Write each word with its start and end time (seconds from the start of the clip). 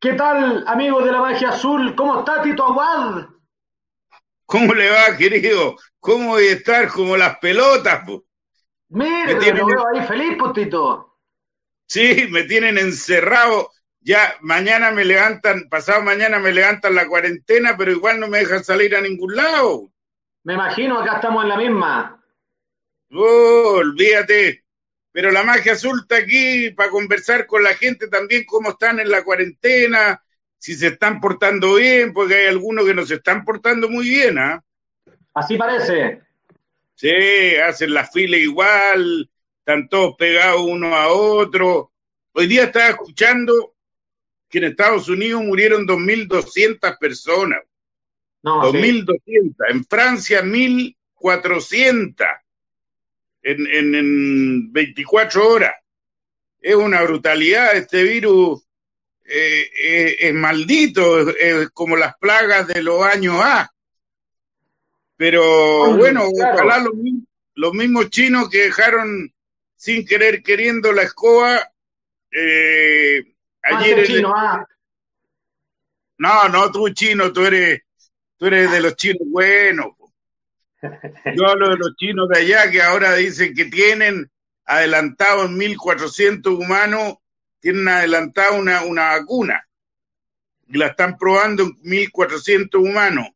¿Qué 0.00 0.12
tal, 0.12 0.62
amigos 0.68 1.04
de 1.04 1.10
la 1.10 1.20
magia 1.20 1.48
azul? 1.48 1.96
¿Cómo 1.96 2.20
está 2.20 2.40
Tito 2.40 2.64
Aguad? 2.64 3.26
¿Cómo 4.46 4.72
le 4.72 4.90
va, 4.90 5.16
querido? 5.16 5.76
¿Cómo 5.98 6.28
voy 6.30 6.46
a 6.46 6.52
estar 6.52 6.86
como 6.88 7.16
las 7.16 7.38
pelotas? 7.40 8.04
Po? 8.06 8.24
Mire, 8.90 9.34
me 9.34 9.40
tienen... 9.40 9.58
lo 9.58 9.66
veo 9.66 9.84
ahí 9.92 10.06
feliz, 10.06 10.36
Potito. 10.38 11.18
Sí, 11.88 12.28
me 12.30 12.44
tienen 12.44 12.78
encerrado. 12.78 13.72
Ya 14.00 14.36
mañana 14.40 14.92
me 14.92 15.04
levantan, 15.04 15.68
pasado 15.68 16.00
mañana 16.02 16.38
me 16.38 16.52
levantan 16.52 16.94
la 16.94 17.08
cuarentena, 17.08 17.76
pero 17.76 17.90
igual 17.90 18.20
no 18.20 18.28
me 18.28 18.38
dejan 18.38 18.62
salir 18.62 18.94
a 18.94 19.00
ningún 19.00 19.34
lado. 19.34 19.90
Me 20.44 20.54
imagino, 20.54 21.00
acá 21.00 21.16
estamos 21.16 21.42
en 21.42 21.48
la 21.48 21.56
misma. 21.56 22.24
Oh, 23.10 23.78
olvídate. 23.78 24.64
Pero 25.18 25.32
la 25.32 25.42
magia 25.42 25.72
azul 25.72 26.02
está 26.02 26.18
aquí 26.18 26.70
para 26.70 26.90
conversar 26.90 27.44
con 27.48 27.64
la 27.64 27.74
gente 27.74 28.06
también 28.06 28.44
cómo 28.44 28.70
están 28.70 29.00
en 29.00 29.10
la 29.10 29.24
cuarentena, 29.24 30.22
si 30.56 30.76
se 30.76 30.86
están 30.86 31.20
portando 31.20 31.74
bien, 31.74 32.12
porque 32.12 32.36
hay 32.36 32.46
algunos 32.46 32.86
que 32.86 32.94
no 32.94 33.04
se 33.04 33.16
están 33.16 33.44
portando 33.44 33.88
muy 33.88 34.08
bien, 34.08 34.38
¿ah? 34.38 34.62
Así 35.34 35.56
parece. 35.56 36.22
Sí, 36.94 37.10
hacen 37.56 37.94
la 37.94 38.06
fila 38.06 38.36
igual, 38.36 39.28
están 39.58 39.88
todos 39.88 40.14
pegados 40.16 40.60
uno 40.60 40.94
a 40.94 41.08
otro. 41.08 41.90
Hoy 42.34 42.46
día 42.46 42.66
estaba 42.66 42.90
escuchando 42.90 43.74
que 44.48 44.58
en 44.58 44.64
Estados 44.66 45.08
Unidos 45.08 45.42
murieron 45.42 45.84
2.200 45.84 46.96
personas. 46.96 47.58
No, 48.44 48.72
2.200. 48.72 49.16
Sí. 49.24 49.52
En 49.68 49.84
Francia, 49.84 50.42
1.400 50.44 52.24
en, 53.42 53.66
en, 53.66 53.94
en 53.94 54.72
24 54.72 55.48
horas. 55.48 55.74
Es 56.60 56.74
una 56.74 57.02
brutalidad. 57.02 57.76
Este 57.76 58.02
virus 58.02 58.62
eh, 59.30 59.70
eh, 59.78 60.16
es 60.20 60.34
maldito, 60.34 61.28
es 61.30 61.68
como 61.70 61.96
las 61.96 62.16
plagas 62.16 62.66
de 62.66 62.82
los 62.82 63.02
años 63.02 63.36
A. 63.38 63.70
Pero 65.18 65.96
bueno, 65.96 66.30
claro. 66.30 66.54
ojalá 66.54 66.78
los, 66.78 66.92
los, 67.54 67.74
mismos 67.74 68.08
chinos 68.08 68.48
que 68.48 68.62
dejaron 68.62 69.34
sin 69.76 70.06
querer 70.06 70.42
queriendo 70.42 70.92
la 70.92 71.02
escoba 71.02 71.70
eh, 72.30 73.34
ayer. 73.62 74.06
Chino, 74.06 74.32
ah. 74.34 74.66
No, 76.16 76.48
no, 76.48 76.72
tú 76.72 76.88
chino, 76.90 77.30
tú 77.30 77.44
eres, 77.44 77.82
tú 78.38 78.46
eres 78.46 78.70
de 78.70 78.80
los 78.80 78.96
chinos 78.96 79.22
buenos. 79.26 79.97
Yo 81.36 81.46
hablo 81.46 81.70
de 81.70 81.76
los 81.76 81.96
chinos 81.96 82.28
de 82.28 82.40
allá 82.40 82.70
que 82.70 82.82
ahora 82.82 83.14
dicen 83.14 83.54
que 83.54 83.66
tienen 83.66 84.30
adelantado 84.64 85.44
en 85.44 85.58
1.400 85.58 86.46
humanos, 86.56 87.16
tienen 87.60 87.88
adelantado 87.88 88.56
una, 88.56 88.82
una 88.82 89.18
vacuna. 89.18 89.66
Y 90.68 90.76
la 90.76 90.88
están 90.88 91.16
probando 91.16 91.62
en 91.64 91.74
1.400 91.82 92.76
humanos. 92.76 93.28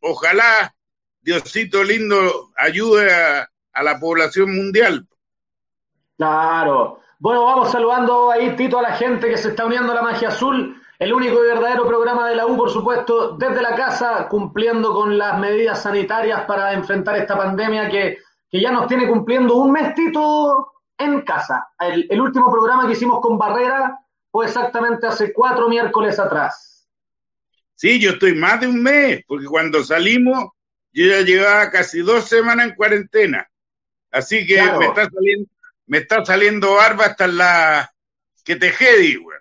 Ojalá 0.00 0.74
Diosito 1.22 1.82
lindo 1.82 2.50
ayude 2.56 3.12
a, 3.12 3.50
a 3.72 3.82
la 3.82 3.98
población 3.98 4.54
mundial. 4.54 5.06
Claro. 6.18 7.00
Bueno, 7.18 7.44
vamos 7.44 7.72
saludando 7.72 8.30
ahí, 8.30 8.54
Tito, 8.54 8.78
a 8.78 8.82
la 8.82 8.92
gente 8.92 9.28
que 9.28 9.38
se 9.38 9.48
está 9.48 9.64
uniendo 9.64 9.92
a 9.92 9.96
la 9.96 10.02
magia 10.02 10.28
azul. 10.28 10.80
El 10.98 11.12
único 11.12 11.44
y 11.44 11.48
verdadero 11.48 11.86
programa 11.86 12.28
de 12.28 12.36
la 12.36 12.46
U, 12.46 12.56
por 12.56 12.70
supuesto, 12.70 13.36
desde 13.36 13.62
la 13.62 13.74
casa, 13.74 14.28
cumpliendo 14.28 14.94
con 14.94 15.18
las 15.18 15.38
medidas 15.38 15.82
sanitarias 15.82 16.44
para 16.44 16.72
enfrentar 16.72 17.16
esta 17.16 17.36
pandemia 17.36 17.88
que, 17.90 18.18
que 18.50 18.60
ya 18.60 18.70
nos 18.70 18.86
tiene 18.86 19.08
cumpliendo 19.08 19.56
un 19.56 19.72
mes, 19.72 19.94
Tito, 19.94 20.72
en 20.96 21.22
casa. 21.22 21.68
El, 21.80 22.06
el, 22.08 22.20
último 22.20 22.50
programa 22.52 22.86
que 22.86 22.92
hicimos 22.92 23.20
con 23.20 23.36
Barrera 23.36 23.98
fue 24.30 24.46
exactamente 24.46 25.06
hace 25.06 25.32
cuatro 25.32 25.68
miércoles 25.68 26.18
atrás. 26.18 26.86
Sí, 27.74 28.00
yo 28.00 28.12
estoy 28.12 28.34
más 28.34 28.60
de 28.60 28.68
un 28.68 28.82
mes, 28.82 29.24
porque 29.26 29.46
cuando 29.46 29.82
salimos 29.82 30.54
yo 30.94 31.06
ya 31.06 31.22
llevaba 31.22 31.70
casi 31.70 32.00
dos 32.00 32.24
semanas 32.28 32.68
en 32.68 32.74
cuarentena. 32.76 33.50
Así 34.12 34.46
que 34.46 34.54
claro. 34.54 34.78
me 34.78 34.86
está 34.86 35.10
saliendo, 35.10 35.50
me 35.86 35.98
está 35.98 36.24
saliendo 36.24 36.74
barba 36.74 37.06
hasta 37.06 37.26
la 37.26 37.92
que 38.44 38.54
te 38.54 38.70
jedi, 38.70 39.16
güey. 39.16 39.38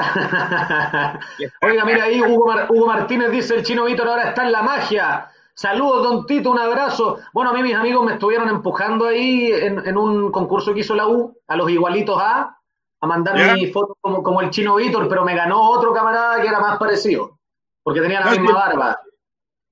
Oiga, 1.62 1.84
mira 1.84 2.04
ahí, 2.04 2.22
Hugo, 2.22 2.46
Mar 2.46 2.66
Hugo, 2.70 2.86
Martínez 2.86 3.30
dice, 3.30 3.56
el 3.56 3.62
chino 3.62 3.84
Víctor 3.84 4.08
ahora 4.08 4.28
está 4.30 4.44
en 4.44 4.52
la 4.52 4.62
magia. 4.62 5.30
Saludos, 5.54 6.02
don 6.02 6.26
Tito, 6.26 6.50
un 6.50 6.58
abrazo. 6.58 7.18
Bueno, 7.32 7.50
a 7.50 7.54
mí 7.54 7.62
mis 7.62 7.74
amigos 7.74 8.04
me 8.04 8.14
estuvieron 8.14 8.48
empujando 8.48 9.06
ahí 9.06 9.52
en, 9.52 9.86
en 9.86 9.96
un 9.96 10.32
concurso 10.32 10.72
que 10.72 10.80
hizo 10.80 10.94
la 10.94 11.06
U, 11.06 11.36
a 11.46 11.56
los 11.56 11.70
igualitos 11.70 12.18
A, 12.20 12.58
a 13.00 13.06
mandar 13.06 13.36
¿Ya? 13.36 13.54
mi 13.54 13.70
foto 13.70 13.96
como, 14.00 14.22
como 14.22 14.40
el 14.40 14.50
chino 14.50 14.76
Víctor, 14.76 15.08
pero 15.08 15.24
me 15.24 15.34
ganó 15.34 15.68
otro 15.70 15.92
camarada 15.92 16.40
que 16.40 16.48
era 16.48 16.60
más 16.60 16.78
parecido, 16.78 17.38
porque 17.82 18.00
tenía 18.00 18.20
la 18.20 18.26
no, 18.26 18.32
misma 18.32 18.52
barba. 18.52 19.00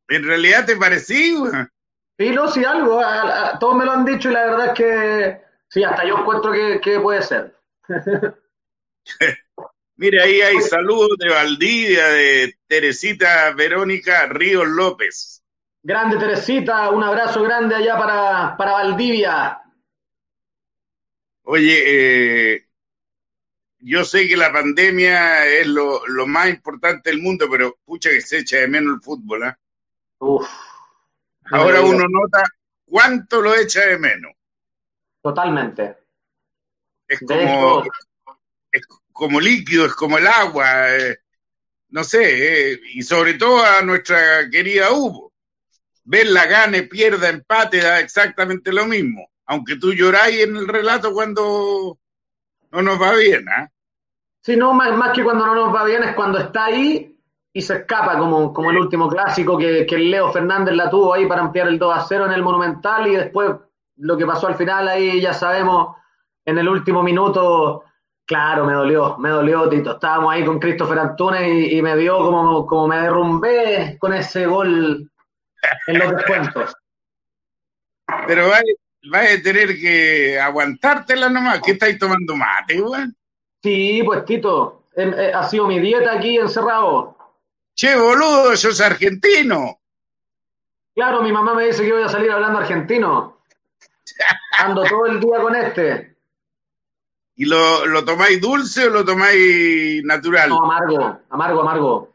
En 0.09 0.25
realidad 0.25 0.67
te 0.67 0.77
parecí. 0.77 1.37
Sí, 2.19 2.31
no, 2.31 2.49
sí, 2.49 2.65
algo. 2.65 3.01
A, 3.01 3.51
a, 3.51 3.59
todos 3.59 3.77
me 3.77 3.85
lo 3.85 3.93
han 3.93 4.05
dicho 4.05 4.31
y 4.31 4.33
la 4.33 4.45
verdad 4.45 4.67
es 4.67 4.73
que 4.73 5.43
sí, 5.69 5.85
hasta 5.85 6.05
yo 6.05 6.19
encuentro 6.19 6.53
que, 6.53 6.81
que 6.81 7.01
puede 7.01 7.23
ser. 7.23 7.57
Mire, 9.99 10.23
ahí 10.23 10.41
hay 10.41 10.61
saludos 10.61 11.19
de 11.19 11.29
Valdivia, 11.29 12.07
de 12.07 12.57
Teresita 12.69 13.53
Verónica 13.53 14.27
Ríos 14.27 14.69
López. 14.69 15.43
Grande 15.83 16.17
Teresita, 16.17 16.91
un 16.91 17.03
abrazo 17.03 17.43
grande 17.43 17.75
allá 17.75 17.99
para, 17.99 18.57
para 18.57 18.73
Valdivia. 18.73 19.61
Oye, 21.43 22.55
eh, 22.55 22.69
yo 23.81 24.05
sé 24.05 24.29
que 24.29 24.37
la 24.37 24.53
pandemia 24.53 25.45
es 25.47 25.67
lo, 25.67 26.07
lo, 26.07 26.29
más 26.29 26.49
importante 26.49 27.11
del 27.11 27.21
mundo, 27.21 27.47
pero 27.51 27.77
pucha 27.85 28.11
que 28.11 28.21
se 28.21 28.39
echa 28.39 28.59
de 28.59 28.69
menos 28.69 28.95
el 28.95 29.03
fútbol, 29.03 29.49
¿eh? 29.49 29.55
Uf, 30.21 30.49
Ahora 31.51 31.81
uno 31.81 32.05
nota 32.09 32.45
cuánto 32.85 33.41
lo 33.41 33.53
echa 33.57 33.81
de 33.81 33.99
menos. 33.99 34.33
Totalmente. 35.21 35.97
Es 37.09 37.19
como, 37.21 37.83
es 38.71 38.87
como 39.19 39.41
líquido, 39.41 39.85
es 39.85 39.95
como 39.95 40.17
el 40.17 40.29
agua, 40.29 40.97
eh, 40.97 41.19
no 41.89 42.05
sé, 42.05 42.73
eh, 42.73 42.81
y 42.95 43.03
sobre 43.03 43.35
todo 43.35 43.65
a 43.65 43.83
nuestra 43.83 44.49
querida 44.49 44.93
Hugo. 44.93 45.33
Verla 46.05 46.47
gane, 46.47 46.85
pierda, 46.85 47.29
empate, 47.29 47.79
da 47.79 47.99
exactamente 47.99 48.73
lo 48.73 48.87
mismo. 48.87 49.29
Aunque 49.47 49.75
tú 49.75 49.93
lloráis 49.93 50.45
en 50.45 50.57
el 50.57 50.69
relato 50.69 51.13
cuando 51.13 51.99
no 52.71 52.83
nos 52.83 53.03
va 53.03 53.17
bien, 53.17 53.45
¿ah? 53.49 53.69
Sí, 54.41 54.57
no, 54.57 54.73
más, 54.73 54.97
más 54.97 55.13
que 55.13 55.25
cuando 55.25 55.47
no 55.47 55.55
nos 55.57 55.75
va 55.75 55.85
bien 55.85 56.05
es 56.05 56.15
cuando 56.15 56.39
está 56.39 56.67
ahí 56.67 57.19
y 57.53 57.61
se 57.61 57.75
escapa, 57.75 58.17
como, 58.19 58.53
como 58.53 58.71
el 58.71 58.79
último 58.79 59.09
clásico 59.09 59.59
que, 59.59 59.85
que 59.85 59.99
Leo 59.99 60.31
Fernández 60.31 60.77
la 60.77 60.89
tuvo 60.89 61.13
ahí 61.13 61.27
para 61.27 61.43
ampliar 61.43 61.67
el 61.67 61.79
2 61.79 61.99
a 61.99 62.07
0 62.07 62.27
en 62.27 62.33
el 62.33 62.43
Monumental 62.43 63.09
y 63.09 63.17
después 63.17 63.51
lo 63.97 64.17
que 64.17 64.27
pasó 64.27 64.47
al 64.47 64.55
final 64.55 64.87
ahí 64.87 65.21
ya 65.21 65.35
sabemos 65.35 65.97
en 66.45 66.57
el 66.57 66.69
último 66.69 67.03
minuto 67.03 67.83
Claro, 68.29 68.67
me 68.67 68.75
dolió, 68.75 69.17
me 69.17 69.31
dolió, 69.31 69.71
Tito. 69.71 69.93
Estábamos 69.93 70.35
ahí 70.35 70.45
con 70.45 70.59
Christopher 70.59 70.99
Antunes 70.99 71.49
y, 71.49 71.79
y, 71.79 71.83
me 71.83 71.97
dio 71.97 72.19
como, 72.19 72.67
como 72.67 72.87
me 72.87 73.01
derrumbé 73.01 73.97
con 73.99 74.13
ese 74.13 74.45
gol 74.45 75.11
en 75.87 75.99
los 75.99 76.11
descuentos. 76.13 76.77
Pero 78.27 78.51
vas, 78.51 78.63
a 79.15 79.43
tener 79.43 79.69
que 79.79 80.39
aguantártela 80.39 81.31
nomás. 81.31 81.63
¿Qué 81.65 81.71
estáis 81.71 81.99
tomando 81.99 82.37
mate, 82.37 82.83
weón? 82.83 83.17
Sí, 83.63 84.03
pues, 84.05 84.27
Tito, 84.27 84.85
eh, 84.95 85.11
eh, 85.17 85.33
ha 85.35 85.45
sido 85.45 85.67
mi 85.67 85.81
dieta 85.81 86.13
aquí 86.13 86.37
encerrado. 86.37 87.17
Che, 87.75 87.97
boludo, 87.97 88.55
sos 88.59 88.79
argentino. 88.83 89.81
Claro, 90.95 91.23
mi 91.23 91.33
mamá 91.33 91.55
me 91.55 91.65
dice 91.65 91.83
que 91.83 91.95
voy 91.95 92.03
a 92.03 92.11
salir 92.11 92.31
hablando 92.31 92.59
argentino. 92.59 93.39
Ando 94.59 94.85
todo 94.85 95.07
el 95.07 95.19
día 95.19 95.41
con 95.41 95.57
este. 95.57 96.18
¿Y 97.41 97.45
lo, 97.45 97.87
lo 97.87 98.05
tomáis 98.05 98.41
dulce 98.41 98.89
o 98.89 98.91
lo 98.91 99.05
tomáis 99.05 100.03
natural? 100.05 100.49
No, 100.49 100.65
amargo, 100.65 101.21
amargo, 101.31 101.61
amargo. 101.61 102.13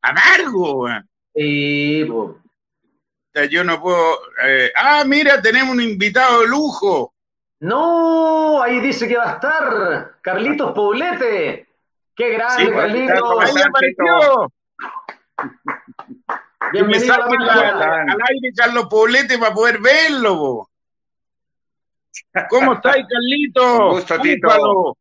¿Amargo? 0.00 0.86
Sí, 1.34 2.06
pues. 2.08 3.50
Yo 3.50 3.64
no 3.64 3.80
puedo... 3.80 4.20
Eh, 4.44 4.70
ah, 4.76 5.02
mira, 5.04 5.42
tenemos 5.42 5.74
un 5.74 5.82
invitado 5.82 6.42
de 6.42 6.46
lujo. 6.46 7.12
No, 7.58 8.62
ahí 8.62 8.78
dice 8.78 9.08
que 9.08 9.16
va 9.16 9.32
a 9.32 9.34
estar 9.34 10.18
Carlitos 10.20 10.70
Poblete. 10.70 11.66
¡Qué 12.14 12.30
grande, 12.30 12.66
sí, 12.66 12.70
Carlitos! 12.70 13.40
¡Ahí 13.40 13.62
apareció! 13.66 14.52
Bienvenido 16.72 17.14
a 17.14 17.18
la 17.18 18.02
al 18.02 18.18
aire 18.28 18.52
Carlos 18.54 18.86
Poblete 18.88 19.36
para 19.36 19.52
poder 19.52 19.80
verlo. 19.80 20.36
Bo. 20.36 20.69
¿Cómo 22.48 22.72
estáis, 22.74 23.06
Carlito? 23.08 23.86
Un 23.86 23.92
gusto, 23.92 24.20
Tito. 24.20 24.96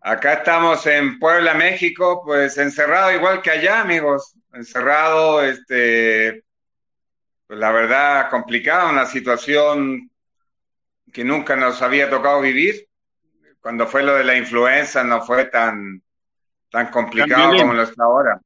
Acá 0.00 0.34
estamos 0.34 0.86
en 0.86 1.18
Puebla, 1.18 1.54
México, 1.54 2.22
pues 2.24 2.56
encerrado 2.58 3.10
igual 3.12 3.42
que 3.42 3.50
allá, 3.50 3.80
amigos. 3.80 4.36
Encerrado, 4.52 5.42
este, 5.42 6.44
pues 7.46 7.58
la 7.58 7.72
verdad, 7.72 8.30
complicado, 8.30 8.90
una 8.90 9.04
situación 9.06 10.08
que 11.12 11.24
nunca 11.24 11.56
nos 11.56 11.82
había 11.82 12.08
tocado 12.08 12.40
vivir. 12.40 12.86
Cuando 13.60 13.86
fue 13.86 14.04
lo 14.04 14.14
de 14.14 14.22
la 14.22 14.36
influenza 14.36 15.02
no 15.02 15.22
fue 15.22 15.46
tan, 15.46 16.00
tan 16.70 16.86
complicado 16.92 17.56
como 17.56 17.72
lo 17.72 17.82
está 17.82 18.04
ahora. 18.04 18.40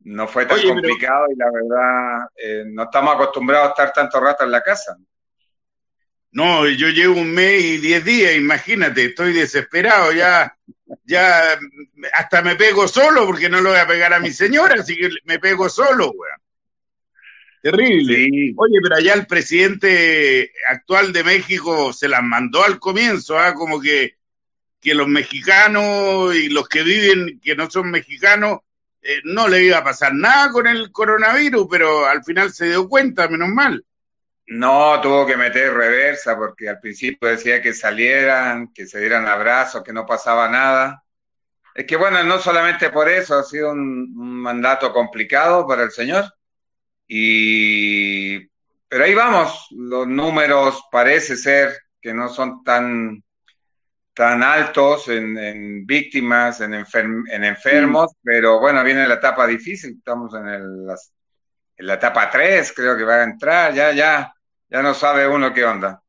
No 0.00 0.28
fue 0.28 0.44
tan 0.44 0.60
complicado 0.60 1.26
y 1.32 1.36
la 1.36 1.50
verdad, 1.50 2.28
eh, 2.36 2.64
no 2.66 2.82
estamos 2.82 3.14
acostumbrados 3.14 3.68
a 3.68 3.70
estar 3.70 3.92
tanto 3.92 4.20
rato 4.20 4.44
en 4.44 4.50
la 4.50 4.60
casa. 4.60 4.98
No, 6.32 6.66
yo 6.66 6.88
llevo 6.88 7.20
un 7.20 7.32
mes 7.32 7.62
y 7.62 7.76
diez 7.76 8.04
días, 8.04 8.34
imagínate, 8.34 9.04
estoy 9.04 9.34
desesperado, 9.34 10.12
ya, 10.12 10.56
ya, 11.04 11.58
hasta 12.14 12.40
me 12.40 12.56
pego 12.56 12.88
solo 12.88 13.26
porque 13.26 13.50
no 13.50 13.60
lo 13.60 13.70
voy 13.70 13.78
a 13.78 13.86
pegar 13.86 14.14
a 14.14 14.20
mi 14.20 14.30
señora, 14.30 14.76
así 14.80 14.96
que 14.96 15.10
me 15.24 15.38
pego 15.38 15.68
solo, 15.68 16.10
weón. 16.10 16.42
Terrible. 17.60 18.54
Oye, 18.56 18.78
pero 18.82 18.96
allá 18.96 19.14
el 19.14 19.26
presidente 19.26 20.52
actual 20.68 21.12
de 21.12 21.22
México 21.22 21.92
se 21.92 22.08
las 22.08 22.22
mandó 22.22 22.64
al 22.64 22.80
comienzo, 22.80 23.38
¿ah? 23.38 23.54
como 23.54 23.80
que, 23.80 24.16
que 24.80 24.94
los 24.94 25.06
mexicanos 25.06 26.34
y 26.34 26.48
los 26.48 26.66
que 26.66 26.82
viven, 26.82 27.40
que 27.40 27.54
no 27.54 27.70
son 27.70 27.90
mexicanos, 27.90 28.60
eh, 29.02 29.20
no 29.24 29.48
le 29.48 29.64
iba 29.64 29.78
a 29.78 29.84
pasar 29.84 30.14
nada 30.14 30.50
con 30.50 30.66
el 30.66 30.90
coronavirus, 30.90 31.68
pero 31.70 32.06
al 32.06 32.24
final 32.24 32.52
se 32.52 32.70
dio 32.70 32.88
cuenta, 32.88 33.28
menos 33.28 33.50
mal. 33.50 33.84
No, 34.54 35.00
tuvo 35.00 35.24
que 35.26 35.36
meter 35.36 35.72
reversa 35.72 36.36
porque 36.36 36.68
al 36.68 36.78
principio 36.78 37.28
decía 37.28 37.62
que 37.62 37.72
salieran, 37.72 38.70
que 38.74 38.86
se 38.86 39.00
dieran 39.00 39.26
abrazos, 39.26 39.82
que 39.82 39.94
no 39.94 40.04
pasaba 40.04 40.46
nada. 40.48 41.02
Es 41.74 41.86
que 41.86 41.96
bueno, 41.96 42.22
no 42.22 42.38
solamente 42.38 42.90
por 42.90 43.08
eso, 43.08 43.38
ha 43.38 43.44
sido 43.44 43.72
un, 43.72 44.14
mandato 44.14 44.92
complicado 44.92 45.66
para 45.66 45.84
el 45.84 45.90
señor. 45.90 46.24
Y, 47.08 48.46
pero 48.88 49.04
ahí 49.04 49.14
vamos, 49.14 49.68
los 49.70 50.06
números 50.06 50.84
parece 50.90 51.36
ser 51.36 51.74
que 52.00 52.12
no 52.12 52.28
son 52.28 52.62
tan, 52.62 53.24
tan 54.12 54.42
altos 54.42 55.08
en, 55.08 55.86
víctimas, 55.86 56.60
en, 56.60 56.74
en 56.74 57.44
enfermos, 57.44 58.12
pero 58.22 58.60
bueno, 58.60 58.84
viene 58.84 59.08
la 59.08 59.14
etapa 59.14 59.46
difícil, 59.46 59.96
estamos 59.96 60.34
en, 60.34 60.46
el, 60.48 60.86
en 61.76 61.86
la 61.86 61.94
etapa 61.94 62.30
3, 62.30 62.70
creo 62.76 62.98
que 62.98 63.04
va 63.04 63.14
a 63.16 63.24
entrar, 63.24 63.72
ya, 63.72 63.92
ya, 63.92 64.34
ya 64.72 64.82
no 64.82 64.94
sabe 64.94 65.28
uno 65.28 65.52
qué 65.52 65.64
onda. 65.64 66.02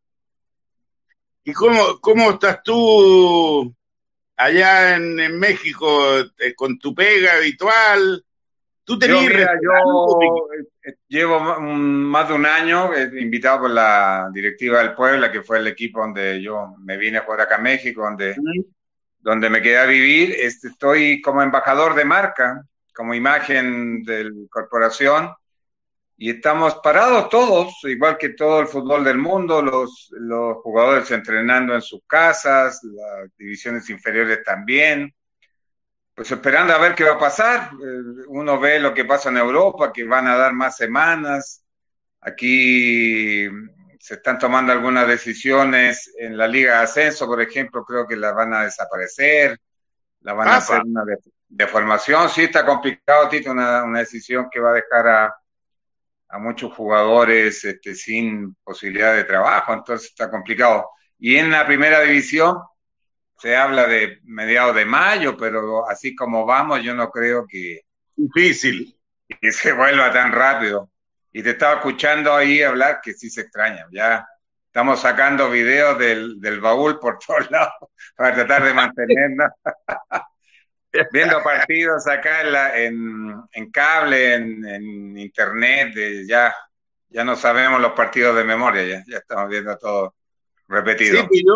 ¿Y 1.44 1.52
cómo, 1.52 2.00
cómo 2.00 2.32
estás 2.32 2.64
tú 2.64 3.76
allá 4.38 4.96
en, 4.96 5.38
México 5.38 6.20
eh, 6.40 6.56
con 6.56 6.80
tu 6.80 6.96
pega 6.96 7.34
habitual? 7.34 8.24
¿Tú 8.86 8.98
tenías 8.98 9.34
yo, 9.62 10.20
eh, 10.86 10.96
llevo 11.10 11.40
más 11.42 12.30
de 12.30 12.34
un 12.34 12.46
año 12.46 12.98
invitado 12.98 13.62
por 13.62 13.72
la 13.72 14.30
directiva 14.34 14.80
del 14.80 14.94
Puebla, 14.94 15.30
que 15.30 15.42
fue 15.42 15.58
el 15.58 15.68
equipo 15.68 16.00
donde 16.00 16.42
yo 16.42 16.76
me 16.80 16.96
vine 16.96 17.22
por 17.22 17.42
acá 17.42 17.56
a 17.56 17.62
México, 17.62 18.04
donde, 18.04 18.36
donde 19.20 19.50
me 19.50 19.62
quedé 19.62 19.78
a 19.78 19.86
vivir. 19.86 20.36
Este, 20.40 20.70
estoy 20.70 21.22
como 21.22 21.42
embajador 21.42 21.96
de 21.96 22.06
marca, 22.06 22.66
como 22.94 23.14
imagen 23.14 24.04
de 24.04 24.24
la 24.26 24.48
corporación 24.50 25.34
y 26.24 26.30
estamos 26.30 26.76
parados 26.76 27.28
todos, 27.28 27.84
igual 27.84 28.18
que 28.18 28.30
todo 28.30 28.62
el 28.62 28.68
fútbol 28.68 29.04
del 29.04 29.18
mundo, 29.18 29.62
los, 29.62 30.08
los 30.12 30.56
jugadores 30.60 31.12
entrenando 31.12 31.76
en 31.76 31.82
sus 31.82 32.00
casas, 32.08 32.82
las 32.82 33.30
divisiones 33.38 33.90
inferiores 33.90 34.42
también, 34.42 35.14
pues 36.16 36.32
esperando 36.32 36.72
a 36.72 36.78
ver 36.78 36.96
qué 36.96 37.04
va 37.04 37.16
a 37.16 37.20
pasar. 37.20 37.72
Eh, 37.74 38.24
uno 38.30 38.58
ve 38.58 38.80
lo 38.80 38.94
que 38.94 39.04
pasa 39.04 39.28
en 39.28 39.36
Europa, 39.36 39.92
que 39.92 40.06
van 40.06 40.30
a 40.30 40.38
dar 40.38 40.54
más 40.54 40.78
semanas. 40.78 41.66
Aquí 42.22 43.50
se 44.00 44.14
están 44.14 44.40
tomando 44.40 44.72
algunas 44.72 45.06
decisiones 45.06 46.10
en 46.18 46.38
la 46.38 46.48
Liga 46.48 46.78
de 46.78 46.84
Ascenso, 46.84 47.28
por 47.28 47.42
ejemplo, 47.42 47.84
creo 47.84 48.08
que 48.08 48.16
la 48.16 48.32
van 48.32 48.54
a 48.54 48.64
desaparecer, 48.64 49.60
la 50.22 50.32
van 50.32 50.48
a 50.48 50.56
hacer 50.56 50.84
una 50.86 51.04
deformación. 51.50 52.30
Sí, 52.30 52.44
está 52.44 52.66
complicado, 52.66 53.28
Tito, 53.28 53.52
una, 53.52 53.84
una 53.84 54.00
decisión 54.00 54.48
que 54.50 54.62
va 54.62 54.70
a 54.70 54.76
dejar 54.76 55.08
a 55.10 55.36
a 56.34 56.40
muchos 56.40 56.74
jugadores 56.74 57.64
este, 57.64 57.94
sin 57.94 58.56
posibilidad 58.64 59.16
de 59.16 59.24
trabajo, 59.24 59.72
entonces 59.72 60.10
está 60.10 60.32
complicado. 60.32 60.90
Y 61.20 61.36
en 61.36 61.52
la 61.52 61.64
primera 61.66 62.02
división 62.02 62.58
se 63.38 63.56
habla 63.56 63.86
de 63.86 64.20
mediados 64.24 64.76
de 64.76 64.84
mayo, 64.84 65.38
pero 65.38 65.88
así 65.88 66.16
como 66.16 66.44
vamos, 66.44 66.82
yo 66.82 66.96
no 66.96 67.12
creo 67.12 67.46
que... 67.48 67.82
Difícil. 68.16 68.98
Que 69.40 69.52
se 69.52 69.74
vuelva 69.74 70.12
tan 70.12 70.32
rápido. 70.32 70.90
Y 71.32 71.44
te 71.44 71.52
estaba 71.52 71.76
escuchando 71.76 72.34
ahí 72.34 72.64
hablar 72.64 73.00
que 73.04 73.14
sí 73.14 73.30
se 73.30 73.42
extraña. 73.42 73.86
Ya 73.92 74.28
estamos 74.66 75.02
sacando 75.02 75.52
videos 75.52 76.00
del, 76.00 76.42
del 76.42 76.60
baúl 76.60 77.00
por 77.00 77.20
todos 77.20 77.52
lados 77.52 77.74
para 78.16 78.34
tratar 78.34 78.64
de 78.64 78.74
mantenernos. 78.74 79.52
viendo 81.12 81.42
partidos 81.42 82.08
acá 82.08 82.42
en, 82.42 82.52
la, 82.52 82.80
en, 83.52 83.72
cable, 83.72 84.36
en, 84.36 85.18
internet, 85.18 85.94
ya, 86.28 86.54
ya 87.10 87.24
no 87.24 87.36
sabemos 87.36 87.82
los 87.82 87.94
partidos 87.94 88.36
de 88.36 88.44
memoria, 88.44 88.84
ya, 88.84 89.04
ya 89.08 89.18
estamos 89.18 89.50
viendo 89.50 89.78
todo 89.78 90.16
repetido. 90.68 91.28
Sí, 91.32 91.44
yo, 91.46 91.56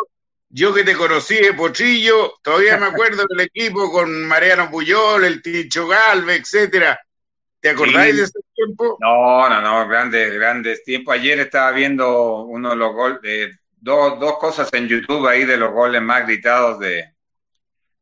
yo 0.49 0.73
que 0.73 0.83
te 0.83 0.95
conocí 0.95 1.35
de 1.35 1.53
Pochillo, 1.53 2.35
todavía 2.41 2.77
me 2.77 2.87
acuerdo 2.87 3.25
del 3.29 3.41
equipo 3.41 3.91
con 3.91 4.25
Mariano 4.25 4.69
Puyol, 4.71 5.23
el 5.23 5.41
Ticho 5.41 5.87
Galve, 5.87 6.35
etcétera. 6.35 6.99
¿Te 7.59 7.69
acordáis 7.69 8.15
de 8.15 8.23
ese 8.23 8.39
tiempo? 8.55 8.97
No, 9.01 9.49
no, 9.49 9.61
no, 9.61 9.87
grandes, 9.87 10.33
grandes 10.33 10.83
tiempos. 10.83 11.15
Ayer 11.15 11.39
estaba 11.39 11.71
viendo 11.71 12.43
uno 12.43 12.69
de 12.69 12.75
los 12.75 12.93
goles, 12.93 13.59
dos, 13.81 14.19
dos 14.19 14.37
cosas 14.37 14.69
en 14.73 14.87
YouTube 14.87 15.27
ahí 15.27 15.43
de 15.43 15.57
los 15.57 15.73
goles 15.73 16.01
más 16.01 16.25
gritados 16.25 16.79
de, 16.79 17.16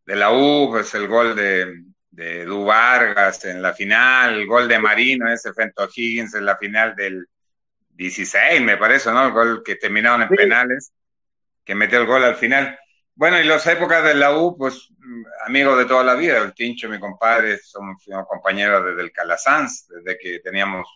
de 0.06 0.16
la 0.16 0.32
U, 0.32 0.70
pues 0.70 0.94
el 0.94 1.08
gol 1.08 1.36
de, 1.36 1.84
de 2.16 2.46
Du 2.46 2.66
Vargas 2.66 3.44
en 3.46 3.62
la 3.62 3.74
final, 3.74 4.36
el 4.36 4.48
gol 4.48 4.68
de 4.68 4.80
Marino, 4.80 5.32
ese 5.32 5.54
frente 5.54 5.84
a 5.84 5.88
Higgins 5.94 6.34
en 6.36 6.46
la 6.46 6.58
final 6.58 6.96
del 6.96 7.28
16, 7.90 8.62
me 8.62 8.78
parece, 8.78 9.12
¿no? 9.12 9.26
El 9.26 9.32
gol 9.32 9.64
que 9.64 9.76
terminaron 9.76 10.22
en 10.24 10.30
penales, 10.30 10.94
que 11.64 11.76
metió 11.76 12.00
el 12.00 12.06
gol 12.06 12.24
al 12.24 12.36
final. 12.36 12.78
Bueno, 13.16 13.40
y 13.40 13.44
las 13.44 13.66
épocas 13.68 14.04
de 14.04 14.14
la 14.14 14.38
U, 14.38 14.58
pues 14.58 14.90
amigos 15.46 15.78
de 15.78 15.86
toda 15.86 16.04
la 16.04 16.16
vida, 16.16 16.38
el 16.38 16.54
Tincho, 16.54 16.90
mi 16.90 17.00
compadre, 17.00 17.58
somos, 17.58 18.04
compañeros 18.28 18.86
desde 18.86 19.02
el 19.02 19.12
Calasanz, 19.12 19.88
desde 19.88 20.18
que 20.18 20.40
teníamos 20.40 20.88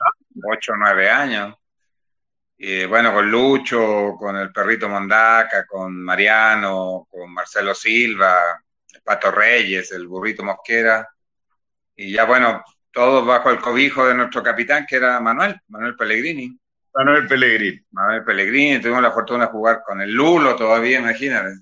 8 0.44 0.74
o 0.74 0.78
9 0.78 1.10
años. 1.10 1.56
Y 2.58 2.86
bueno, 2.86 3.14
con 3.14 3.32
Lucho, 3.32 4.16
con 4.18 4.36
el 4.36 4.52
perrito 4.52 4.90
Mondaca, 4.90 5.66
con 5.66 5.96
Mariano, 6.02 7.08
con 7.10 7.34
Marcelo 7.34 7.74
Silva, 7.74 8.62
Pato 9.04 9.32
Reyes, 9.32 9.92
el 9.92 10.08
burrito 10.08 10.44
Mosquera, 10.44 11.08
y 11.96 12.14
ya 12.14 12.26
bueno, 12.26 12.64
todos 12.92 13.26
bajo 13.26 13.50
el 13.50 13.60
cobijo 13.60 14.08
de 14.08 14.16
nuestro 14.16 14.42
capitán, 14.42 14.86
que 14.88 14.96
era 14.96 15.20
Manuel, 15.20 15.60
Manuel 15.68 15.96
Pellegrini. 15.96 16.58
Manuel 16.94 17.28
Pellegrini. 17.28 17.80
Manuel 17.92 18.24
Pellegrini, 18.24 18.82
tuvimos 18.82 19.02
la 19.02 19.12
fortuna 19.12 19.46
de 19.46 19.52
jugar 19.52 19.82
con 19.86 20.02
el 20.02 20.12
Lulo 20.12 20.56
todavía, 20.56 21.00
imagínate. 21.00 21.60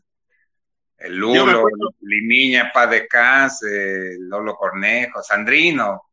El 0.97 1.15
Lulo, 1.15 1.65
Limiña, 2.01 2.71
Paz 2.73 2.89
Descanse, 2.89 4.15
Lolo 4.19 4.55
Cornejo, 4.55 5.21
Sandrino. 5.21 6.09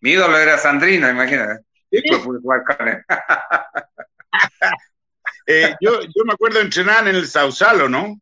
Mi 0.00 0.10
ídolo 0.10 0.36
era 0.36 0.58
Sandrino, 0.58 1.08
imagínate. 1.08 1.64
Después 1.90 2.20
pude 2.20 2.40
jugar 2.40 2.64
con 2.64 2.88
él. 2.88 3.02
Eh, 5.48 5.76
yo, 5.80 6.00
yo 6.02 6.24
me 6.24 6.32
acuerdo 6.32 6.60
entrenar 6.60 7.06
en 7.06 7.14
el 7.14 7.28
Sausalo, 7.28 7.88
¿no? 7.88 8.20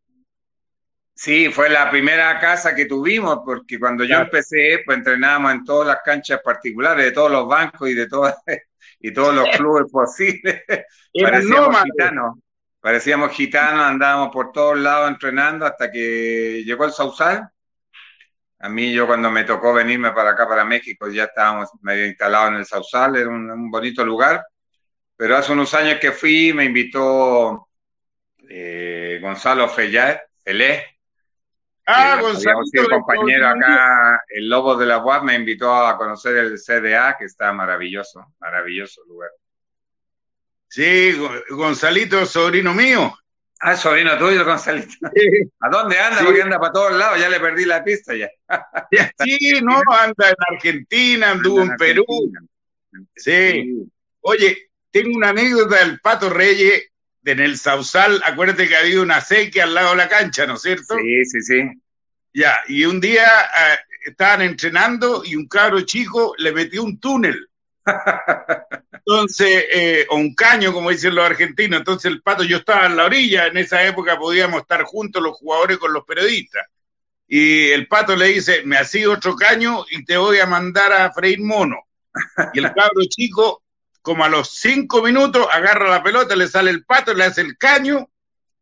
Sí, 1.16 1.49
fue 1.49 1.71
la 1.71 1.90
primera 1.90 2.40
casa 2.40 2.75
que 2.75 2.87
tuvimos, 2.87 3.40
porque 3.44 3.78
cuando 3.78 4.02
yo 4.04 4.16
empecé, 4.18 4.83
pues 4.85 4.99
entrenábamos 4.99 5.52
en 5.52 5.64
todas 5.64 5.87
las 5.87 5.99
canchas 6.04 6.40
particulares 6.44 7.04
de 7.04 7.12
todos 7.12 7.30
los 7.30 7.47
bancos 7.47 7.88
y 7.88 7.94
de 7.94 8.09
todas 8.09 8.35
y 9.00 9.12
todos 9.12 9.33
los 9.35 9.49
clubes 9.56 9.90
posibles. 9.92 10.62
Parecíamos 11.23 11.83
gitanos, 11.85 12.38
parecíamos 12.80 13.30
gitanos, 13.30 13.85
andábamos 13.85 14.30
por 14.33 14.50
todos 14.50 14.76
lados 14.78 15.09
entrenando 15.09 15.64
hasta 15.64 15.90
que 15.90 16.64
llegó 16.64 16.85
el 16.85 16.92
Sausal. 16.92 17.49
A 18.59 18.68
mí, 18.68 18.92
yo 18.92 19.06
cuando 19.06 19.30
me 19.30 19.44
tocó 19.44 19.73
venirme 19.73 20.11
para 20.12 20.30
acá, 20.30 20.49
para 20.49 20.64
México, 20.64 21.09
ya 21.09 21.25
estábamos 21.25 21.68
medio 21.83 22.06
instalados 22.06 22.50
en 22.50 22.56
el 22.56 22.66
Sausal, 22.66 23.16
era 23.16 23.28
un, 23.28 23.71
bonito 23.71 24.04
lugar. 24.04 24.44
Pero 25.16 25.37
hace 25.37 25.52
unos 25.52 25.73
años 25.75 26.00
que 26.00 26.11
fui, 26.11 26.52
me 26.52 26.64
invitó 26.64 27.68
eh, 28.49 29.18
Gonzalo 29.23 29.68
Fellé, 29.68 30.21
Felé, 30.42 30.94
Ah, 31.87 32.19
Gonzalo. 32.21 32.61
el 32.73 32.88
compañero 32.88 33.49
acá, 33.49 34.23
el 34.29 34.49
Lobo 34.49 34.76
de 34.76 34.87
la 34.87 34.99
UAP, 34.99 35.25
me 35.25 35.35
invitó 35.35 35.75
a 35.75 35.99
conocer 35.99 36.37
el 36.37 36.59
CDA, 36.59 37.17
que 37.19 37.26
está 37.26 37.53
maravilloso, 37.53 38.35
maravilloso 38.41 39.03
lugar. 39.05 39.31
Sí, 40.69 41.14
Gonzalito, 41.50 42.25
sobrino 42.26 42.73
mío. 42.75 43.14
Ah, 43.61 43.76
sobrino 43.76 44.17
tuyo, 44.19 44.45
Gonzalito. 44.45 44.95
¿A 45.61 45.69
dónde 45.69 45.99
anda? 45.99 46.25
Porque 46.25 46.43
anda 46.43 46.59
para 46.59 46.73
todos 46.73 46.93
lados, 46.93 47.21
ya 47.21 47.29
le 47.29 47.38
perdí 47.38 47.64
la 47.64 47.85
pista 47.85 48.14
ya. 48.14 48.31
sí, 49.25 49.61
no, 49.62 49.81
anda 49.91 50.31
en 50.31 50.55
Argentina, 50.55 51.31
anduvo 51.31 51.62
en, 51.62 51.76
Perú. 51.76 52.05
Sí. 53.14 53.87
Oye, 54.21 54.71
tengo 54.91 55.17
una 55.17 55.31
anécdota 55.31 55.76
del 55.85 56.00
Pato 56.00 56.31
Reyes 56.31 56.91
en 57.25 57.40
el 57.40 57.59
Sausal, 57.59 58.23
acuérdate 58.25 58.69
que 58.69 58.76
ha 58.76 58.81
habido 58.81 59.02
una 59.02 59.21
sequía 59.21 59.64
al 59.64 59.75
lado 59.75 59.90
de 59.90 59.97
la 59.97 60.09
cancha, 60.09 60.47
¿no 60.47 60.54
es 60.54 60.62
cierto? 60.62 60.97
Sí, 60.97 61.25
sí, 61.25 61.40
sí. 61.40 61.62
Ya, 62.33 62.57
y 62.69 62.85
un 62.85 63.00
día 63.00 63.25
eh, 63.25 63.78
estaban 64.07 64.43
entrenando 64.43 65.23
y 65.25 65.37
un 65.37 65.47
cabro 65.47 65.81
chico 65.83 66.35
le 66.38 66.52
metió 66.52 66.83
un 66.83 66.99
túnel. 66.99 67.49
Entonces, 68.93 69.64
eh, 69.73 70.07
o 70.11 70.16
un 70.16 70.35
caño, 70.35 70.73
como 70.73 70.90
dicen 70.90 71.14
los 71.14 71.25
argentinos. 71.25 71.78
Entonces 71.78 72.11
el 72.11 72.23
pato, 72.23 72.43
yo 72.43 72.59
estaba 72.59 72.87
en 72.87 72.97
la 72.97 73.04
orilla, 73.04 73.47
en 73.47 73.57
esa 73.59 73.85
época 73.85 74.19
podíamos 74.19 74.62
estar 74.62 74.83
juntos 74.85 75.23
los 75.23 75.37
jugadores 75.37 75.78
con 75.78 75.93
los 75.93 76.04
periodistas. 76.04 76.66
Y 77.26 77.71
el 77.71 77.87
pato 77.88 78.16
le 78.16 78.26
dice, 78.26 78.62
me 78.64 78.76
hacía 78.76 79.11
otro 79.11 79.35
caño 79.35 79.85
y 79.90 80.04
te 80.04 80.16
voy 80.16 80.38
a 80.38 80.47
mandar 80.47 80.93
a 80.93 81.12
freír 81.12 81.40
mono. 81.40 81.87
Y 82.52 82.59
el 82.59 82.66
cabro 82.73 83.02
chico, 83.09 83.63
como 84.05 84.23
a 84.23 84.29
los 84.29 84.51
cinco 84.51 85.03
minutos, 85.03 85.49
agarra 85.51 85.89
la 85.89 86.03
pelota, 86.03 86.37
le 86.37 86.47
sale 86.47 86.71
el 86.71 86.85
pato, 86.85 87.15
le 87.15 87.25
hace 87.25 87.41
el 87.41 87.57
caño 87.57 88.11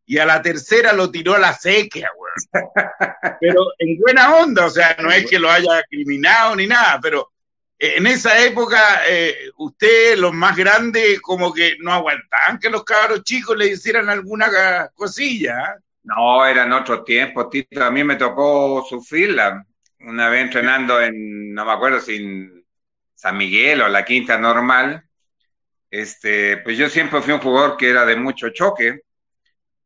y 0.06 0.18
a 0.18 0.24
la 0.24 0.40
tercera 0.40 0.92
lo 0.92 1.10
tiró 1.10 1.34
a 1.34 1.40
la 1.40 1.52
sequía, 1.52 2.08
güey. 2.16 2.32
Pero 3.40 3.72
en 3.76 3.98
buena 3.98 4.36
onda, 4.36 4.66
o 4.66 4.70
sea, 4.70 4.96
no 5.02 5.10
es 5.10 5.28
que 5.28 5.40
lo 5.40 5.50
haya 5.50 5.82
criminado 5.90 6.54
ni 6.54 6.68
nada, 6.68 7.00
pero 7.02 7.32
en 7.76 8.06
esa 8.06 8.40
época, 8.44 9.02
eh, 9.08 9.50
usted, 9.56 10.16
los 10.16 10.32
más 10.32 10.56
grandes, 10.56 11.20
como 11.20 11.52
que 11.52 11.76
no 11.80 11.92
aguantaban 11.92 12.60
que 12.60 12.70
los 12.70 12.84
cabros 12.84 13.24
chicos 13.24 13.56
le 13.56 13.72
hicieran 13.72 14.08
alguna 14.08 14.48
cosilla. 14.94 15.76
No, 16.04 16.46
eran 16.46 16.72
otros 16.72 17.04
tiempos, 17.04 17.50
Tito. 17.50 17.82
A 17.82 17.90
mí 17.90 18.04
me 18.04 18.14
tocó 18.14 18.86
sufrirla. 18.88 19.66
Una 19.98 20.28
vez 20.28 20.42
entrenando 20.42 21.00
en, 21.00 21.52
no 21.52 21.64
me 21.64 21.72
acuerdo 21.72 22.00
si 22.00 22.14
en 22.14 22.64
San 23.16 23.36
Miguel 23.36 23.82
o 23.82 23.88
la 23.88 24.04
Quinta 24.04 24.38
Normal. 24.38 25.04
Este, 25.92 26.56
pues 26.56 26.78
yo 26.78 26.88
siempre 26.88 27.20
fui 27.20 27.34
un 27.34 27.40
jugador 27.40 27.76
que 27.76 27.90
era 27.90 28.06
de 28.06 28.16
mucho 28.16 28.48
choque. 28.48 29.02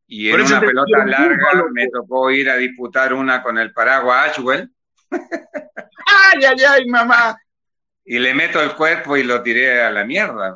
Y 0.06 0.30
en 0.30 0.40
una 0.40 0.60
pelota 0.60 1.04
larga 1.04 1.64
me 1.72 1.88
tocó 1.88 2.30
ir 2.30 2.48
a 2.48 2.56
disputar 2.56 3.12
una 3.12 3.42
con 3.42 3.58
el 3.58 3.72
Paraguay 3.72 4.30
Ashwell. 4.30 4.70
¡Ay, 5.10 6.44
ay, 6.44 6.64
ay, 6.64 6.86
mamá! 6.86 7.36
y 8.04 8.20
le 8.20 8.34
meto 8.34 8.62
el 8.62 8.76
cuerpo 8.76 9.16
y 9.16 9.24
lo 9.24 9.42
tiré 9.42 9.82
a 9.82 9.90
la 9.90 10.04
mierda. 10.04 10.54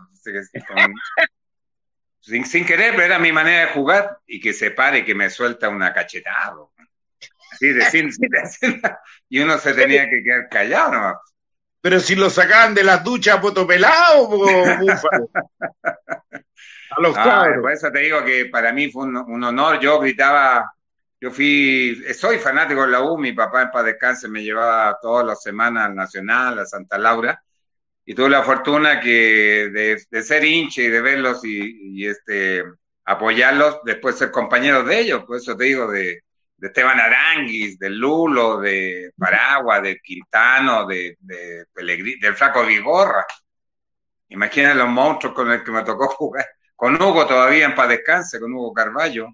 sin, 2.21 2.45
sin, 2.47 2.65
querer, 2.65 2.93
pero 2.93 3.07
era 3.07 3.19
mi 3.19 3.33
manera 3.33 3.67
de 3.67 3.73
jugar 3.73 4.19
y 4.29 4.41
que 4.41 4.53
se 4.53 4.71
pare 4.71 5.05
que 5.05 5.17
me 5.17 5.31
suelta 5.31 5.69
una 5.69 5.93
cachetada. 5.93 6.55
Así 7.51 7.73
de 7.73 7.85
sin, 7.91 8.13
y 9.29 9.41
uno 9.41 9.59
se 9.59 9.75
tenía 9.75 10.09
que 10.09 10.23
quedar 10.23 10.49
callado 10.49 10.93
¿no? 10.93 11.21
Pero 11.81 12.01
si 12.01 12.15
lo 12.15 12.29
sacaban 12.29 12.75
de 12.75 12.85
las 12.85 13.03
duchas 13.03 13.39
potopelado, 13.39 14.29
búfalo. 14.29 15.31
A 16.93 17.01
los 17.01 17.17
ah, 17.17 17.47
Por 17.61 17.71
eso 17.71 17.91
te 17.93 18.01
digo 18.01 18.25
que 18.25 18.47
para 18.47 18.73
mí 18.73 18.91
fue 18.91 19.05
un, 19.05 19.17
un 19.17 19.45
honor. 19.45 19.79
Yo 19.79 20.01
gritaba 20.01 20.69
yo 21.21 21.31
fui, 21.31 22.03
soy 22.15 22.39
fanático 22.39 22.81
de 22.83 22.89
la 22.89 23.03
U, 23.03 23.19
mi 23.19 23.33
papá 23.33 23.63
en 23.63 23.71
paz 23.71 23.85
descanse 23.85 24.27
me 24.27 24.43
llevaba 24.43 24.99
todas 25.03 25.27
las 25.27 25.43
semanas 25.43 25.87
al 25.87 25.95
Nacional, 25.95 26.59
a 26.59 26.65
Santa 26.65 26.97
Laura, 26.97 27.43
y 28.07 28.15
tuve 28.15 28.31
la 28.31 28.43
fortuna 28.43 29.01
que 29.01 29.69
de, 29.71 30.23
ser 30.23 30.45
hincha 30.45 30.81
y 30.81 30.89
de 30.89 31.01
verlos 31.03 31.45
y, 31.45 32.07
este 32.07 32.65
apoyarlos, 33.05 33.81
después 33.85 34.17
ser 34.17 34.31
compañeros 34.31 34.87
de 34.87 35.01
ellos, 35.01 35.25
por 35.25 35.37
eso 35.37 35.55
te 35.57 35.65
digo, 35.65 35.91
de, 35.91 36.23
Esteban 36.69 37.01
Aranguis, 37.01 37.79
de 37.79 37.91
Lulo, 37.91 38.61
de 38.61 39.13
Paragua, 39.17 39.81
de 39.81 39.99
Quintano, 40.01 40.87
de, 40.87 41.17
de 41.21 41.67
del 41.75 42.35
Flaco 42.35 42.65
Vigorra. 42.65 43.25
Imagina 44.29 44.75
los 44.75 44.89
monstruos 44.89 45.35
con 45.35 45.49
los 45.49 45.63
que 45.63 45.71
me 45.71 45.83
tocó 45.85 46.07
jugar. 46.17 46.47
Con 46.77 46.95
Hugo 47.01 47.27
todavía 47.27 47.67
en 47.67 47.75
paz 47.75 47.89
descanse, 47.89 48.41
con 48.41 48.53
Hugo 48.53 48.73
Carballo 48.73 49.29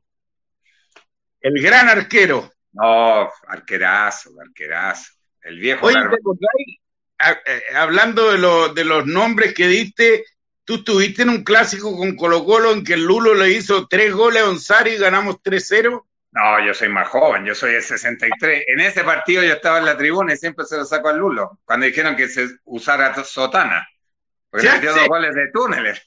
el 1.46 1.62
gran 1.62 1.88
arquero. 1.88 2.52
No, 2.72 3.30
arquerazo, 3.46 4.30
arquerazo. 4.40 5.12
El 5.42 5.60
viejo. 5.60 5.86
Oye, 5.86 5.96
eh, 7.18 7.62
hablando 7.74 8.32
de, 8.32 8.74
de 8.74 8.84
los 8.84 9.06
nombres 9.06 9.54
que 9.54 9.68
diste, 9.68 10.24
tú 10.64 10.76
estuviste 10.76 11.22
en 11.22 11.30
un 11.30 11.44
clásico 11.44 11.96
con 11.96 12.16
Colo 12.16 12.44
Colo 12.44 12.72
en 12.72 12.82
que 12.82 12.94
el 12.94 13.04
Lulo 13.04 13.34
le 13.34 13.52
hizo 13.52 13.86
tres 13.86 14.12
goles 14.12 14.42
a 14.42 14.48
Onsari 14.48 14.92
y 14.92 14.98
ganamos 14.98 15.36
3-0. 15.42 16.04
No, 16.36 16.62
yo 16.62 16.74
soy 16.74 16.90
más 16.90 17.08
joven, 17.08 17.46
yo 17.46 17.54
soy 17.54 17.76
el 17.76 17.82
63. 17.82 18.64
En 18.66 18.80
ese 18.80 19.02
partido 19.02 19.42
yo 19.42 19.54
estaba 19.54 19.78
en 19.78 19.86
la 19.86 19.96
tribuna 19.96 20.34
y 20.34 20.36
siempre 20.36 20.66
se 20.66 20.76
lo 20.76 20.84
saco 20.84 21.08
al 21.08 21.16
Lulo, 21.16 21.60
cuando 21.64 21.86
dijeron 21.86 22.14
que 22.14 22.28
se 22.28 22.46
usara 22.64 23.14
sotana. 23.24 23.88
Porque 24.50 24.68
metió 24.68 24.94
dos 24.94 25.08
goles 25.08 25.34
de 25.34 25.50
túneles. 25.50 26.04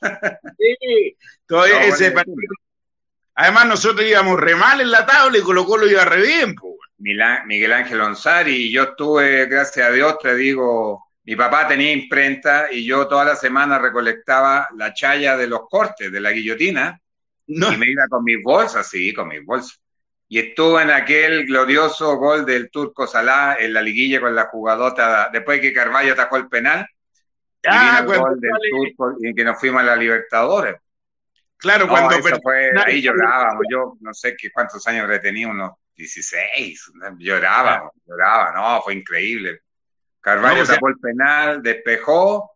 Sí, 0.57 1.17
todavía 1.47 1.83
ese 1.83 2.11
partido 2.11 2.53
Además, 3.33 3.67
nosotros 3.67 4.05
íbamos 4.05 4.39
re 4.39 4.53
mal 4.53 4.81
en 4.81 4.91
la 4.91 5.03
tabla 5.03 5.37
y 5.37 5.41
Colo 5.41 5.65
Colo 5.65 5.87
iba 5.87 6.05
re 6.05 6.21
bien. 6.21 6.55
Miguel 6.99 7.73
Ángel 7.73 8.01
Onzari, 8.01 8.67
y 8.67 8.71
yo 8.71 8.83
estuve, 8.83 9.47
gracias 9.47 9.87
a 9.87 9.91
Dios, 9.91 10.19
te 10.19 10.35
digo, 10.35 11.07
mi 11.23 11.35
papá 11.35 11.67
tenía 11.67 11.91
imprenta 11.91 12.67
y 12.71 12.85
yo 12.85 13.07
toda 13.07 13.25
la 13.25 13.35
semana 13.35 13.79
recolectaba 13.79 14.67
la 14.75 14.93
chaya 14.93 15.37
de 15.37 15.47
los 15.47 15.61
cortes, 15.69 16.11
de 16.11 16.19
la 16.19 16.31
guillotina, 16.31 17.01
y 17.47 17.77
me 17.77 17.89
iba 17.89 18.03
con 18.09 18.23
mis 18.23 18.43
bolsas, 18.43 18.87
sí, 18.87 19.11
con 19.11 19.29
mis 19.29 19.43
bolsas. 19.43 19.79
Y 20.29 20.39
estuve 20.39 20.83
en 20.83 20.91
aquel 20.91 21.45
glorioso 21.45 22.15
gol 22.17 22.45
del 22.45 22.69
Turco 22.69 23.07
Salá 23.07 23.57
en 23.59 23.73
la 23.73 23.81
liguilla 23.81 24.21
con 24.21 24.35
la 24.35 24.45
jugadota, 24.45 25.29
después 25.33 25.59
que 25.59 25.73
Carvalho 25.73 26.13
atacó 26.13 26.37
el 26.37 26.47
penal, 26.47 26.87
ah, 27.65 27.95
y 27.95 28.11
el 28.11 28.19
gol 28.19 28.39
del 28.39 28.51
Turco 28.69 29.15
y 29.19 29.33
que 29.33 29.43
nos 29.43 29.59
fuimos 29.59 29.81
a 29.81 29.85
la 29.85 29.95
Libertadores. 29.95 30.75
Claro, 31.57 31.89
cuando 31.89 32.15
fue, 32.41 32.71
ahí 32.85 33.01
llorábamos, 33.01 33.63
yo 33.69 33.97
no 33.99 34.13
sé 34.13 34.37
qué 34.37 34.49
cuántos 34.49 34.87
años 34.87 35.09
tenía, 35.21 35.47
unos 35.49 35.71
16, 35.95 36.91
llorábamos, 37.17 37.91
lloraba, 38.05 38.53
no, 38.53 38.81
fue 38.81 38.93
increíble. 38.93 39.61
Carvalho 40.21 40.65
sacó 40.65 40.89
el 40.89 40.97
penal, 40.99 41.61
despejó, 41.61 42.51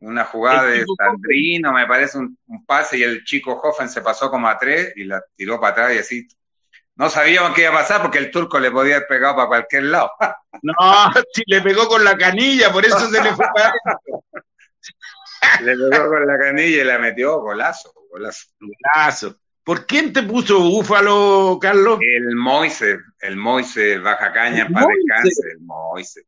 una 0.00 0.24
jugada 0.24 0.66
de 0.66 0.84
Sandrino, 0.96 1.72
me 1.72 1.86
parece 1.86 2.18
un, 2.18 2.38
pase 2.66 2.98
y 2.98 3.02
el 3.02 3.24
chico 3.24 3.52
Hoffen 3.52 3.88
se 3.88 4.00
pasó 4.00 4.30
como 4.30 4.48
a 4.48 4.56
tres 4.56 4.94
y 4.96 5.04
la 5.04 5.22
tiró 5.36 5.60
para 5.60 5.72
atrás 5.72 5.94
y 5.94 5.98
así. 5.98 6.28
No 7.00 7.08
sabíamos 7.08 7.54
qué 7.54 7.62
iba 7.62 7.70
a 7.70 7.78
pasar 7.78 8.02
porque 8.02 8.18
el 8.18 8.30
turco 8.30 8.60
le 8.60 8.70
podía 8.70 8.96
haber 8.96 9.08
pegado 9.08 9.36
para 9.36 9.48
cualquier 9.48 9.84
lado. 9.84 10.12
No, 10.62 10.74
sí, 11.32 11.42
le 11.46 11.62
pegó 11.62 11.88
con 11.88 12.04
la 12.04 12.18
canilla, 12.18 12.70
por 12.70 12.84
eso 12.84 12.98
se 13.08 13.22
le 13.22 13.32
fue 13.32 13.46
para 13.54 13.72
Le 15.62 15.74
pegó 15.74 16.08
con 16.10 16.26
la 16.26 16.38
canilla 16.38 16.82
y 16.82 16.84
la 16.84 16.98
metió, 16.98 17.40
golazo. 17.40 17.94
Golazo. 18.10 19.36
¿Por 19.64 19.86
quién 19.86 20.12
te 20.12 20.22
puso 20.24 20.60
Búfalo, 20.60 21.58
Carlos? 21.58 21.98
El 22.02 22.36
Moise, 22.36 22.98
el 23.20 23.36
Moise, 23.36 23.98
Baja 24.00 24.32
Caña, 24.32 24.68
para 24.68 24.88
descanse, 24.88 25.52
el 25.52 25.60
Moise. 25.60 26.26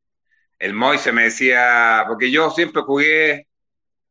El 0.59 0.73
Moise 0.73 1.13
me 1.13 1.25
decía, 1.25 2.05
porque 2.09 2.31
yo 2.31 2.51
siempre 2.51 2.81
jugué 2.81 3.49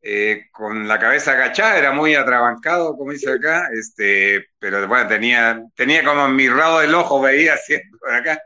eh, 0.02 0.48
con 0.52 0.88
la 0.88 1.00
cabeza 1.00 1.34
agachada, 1.34 1.78
era 1.78 1.92
muy 1.92 2.16
atrabancado, 2.16 2.98
como 2.98 3.12
dice 3.12 3.32
acá, 3.32 3.70
este, 3.74 4.48
pero 4.60 4.88
bueno, 4.88 5.08
tenía, 5.08 5.62
tenía 5.76 6.04
como 6.04 6.26
en 6.26 6.36
mi 6.36 6.50
rabo 6.50 6.80
del 6.80 6.96
ojo, 6.96 7.22
veía 7.22 7.58
siempre 7.58 8.00
acá. 8.12 8.42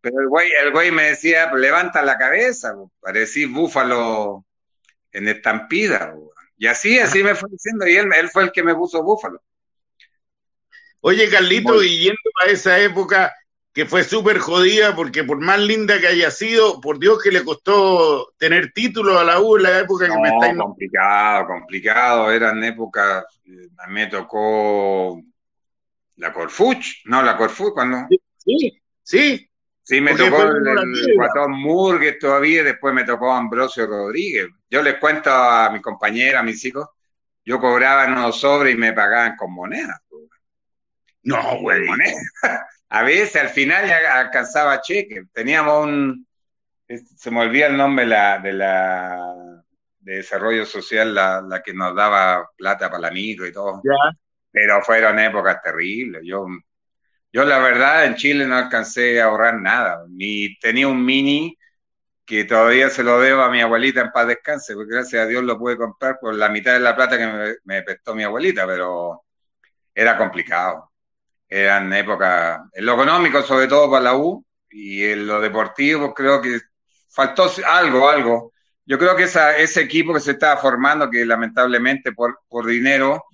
Pero 0.00 0.20
el 0.20 0.28
güey, 0.28 0.50
el 0.52 0.72
güey 0.72 0.90
me 0.90 1.04
decía, 1.04 1.52
levanta 1.54 2.02
la 2.02 2.18
cabeza, 2.18 2.74
parecís 3.00 3.50
búfalo 3.50 4.44
en 5.12 5.28
estampida. 5.28 6.14
Y 6.56 6.66
así, 6.66 6.98
así 6.98 7.22
me 7.22 7.34
fue 7.34 7.48
diciendo, 7.50 7.86
y 7.86 7.96
él, 7.96 8.08
él 8.16 8.28
fue 8.28 8.44
el 8.44 8.52
que 8.52 8.62
me 8.62 8.74
puso 8.74 9.02
Búfalo. 9.02 9.42
Oye, 11.00 11.28
Carlito, 11.28 11.82
y 11.82 12.04
yendo 12.04 12.30
a 12.40 12.50
esa 12.50 12.78
época 12.78 13.34
que 13.72 13.86
fue 13.86 14.04
súper 14.04 14.38
jodida, 14.38 14.94
porque 14.94 15.24
por 15.24 15.40
más 15.40 15.58
linda 15.58 15.98
que 15.98 16.08
haya 16.08 16.30
sido, 16.30 16.80
por 16.80 16.98
Dios 16.98 17.22
que 17.22 17.30
le 17.30 17.42
costó 17.42 18.32
tener 18.36 18.72
título 18.72 19.18
a 19.18 19.24
la 19.24 19.40
U 19.40 19.56
en 19.56 19.62
la 19.62 19.78
época 19.78 20.06
que 20.06 20.18
me 20.18 20.28
está 20.28 20.54
complicado, 20.56 21.46
complicado, 21.46 22.30
eran 22.30 22.62
épocas, 22.62 23.24
eh, 23.46 23.68
a 23.78 23.86
mí 23.86 23.94
me 23.94 24.06
tocó 24.08 25.20
la 26.16 26.32
Corfuch, 26.32 27.04
no, 27.06 27.22
la 27.22 27.36
Corfuch 27.36 27.72
cuando... 27.72 28.06
Sí, 28.36 28.82
sí, 29.02 29.48
Sí, 29.84 30.00
me 30.00 30.14
tocó 30.14 30.44
el, 30.44 30.68
el 30.68 31.14
Guatón 31.16 31.52
Murgues 31.60 32.18
todavía, 32.18 32.62
después 32.62 32.94
me 32.94 33.02
tocó 33.02 33.32
Ambrosio 33.32 33.86
Rodríguez. 33.86 34.46
Yo 34.70 34.80
les 34.80 34.98
cuento 34.98 35.28
a 35.30 35.70
mi 35.70 35.80
compañera, 35.80 36.38
a 36.38 36.44
mis 36.44 36.64
hijos, 36.64 36.86
yo 37.44 37.58
cobraba 37.58 38.04
en 38.04 38.12
unos 38.12 38.40
sobres 38.40 38.74
y 38.74 38.78
me 38.78 38.92
pagaban 38.92 39.36
con 39.36 39.52
monedas. 39.52 40.00
No, 41.24 41.60
güey. 41.60 41.86
A 42.94 43.02
veces 43.02 43.36
al 43.36 43.48
final 43.48 43.86
ya 43.86 44.20
alcanzaba 44.20 44.80
cheque. 44.80 45.24
Teníamos 45.32 45.84
un, 45.84 46.26
se 46.88 47.30
me 47.30 47.40
olvida 47.40 47.66
el 47.66 47.76
nombre 47.76 48.06
la, 48.06 48.38
de 48.38 48.52
la 48.52 49.62
de 49.98 50.16
desarrollo 50.16 50.66
social, 50.66 51.14
la, 51.14 51.40
la 51.40 51.62
que 51.62 51.72
nos 51.72 51.94
daba 51.94 52.50
plata 52.56 52.90
para 52.90 53.02
la 53.02 53.10
micro 53.10 53.46
y 53.46 53.52
todo. 53.52 53.82
Pero 54.50 54.82
fueron 54.82 55.18
épocas 55.18 55.62
terribles. 55.62 56.22
Yo 56.24 56.46
yo 57.32 57.44
la 57.44 57.58
verdad 57.58 58.04
en 58.04 58.16
Chile 58.16 58.46
no 58.46 58.56
alcancé 58.56 59.20
a 59.20 59.24
ahorrar 59.26 59.58
nada, 59.60 60.04
ni 60.08 60.58
tenía 60.58 60.86
un 60.88 61.04
mini 61.04 61.56
que 62.26 62.44
todavía 62.44 62.90
se 62.90 63.02
lo 63.02 63.20
debo 63.20 63.42
a 63.42 63.50
mi 63.50 63.60
abuelita 63.62 64.02
en 64.02 64.12
paz 64.12 64.26
descanse, 64.28 64.74
porque 64.74 64.94
gracias 64.94 65.24
a 65.24 65.26
Dios 65.26 65.42
lo 65.44 65.58
pude 65.58 65.76
comprar 65.78 66.18
por 66.20 66.34
la 66.34 66.48
mitad 66.50 66.74
de 66.74 66.80
la 66.80 66.94
plata 66.96 67.18
que 67.18 67.56
me, 67.64 67.82
prestó 67.82 68.14
mi 68.14 68.24
abuelita, 68.24 68.66
pero 68.66 69.24
era 69.94 70.16
complicado. 70.18 70.91
Eran 71.54 71.92
épocas, 71.92 72.62
en 72.72 72.86
lo 72.86 72.94
económico 72.94 73.42
sobre 73.42 73.66
todo 73.66 73.90
para 73.90 74.04
la 74.04 74.16
U, 74.16 74.42
y 74.70 75.04
en 75.04 75.26
lo 75.26 75.38
deportivo 75.38 76.14
creo 76.14 76.40
que 76.40 76.58
faltó 77.10 77.50
algo, 77.66 78.08
algo. 78.08 78.52
Yo 78.86 78.98
creo 78.98 79.14
que 79.14 79.24
esa, 79.24 79.58
ese 79.58 79.82
equipo 79.82 80.14
que 80.14 80.20
se 80.20 80.30
estaba 80.30 80.58
formando, 80.58 81.10
que 81.10 81.26
lamentablemente 81.26 82.12
por, 82.12 82.40
por 82.48 82.66
dinero, 82.66 83.26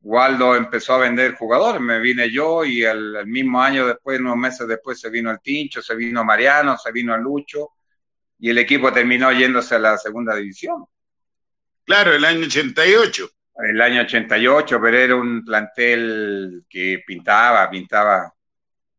Waldo 0.00 0.56
empezó 0.56 0.94
a 0.94 1.00
vender 1.00 1.34
jugadores, 1.34 1.82
me 1.82 2.00
vine 2.00 2.30
yo 2.30 2.64
y 2.64 2.84
el, 2.84 3.26
mismo 3.26 3.60
año 3.60 3.86
después, 3.86 4.18
unos 4.18 4.38
meses 4.38 4.66
después, 4.66 4.98
se 4.98 5.10
vino 5.10 5.30
el 5.30 5.40
Tincho, 5.40 5.82
se 5.82 5.94
vino 5.94 6.24
Mariano, 6.24 6.78
se 6.78 6.90
vino 6.90 7.14
el 7.14 7.20
Lucho 7.20 7.72
y 8.38 8.48
el 8.48 8.56
equipo 8.56 8.90
terminó 8.90 9.30
yéndose 9.30 9.74
a 9.74 9.78
la 9.78 9.98
segunda 9.98 10.34
división. 10.34 10.86
Claro, 11.84 12.14
el 12.14 12.24
año 12.24 12.46
88. 12.46 13.30
El 13.56 13.80
año 13.80 14.02
88, 14.02 14.78
pero 14.80 14.98
era 14.98 15.16
un 15.16 15.44
plantel 15.44 16.64
que 16.68 17.02
pintaba, 17.06 17.68
pintaba 17.68 18.32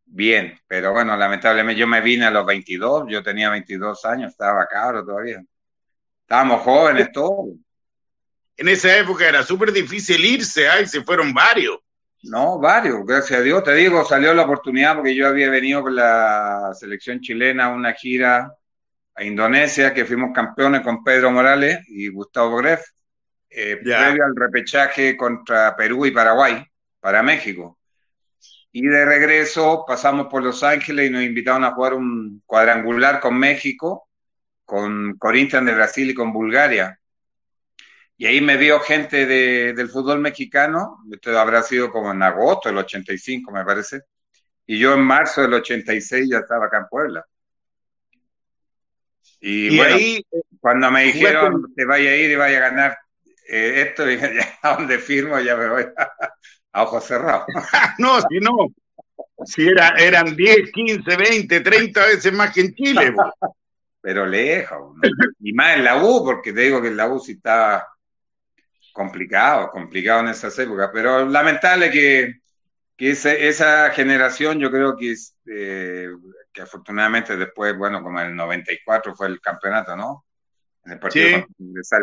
bien, 0.05 0.59
pero 0.67 0.93
bueno, 0.93 1.17
lamentablemente 1.17 1.79
yo 1.79 1.87
me 1.87 2.01
vine 2.01 2.25
a 2.25 2.31
los 2.31 2.45
22, 2.45 3.05
yo 3.09 3.23
tenía 3.23 3.49
22 3.49 4.05
años, 4.05 4.31
estaba 4.31 4.67
cabro 4.67 5.03
todavía. 5.03 5.43
Estábamos 6.21 6.61
jóvenes 6.61 7.11
todos. 7.11 7.55
En 8.55 8.67
esa 8.67 8.95
época 8.95 9.27
era 9.27 9.41
súper 9.43 9.71
difícil 9.71 10.23
irse, 10.23 10.69
ahí 10.69 10.85
se 10.85 11.01
fueron 11.01 11.33
varios. 11.33 11.79
No, 12.23 12.59
varios, 12.59 13.05
gracias 13.05 13.39
a 13.39 13.43
Dios. 13.43 13.63
Te 13.63 13.73
digo, 13.73 14.05
salió 14.05 14.33
la 14.33 14.43
oportunidad 14.43 14.95
porque 14.95 15.15
yo 15.15 15.27
había 15.27 15.49
venido 15.49 15.81
con 15.81 15.95
la 15.95 16.71
selección 16.73 17.19
chilena 17.19 17.65
a 17.65 17.69
una 17.69 17.93
gira 17.93 18.53
a 19.15 19.23
Indonesia, 19.23 19.93
que 19.93 20.05
fuimos 20.05 20.31
campeones 20.33 20.81
con 20.81 21.03
Pedro 21.03 21.31
Morales 21.31 21.79
y 21.87 22.07
Gustavo 22.09 22.55
Greff, 22.57 22.81
eh, 23.55 23.77
previo 23.77 24.25
al 24.25 24.35
repechaje 24.35 25.15
contra 25.15 25.75
Perú 25.75 26.05
y 26.05 26.11
Paraguay, 26.11 26.65
para 26.99 27.21
México. 27.21 27.77
Y 28.71 28.87
de 28.87 29.05
regreso 29.05 29.85
pasamos 29.87 30.27
por 30.27 30.41
Los 30.41 30.63
Ángeles 30.63 31.07
y 31.07 31.11
nos 31.11 31.21
invitaron 31.21 31.63
a 31.63 31.73
jugar 31.73 31.93
un 31.93 32.41
cuadrangular 32.45 33.19
con 33.19 33.37
México, 33.37 34.09
con 34.65 35.15
Corinthians 35.17 35.67
de 35.67 35.75
Brasil 35.75 36.09
y 36.09 36.13
con 36.15 36.33
Bulgaria. 36.33 36.99
Y 38.17 38.25
ahí 38.25 38.41
me 38.41 38.57
vio 38.57 38.79
gente 38.79 39.27
de, 39.27 39.73
del 39.73 39.89
fútbol 39.89 40.19
mexicano, 40.19 41.03
esto 41.11 41.37
habrá 41.39 41.61
sido 41.61 41.91
como 41.91 42.11
en 42.11 42.23
agosto 42.23 42.69
del 42.69 42.79
85, 42.79 43.51
me 43.51 43.63
parece. 43.63 44.01
Y 44.65 44.79
yo 44.79 44.93
en 44.93 45.01
marzo 45.01 45.41
del 45.41 45.53
86 45.53 46.29
ya 46.31 46.39
estaba 46.39 46.65
acá 46.65 46.77
en 46.77 46.87
Puebla. 46.87 47.25
Y, 49.39 49.75
bueno, 49.75 49.95
ahí, 49.95 50.25
cuando 50.59 50.89
me 50.89 51.03
dijeron 51.03 51.73
que 51.75 51.85
vaya 51.85 52.11
a 52.11 52.15
ir 52.15 52.31
y 52.31 52.35
vaya 52.35 52.57
a 52.57 52.69
ganar 52.69 52.97
eh, 53.47 53.81
esto, 53.87 54.05
dije, 54.05 54.33
ya 54.63 54.75
donde 54.75 54.99
firmo 54.99 55.39
ya 55.39 55.55
me 55.55 55.69
voy 55.69 55.85
a, 55.97 56.83
ojos 56.83 57.05
cerrados. 57.05 57.45
no, 57.99 58.19
si 58.21 58.39
no, 58.39 58.73
si 59.45 59.67
era, 59.67 59.89
eran 59.97 60.35
10, 60.35 60.71
15, 60.71 61.17
20, 61.17 61.59
30 61.59 62.05
veces 62.05 62.33
más 62.33 62.53
que 62.53 62.61
en 62.61 62.73
Chile. 62.73 63.13
Pero 64.01 64.25
lejos, 64.25 64.97
y 65.39 65.53
más 65.53 65.77
en 65.77 65.85
la 65.85 66.03
U, 66.03 66.25
porque 66.25 66.51
te 66.51 66.61
digo 66.61 66.81
que 66.81 66.89
en 66.89 66.97
la 66.97 67.07
U 67.07 67.19
sí 67.19 67.33
estaba 67.33 67.87
complicado, 68.91 69.71
complicado 69.71 70.21
en 70.21 70.27
esas 70.27 70.57
épocas, 70.59 70.89
pero 70.93 71.25
lamentable 71.25 71.89
que, 71.89 72.41
que 72.97 73.11
esa 73.11 73.89
generación 73.91 74.59
yo 74.59 74.69
creo 74.69 74.97
que 74.97 75.11
es, 75.11 75.35
eh, 75.45 76.09
que 76.51 76.61
afortunadamente 76.61 77.35
después, 77.35 77.77
bueno, 77.77 78.03
como 78.03 78.19
en 78.19 78.27
el 78.27 78.35
94 78.35 79.15
fue 79.15 79.27
el 79.27 79.41
campeonato, 79.41 79.95
¿no? 79.95 80.25
En 80.85 80.93
el 80.93 80.99
partido 80.99 81.45
sí. 81.57 81.95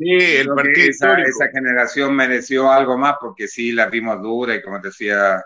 Sí, 0.00 0.14
el 0.14 0.48
partido 0.48 0.88
esa, 0.88 1.20
esa, 1.20 1.48
generación 1.52 2.16
mereció 2.16 2.72
algo 2.72 2.96
más 2.96 3.16
porque 3.20 3.46
sí 3.46 3.70
la 3.70 3.84
vimos 3.84 4.22
dura 4.22 4.54
y 4.54 4.62
como 4.62 4.80
te 4.80 4.88
decía, 4.88 5.44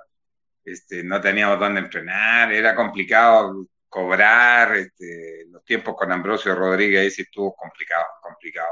este, 0.65 1.03
no 1.03 1.21
teníamos 1.21 1.59
dónde 1.59 1.81
entrenar, 1.81 2.53
era 2.53 2.73
complicado 2.77 3.67
cobrar, 3.89 4.77
este, 4.77 5.47
los 5.51 5.65
tiempos 5.65 5.97
con 5.97 6.13
Ambrosio 6.13 6.55
Rodríguez 6.55 7.01
ahí 7.01 7.11
sí 7.11 7.23
estuvo 7.23 7.53
complicado, 7.57 8.05
complicado. 8.23 8.71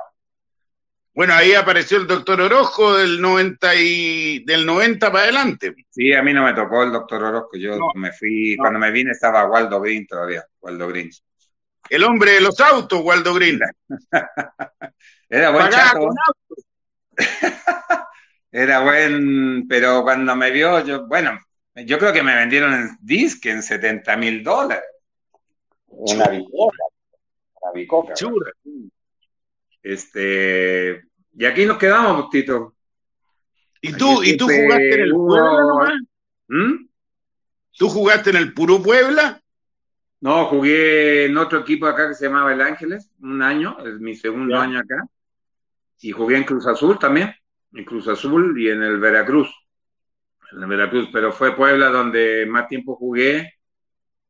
Bueno, 1.13 1.35
ahí 1.35 1.53
apareció 1.53 1.99
el 1.99 2.07
doctor 2.07 2.41
Orozco 2.41 2.97
del 2.97 3.21
90 3.21 3.75
y 3.75 4.45
del 4.45 4.65
90 4.65 5.11
para 5.11 5.25
adelante. 5.25 5.75
Sí, 5.91 6.13
a 6.13 6.23
mí 6.23 6.33
no 6.33 6.45
me 6.45 6.55
tocó 6.55 6.85
el 6.85 6.93
doctor 6.93 7.25
Orozco, 7.25 7.57
yo 7.57 7.77
me 7.97 8.13
fui, 8.13 8.57
cuando 8.57 8.79
me 8.79 8.93
vine 8.93 9.11
estaba 9.11 9.47
Waldo 9.47 9.81
Green 9.81 10.07
todavía, 10.07 10.45
Waldo 10.61 10.87
Green. 10.87 11.11
El 11.91 12.05
hombre 12.05 12.35
de 12.35 12.41
los 12.41 12.61
autos, 12.61 13.01
Waldo 13.03 13.35
Green. 13.35 13.59
Era 15.33 15.49
buen 15.49 15.71
chato. 15.71 16.11
Era 18.53 18.81
buen, 18.81 19.67
pero 19.67 20.03
cuando 20.03 20.37
me 20.37 20.51
vio, 20.51 20.85
yo, 20.85 21.07
bueno, 21.07 21.41
yo 21.75 21.99
creo 21.99 22.13
que 22.13 22.23
me 22.23 22.37
vendieron 22.37 22.75
en 22.75 22.99
disque 23.01 23.51
en 23.51 23.63
70 23.63 24.15
mil 24.19 24.45
dólares. 24.45 24.85
Una 25.87 26.29
bicoca. 26.29 26.85
Una 27.63 27.73
bicoca. 27.73 28.13
Este, 29.83 31.03
y 31.33 31.47
aquí 31.47 31.65
nos 31.65 31.79
quedamos, 31.79 32.29
Tito. 32.29 32.75
¿Y 33.81 33.95
tú, 33.95 34.23
¿y 34.23 34.37
tú 34.37 34.45
jugaste 34.45 34.95
en 34.95 35.01
el 35.01 35.13
Puebla 35.13 35.61
nomás? 35.63 35.95
¿Mm? 36.49 36.89
¿Tú 37.79 37.89
jugaste 37.89 38.29
en 38.29 38.37
el 38.37 38.53
puro 38.53 38.83
Puebla? 38.83 39.43
No, 40.21 40.45
jugué 40.45 41.25
en 41.25 41.39
otro 41.39 41.61
equipo 41.61 41.87
acá 41.87 42.09
que 42.09 42.15
se 42.15 42.27
llamaba 42.27 42.53
El 42.53 42.61
Ángeles, 42.61 43.11
un 43.23 43.41
año, 43.41 43.79
es 43.87 43.99
mi 43.99 44.15
segundo 44.15 44.59
año 44.59 44.79
acá. 44.79 45.07
Y 46.03 46.13
jugué 46.13 46.37
en 46.37 46.45
Cruz 46.45 46.67
Azul 46.67 46.99
también, 46.99 47.35
en 47.73 47.85
Cruz 47.85 48.09
Azul 48.09 48.61
y 48.61 48.69
en 48.69 48.83
el 48.83 48.99
Veracruz. 48.99 49.49
En 50.53 50.63
el 50.63 50.69
Veracruz, 50.69 51.09
pero 51.13 51.33
fue 51.33 51.57
Puebla 51.57 51.89
donde 51.89 52.45
más 52.47 52.69
tiempo 52.69 52.97
jugué 52.97 53.55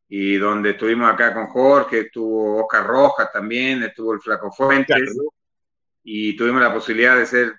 y 0.08 0.36
donde 0.36 0.70
estuvimos 0.70 1.10
acá 1.10 1.32
con 1.32 1.46
Jorge, 1.46 2.00
estuvo 2.00 2.62
Oscar 2.62 2.86
Rojas 2.86 3.32
también, 3.32 3.82
estuvo 3.82 4.12
el 4.12 4.20
Flaco 4.20 4.52
Fuentes 4.52 5.16
y 6.04 6.36
tuvimos 6.36 6.60
la 6.60 6.72
posibilidad 6.72 7.16
de 7.16 7.24
ser, 7.24 7.54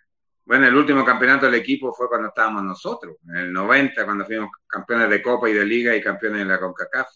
bueno, 0.46 0.68
el 0.68 0.76
último 0.76 1.04
campeonato 1.04 1.48
del 1.48 1.56
equipo 1.56 1.92
fue 1.94 2.08
cuando 2.08 2.28
estábamos 2.28 2.64
nosotros, 2.64 3.18
en 3.28 3.38
el 3.38 3.54
90, 3.54 4.06
cuando 4.06 4.26
fuimos 4.26 4.52
campeones 4.68 5.10
de 5.10 5.22
Copa 5.22 5.50
y 5.50 5.54
de 5.54 5.66
Liga 5.66 5.96
y 5.96 6.02
campeones 6.02 6.40
de 6.40 6.46
la 6.46 6.60
CONCACAF. 6.60 7.08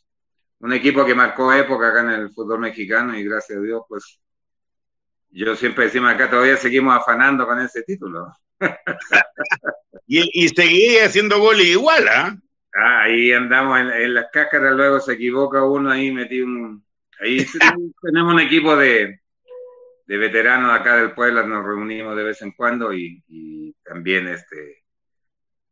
Un 0.59 0.73
equipo 0.73 1.05
que 1.05 1.13
marcó 1.13 1.53
época 1.53 1.89
acá 1.89 2.01
en 2.01 2.09
el 2.21 2.31
fútbol 2.31 2.59
mexicano 2.59 3.15
y 3.15 3.23
gracias 3.23 3.59
a 3.59 3.61
Dios, 3.61 3.83
pues 3.87 4.19
yo 5.29 5.55
siempre 5.55 5.85
decimos 5.85 6.11
acá, 6.11 6.29
todavía 6.29 6.57
seguimos 6.57 6.95
afanando 6.95 7.45
con 7.45 7.59
ese 7.59 7.83
título. 7.83 8.27
y, 10.07 10.45
y 10.45 10.49
seguí 10.49 10.97
haciendo 10.97 11.39
goles 11.39 11.67
igual, 11.67 12.07
¿ah? 12.07 12.37
Ah, 12.79 13.03
ahí 13.03 13.31
andamos 13.33 13.79
en, 13.79 14.13
las 14.13 14.27
cáscaras, 14.31 14.75
luego 14.75 14.99
se 14.99 15.13
equivoca 15.13 15.63
uno, 15.63 15.89
ahí 15.89 16.11
metí 16.11 16.41
un... 16.41 16.85
Ahí 17.19 17.43
tenemos 18.01 18.33
un 18.33 18.39
equipo 18.39 18.75
de, 18.75 19.21
de 20.05 20.17
veteranos 20.17 20.71
acá 20.71 20.97
del 20.97 21.13
pueblo, 21.13 21.45
nos 21.45 21.65
reunimos 21.65 22.15
de 22.15 22.23
vez 22.23 22.41
en 22.43 22.51
cuando 22.51 22.93
y, 22.93 23.75
también 23.83 24.27
este 24.27 24.83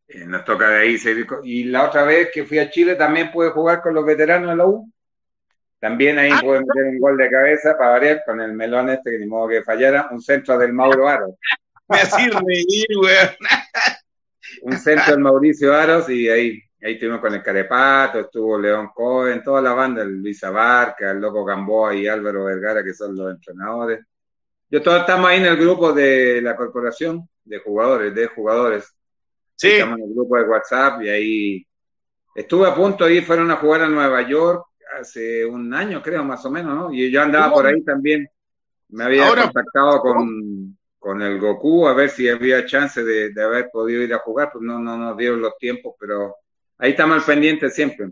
eh, 0.07 0.25
nos 0.25 0.43
toca 0.45 0.69
de 0.69 0.77
ahí 0.79 0.97
seguir. 0.97 1.27
Y 1.43 1.65
la 1.65 1.83
otra 1.83 2.03
vez 2.03 2.29
que 2.33 2.45
fui 2.45 2.59
a 2.59 2.69
Chile 2.69 2.95
también 2.95 3.31
pude 3.31 3.51
jugar 3.51 3.81
con 3.81 3.93
los 3.93 4.05
veteranos 4.05 4.49
de 4.49 4.55
la 4.55 4.65
U. 4.65 4.91
También 5.85 6.17
ahí 6.17 6.31
ah, 6.33 6.39
pude 6.41 6.61
meter 6.61 6.83
un 6.83 6.99
gol 6.99 7.15
de 7.15 7.29
cabeza 7.29 7.77
para 7.77 7.91
variar 7.91 8.23
con 8.25 8.41
el 8.41 8.53
melón 8.53 8.89
este 8.89 9.11
que 9.11 9.19
ni 9.19 9.27
modo 9.27 9.49
que 9.49 9.61
fallara, 9.61 10.09
un 10.09 10.19
centro 10.19 10.57
del 10.57 10.73
Mauro 10.73 11.07
Aros. 11.07 11.35
Me 11.87 11.99
hacía 11.99 12.27
reír, 12.43 12.87
weón. 12.99 13.29
un 14.63 14.77
centro 14.79 15.11
del 15.11 15.19
Mauricio 15.19 15.75
Aros 15.75 16.09
y 16.09 16.27
ahí, 16.27 16.59
ahí 16.81 16.93
estuvimos 16.93 17.21
con 17.21 17.35
el 17.35 17.43
Carepato, 17.43 18.21
estuvo 18.21 18.57
León 18.57 18.89
Cohen, 18.95 19.43
toda 19.43 19.61
la 19.61 19.73
banda, 19.73 20.01
el 20.01 20.23
Luis 20.23 20.43
Abarca, 20.43 21.11
el 21.11 21.19
Loco 21.19 21.45
Gamboa 21.45 21.93
y 21.93 22.07
Álvaro 22.07 22.45
Vergara, 22.45 22.83
que 22.83 22.95
son 22.95 23.15
los 23.15 23.35
entrenadores. 23.35 24.03
Yo 24.71 24.81
todos 24.81 25.01
estamos 25.01 25.29
ahí 25.29 25.37
en 25.37 25.45
el 25.45 25.57
grupo 25.57 25.93
de 25.93 26.41
la 26.41 26.55
corporación 26.55 27.29
de 27.43 27.59
jugadores, 27.59 28.15
de 28.15 28.25
jugadores. 28.25 28.91
Sí. 29.53 29.73
Estamos 29.73 29.99
en 29.99 30.05
el 30.05 30.13
grupo 30.15 30.35
de 30.35 30.43
WhatsApp 30.45 31.03
y 31.03 31.09
ahí 31.09 31.67
estuve 32.33 32.67
a 32.67 32.73
punto 32.73 33.05
de 33.05 33.13
ir, 33.13 33.23
fueron 33.23 33.51
a 33.51 33.57
jugar 33.57 33.83
a 33.83 33.87
Nueva 33.87 34.27
York 34.27 34.65
hace 34.99 35.45
un 35.45 35.73
año, 35.73 36.01
creo, 36.01 36.23
más 36.23 36.45
o 36.45 36.51
menos, 36.51 36.75
¿no? 36.75 36.93
Y 36.93 37.11
yo 37.11 37.21
andaba 37.21 37.53
por 37.53 37.65
ahí 37.65 37.83
también. 37.83 38.27
Me 38.89 39.03
había 39.03 39.27
contactado 39.27 39.99
con, 39.99 40.77
con, 40.99 41.21
el 41.21 41.39
Goku 41.39 41.87
a 41.87 41.93
ver 41.93 42.09
si 42.09 42.29
había 42.29 42.65
chance 42.65 43.03
de, 43.03 43.31
de, 43.31 43.43
haber 43.43 43.69
podido 43.71 44.01
ir 44.03 44.13
a 44.13 44.19
jugar, 44.19 44.49
pues 44.53 44.63
no, 44.63 44.79
no 44.79 44.97
nos 44.97 45.17
dieron 45.17 45.41
los 45.41 45.57
tiempos, 45.57 45.95
pero 45.99 46.35
ahí 46.77 46.91
estamos 46.91 47.17
al 47.17 47.23
pendiente 47.23 47.69
siempre. 47.69 48.09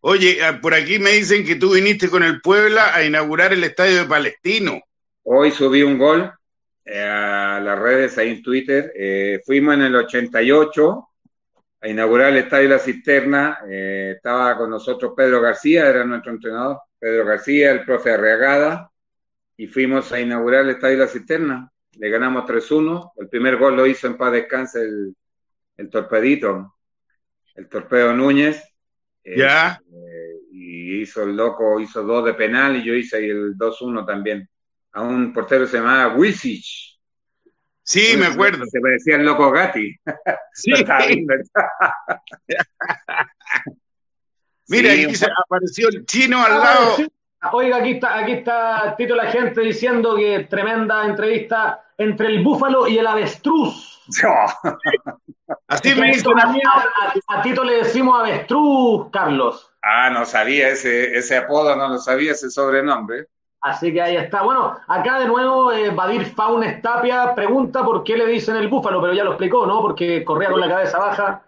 Oye, 0.00 0.44
ah, 0.44 0.58
por 0.60 0.74
aquí 0.74 0.98
me 0.98 1.10
dicen 1.10 1.44
que 1.44 1.54
tú 1.54 1.74
viniste 1.74 2.10
con 2.10 2.22
el 2.22 2.40
Puebla 2.40 2.94
a 2.94 3.04
inaugurar 3.04 3.52
el 3.52 3.64
estadio 3.64 3.98
de 3.98 4.08
Palestino. 4.08 4.80
Hoy 5.22 5.52
subí 5.52 5.82
un 5.82 5.96
gol 5.96 6.32
eh, 6.84 7.00
a 7.00 7.60
las 7.60 7.78
redes 7.78 8.18
ahí 8.18 8.30
en 8.30 8.42
Twitter. 8.42 8.92
Eh, 8.96 9.40
fuimos 9.46 9.74
en 9.74 9.82
el 9.82 9.94
88 9.94 11.08
a 11.82 11.88
inaugurar 11.88 12.30
el 12.30 12.38
Estadio 12.38 12.68
La 12.68 12.78
Cisterna. 12.78 13.58
Eh, 13.68 14.14
estaba 14.16 14.56
con 14.56 14.70
nosotros 14.70 15.12
Pedro 15.16 15.40
García, 15.40 15.88
era 15.88 16.04
nuestro 16.04 16.32
entrenador. 16.32 16.78
Pedro 16.98 17.26
García, 17.26 17.72
el 17.72 17.84
profe 17.84 18.12
Arreagada. 18.12 18.90
Y 19.56 19.66
fuimos 19.66 20.12
a 20.12 20.20
inaugurar 20.20 20.62
el 20.62 20.70
Estadio 20.70 20.98
La 20.98 21.08
Cisterna. 21.08 21.70
Le 21.98 22.08
ganamos 22.08 22.46
3-1. 22.46 23.12
El 23.16 23.28
primer 23.28 23.56
gol 23.56 23.76
lo 23.76 23.86
hizo 23.86 24.06
en 24.06 24.16
paz 24.16 24.32
descanse 24.32 24.80
el, 24.80 25.14
el 25.76 25.90
torpedito, 25.90 26.76
el 27.56 27.68
torpedo 27.68 28.14
Núñez. 28.14 28.62
Ya. 29.24 29.80
y 29.88 30.72
y 30.92 31.00
hizo 31.02 31.22
el 31.22 31.36
loco, 31.36 31.80
hizo 31.80 32.02
dos 32.02 32.24
de 32.24 32.34
penal 32.34 32.76
y 32.76 32.84
yo 32.84 32.94
hice 32.94 33.18
el 33.18 33.56
2-1 33.56 34.04
también. 34.04 34.48
A 34.92 35.02
un 35.02 35.32
portero 35.32 35.66
se 35.66 35.78
llamaba 35.78 36.14
Wisich. 36.14 36.91
Sí, 37.84 38.16
me 38.16 38.26
acuerdo. 38.26 38.64
Se 38.66 38.80
parecía 38.80 39.16
el 39.16 39.24
loco 39.24 39.50
Gatti. 39.50 39.94
Sí. 40.54 40.70
Mira, 44.68 44.92
aquí 44.92 45.14
se 45.14 45.26
apareció 45.44 45.88
el 45.88 46.04
chino 46.06 46.42
al 46.42 46.52
Ah, 46.52 46.58
lado. 46.58 46.96
sí. 46.96 47.06
Oiga, 47.52 47.78
aquí 47.78 47.92
está, 47.92 48.18
aquí 48.20 48.32
está 48.32 48.94
Tito 48.96 49.16
la 49.16 49.26
gente 49.32 49.60
diciendo 49.62 50.14
que 50.16 50.46
tremenda 50.48 51.04
entrevista 51.04 51.84
entre 51.98 52.28
el 52.28 52.42
búfalo 52.44 52.86
y 52.86 52.98
el 52.98 53.06
avestruz. 53.06 54.00
Así 55.66 55.94
Que 55.94 56.00
me 56.00 56.10
hizo 56.10 56.30
una 56.30 56.44
a- 56.44 57.14
a 57.38 57.42
Tito 57.42 57.64
le 57.64 57.78
decimos 57.78 58.20
avestruz, 58.20 59.10
Carlos. 59.12 59.68
ah, 59.82 60.08
no 60.10 60.24
sabía 60.24 60.68
ese, 60.68 61.16
ese 61.16 61.36
apodo, 61.36 61.74
no 61.74 61.88
lo 61.88 61.98
sabía, 61.98 62.30
ese 62.32 62.48
sobrenombre. 62.50 63.26
Así 63.62 63.92
que 63.92 64.02
ahí 64.02 64.16
está. 64.16 64.42
Bueno, 64.42 64.76
acá 64.88 65.20
de 65.20 65.26
nuevo 65.26 65.72
eh, 65.72 65.90
Badir 65.90 66.26
Faunes 66.26 66.82
Tapia 66.82 67.32
pregunta 67.34 67.84
por 67.84 68.02
qué 68.02 68.16
le 68.16 68.26
dicen 68.26 68.56
el 68.56 68.66
búfalo, 68.68 69.00
pero 69.00 69.12
ya 69.14 69.22
lo 69.22 69.30
explicó, 69.30 69.64
¿no? 69.66 69.80
Porque 69.80 70.24
corría 70.24 70.50
con 70.50 70.60
la 70.60 70.68
cabeza 70.68 70.98
baja. 70.98 71.42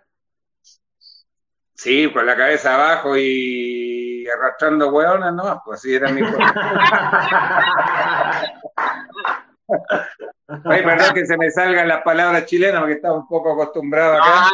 Sí, 1.74 2.08
con 2.12 2.24
la 2.24 2.36
cabeza 2.36 2.74
abajo 2.74 3.16
y 3.16 4.24
arrastrando 4.28 4.90
hueonas, 4.90 5.34
no, 5.34 5.60
pues 5.64 5.80
así 5.80 5.92
era 5.94 6.08
mi. 6.10 6.22
Ay, 10.66 10.82
perdón 10.84 11.14
que 11.14 11.26
se 11.26 11.36
me 11.36 11.50
salgan 11.50 11.88
las 11.88 12.02
palabras 12.02 12.46
chilenas 12.46 12.78
porque 12.80 12.94
estaba 12.94 13.16
un 13.16 13.26
poco 13.26 13.52
acostumbrado 13.54 14.14
acá. 14.14 14.50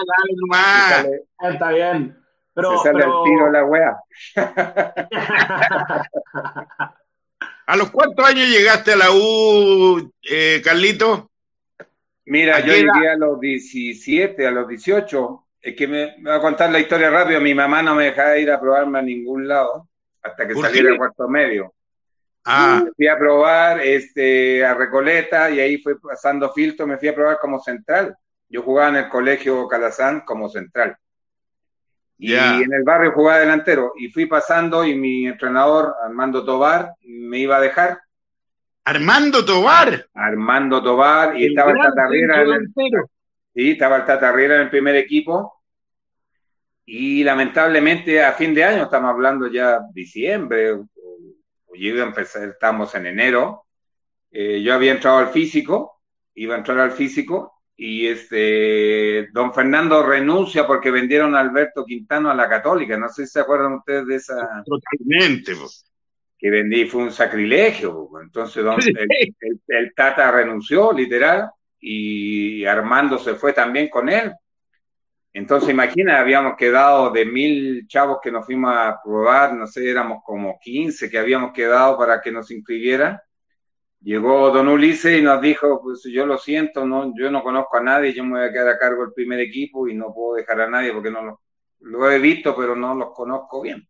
Ah, 0.52 0.88
sale, 0.88 1.24
Está 1.52 1.70
bien. 1.72 2.16
Pero, 2.54 2.78
se 2.78 2.84
sale 2.84 3.00
pero- 3.00 3.18
al 3.18 3.24
tiro 3.24 3.50
la 3.50 3.64
wea. 3.64 3.96
¿A 7.70 7.76
los 7.76 7.92
cuántos 7.92 8.26
años 8.26 8.48
llegaste 8.48 8.94
a 8.94 8.96
la 8.96 9.12
U, 9.12 10.12
eh, 10.28 10.60
Carlito? 10.64 11.30
Mira, 12.24 12.56
¿A 12.56 12.60
yo 12.60 12.72
edad? 12.72 12.94
llegué 12.94 13.08
a 13.10 13.16
los 13.16 13.38
17, 13.38 14.44
a 14.44 14.50
los 14.50 14.66
18. 14.66 15.46
Es 15.60 15.76
que 15.76 15.86
me, 15.86 16.16
me 16.18 16.30
voy 16.30 16.38
a 16.38 16.42
contar 16.42 16.72
la 16.72 16.80
historia 16.80 17.10
rápido. 17.10 17.40
Mi 17.40 17.54
mamá 17.54 17.80
no 17.80 17.94
me 17.94 18.06
dejaba 18.06 18.36
ir 18.38 18.50
a 18.50 18.60
probarme 18.60 18.98
a 18.98 19.02
ningún 19.02 19.46
lado 19.46 19.88
hasta 20.20 20.48
que 20.48 20.54
¿Por 20.54 20.66
saliera 20.66 20.90
el 20.90 20.96
cuarto 20.96 21.28
medio. 21.28 21.72
Ah, 22.44 22.82
Me 22.84 22.90
fui 22.90 23.06
a 23.06 23.16
probar 23.16 23.80
este, 23.80 24.64
a 24.64 24.74
Recoleta 24.74 25.48
y 25.52 25.60
ahí 25.60 25.78
fue 25.78 26.00
pasando 26.00 26.52
filtro, 26.52 26.88
me 26.88 26.98
fui 26.98 27.06
a 27.06 27.14
probar 27.14 27.38
como 27.38 27.60
central. 27.60 28.16
Yo 28.48 28.62
jugaba 28.62 28.88
en 28.88 29.04
el 29.04 29.08
colegio 29.08 29.68
Calazán 29.68 30.22
como 30.22 30.48
central. 30.48 30.96
Y 32.22 32.32
Ya. 32.32 32.58
en 32.58 32.72
el 32.72 32.82
barrio 32.84 33.12
jugaba 33.12 33.40
delantero. 33.40 33.94
Y 33.98 34.08
fui 34.10 34.26
pasando 34.26 34.84
y 34.84 34.94
mi 34.94 35.26
entrenador, 35.26 35.94
Armando 36.04 36.44
Tobar, 36.44 36.92
me 37.02 37.38
iba 37.38 37.56
a 37.56 37.60
dejar. 37.60 37.98
Armando 38.84 39.44
Tobar. 39.44 40.06
Armando 40.14 40.82
Tobar 40.82 41.36
y 41.38 41.44
el 41.44 41.50
estaba 41.52 41.70
el 41.72 41.78
gran 41.78 41.94
Tata 41.94 42.08
Riera 42.08 42.34
en 42.34 42.40
el, 42.40 42.46
delantero. 42.48 43.10
Sí, 43.54 43.70
estaba 43.72 43.96
el 43.96 44.04
Tata 44.04 44.32
Riera 44.32 44.56
en 44.56 44.62
el 44.62 44.70
primer 44.70 44.96
equipo. 44.96 45.62
Y 46.84 47.22
lamentablemente 47.24 48.22
a 48.22 48.32
fin 48.32 48.52
de 48.54 48.64
año, 48.64 48.82
estamos 48.84 49.10
hablando 49.10 49.46
ya 49.46 49.78
diciembre, 49.92 50.72
o, 50.72 50.80
o 51.66 51.74
yo 51.74 51.88
iba 51.88 52.02
a 52.02 52.08
empezar, 52.08 52.48
estamos 52.48 52.94
en 52.94 53.06
enero. 53.06 53.64
eh, 54.32 54.60
yo 54.62 54.74
había 54.74 54.92
entrado 54.92 55.18
al 55.18 55.28
físico, 55.28 56.00
iba 56.34 56.54
a 56.54 56.58
entrar 56.58 56.78
al 56.80 56.92
físico, 56.92 57.59
y 57.82 58.06
este 58.08 59.28
don 59.32 59.54
Fernando 59.54 60.02
renuncia 60.04 60.66
porque 60.66 60.90
vendieron 60.90 61.34
a 61.34 61.40
Alberto 61.40 61.82
Quintano 61.86 62.30
a 62.30 62.34
la 62.34 62.46
Católica. 62.46 62.98
No 62.98 63.08
sé 63.08 63.24
si 63.26 63.32
se 63.32 63.40
acuerdan 63.40 63.72
ustedes 63.72 64.06
de 64.06 64.16
esa 64.16 64.62
Totalmente. 64.66 65.54
po. 65.56 65.66
que 66.38 66.50
vendí, 66.50 66.84
fue 66.84 67.04
un 67.04 67.10
sacrilegio. 67.12 67.92
po. 68.10 68.20
Entonces 68.20 68.62
don- 68.62 68.78
el, 68.82 68.98
el- 69.40 69.60
el 69.66 69.94
Tata 69.94 70.30
renunció, 70.30 70.92
literal, 70.92 71.50
y 71.80 72.66
Armando 72.66 73.16
se 73.16 73.34
fue 73.34 73.54
también 73.54 73.88
con 73.88 74.10
él. 74.10 74.30
Entonces, 75.32 75.70
imagina, 75.70 76.18
habíamos 76.20 76.56
quedado 76.56 77.10
de 77.10 77.24
mil 77.24 77.86
chavos 77.86 78.18
que 78.22 78.30
nos 78.32 78.44
fuimos 78.44 78.74
a 78.76 78.98
probar, 79.02 79.54
no 79.54 79.66
sé, 79.66 79.88
éramos 79.88 80.22
como 80.24 80.58
15 80.60 81.08
que 81.08 81.18
habíamos 81.18 81.52
quedado 81.54 81.96
para 81.96 82.20
que 82.20 82.30
nos 82.32 82.50
inscribieran. 82.50 83.18
Llegó 84.02 84.50
don 84.50 84.68
Ulises 84.68 85.18
y 85.18 85.22
nos 85.22 85.42
dijo, 85.42 85.80
pues 85.82 86.02
yo 86.04 86.24
lo 86.24 86.38
siento, 86.38 86.86
no, 86.86 87.12
yo 87.16 87.30
no 87.30 87.42
conozco 87.42 87.76
a 87.76 87.82
nadie, 87.82 88.14
yo 88.14 88.24
me 88.24 88.38
voy 88.38 88.48
a 88.48 88.52
quedar 88.52 88.68
a 88.68 88.78
cargo 88.78 89.02
del 89.02 89.12
primer 89.12 89.40
equipo 89.40 89.86
y 89.88 89.94
no 89.94 90.12
puedo 90.14 90.36
dejar 90.36 90.62
a 90.62 90.70
nadie 90.70 90.92
porque 90.92 91.10
no 91.10 91.22
lo, 91.22 91.40
lo 91.80 92.10
he 92.10 92.18
visto, 92.18 92.56
pero 92.56 92.74
no 92.74 92.94
los 92.94 93.12
conozco 93.12 93.60
bien. 93.60 93.86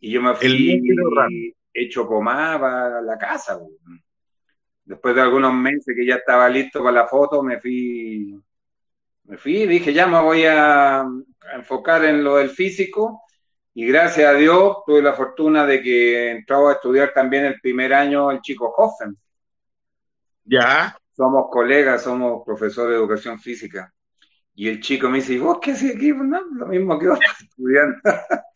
Y 0.00 0.10
yo 0.10 0.22
me 0.22 0.34
fui 0.34 1.54
hecho 1.72 2.08
pomada 2.08 2.60
para 2.60 3.02
la 3.02 3.18
casa. 3.18 3.58
Después 4.84 5.14
de 5.14 5.20
algunos 5.22 5.52
meses 5.52 5.94
que 5.96 6.06
ya 6.06 6.16
estaba 6.16 6.48
listo 6.48 6.82
para 6.82 7.02
la 7.02 7.06
foto, 7.06 7.42
me 7.42 7.60
fui, 7.60 8.38
me 9.24 9.36
fui 9.36 9.62
y 9.62 9.66
dije, 9.66 9.92
ya 9.92 10.06
me 10.06 10.20
voy 10.20 10.44
a 10.44 11.06
enfocar 11.54 12.04
en 12.04 12.22
lo 12.22 12.36
del 12.36 12.50
físico. 12.50 13.23
Y 13.74 13.86
gracias 13.86 14.28
a 14.28 14.34
Dios 14.34 14.78
tuve 14.86 15.02
la 15.02 15.14
fortuna 15.14 15.66
de 15.66 15.82
que 15.82 16.30
entró 16.30 16.68
a 16.68 16.74
estudiar 16.74 17.12
también 17.12 17.44
el 17.44 17.60
primer 17.60 17.92
año 17.92 18.30
el 18.30 18.40
chico 18.40 18.72
Hoffen. 18.76 19.16
Ya. 20.44 20.96
Somos 21.16 21.46
colegas, 21.50 22.02
somos 22.02 22.42
profesores 22.44 22.90
de 22.90 22.96
educación 22.96 23.40
física. 23.40 23.92
Y 24.54 24.68
el 24.68 24.80
chico 24.80 25.08
me 25.08 25.18
dice, 25.18 25.34
¿y 25.34 25.38
vos 25.38 25.58
qué 25.60 25.72
haces 25.72 25.96
aquí? 25.96 26.12
No, 26.12 26.40
lo 26.40 26.66
mismo 26.66 26.98
que 26.98 27.08
vos 27.08 27.18
estudiando. 27.40 27.98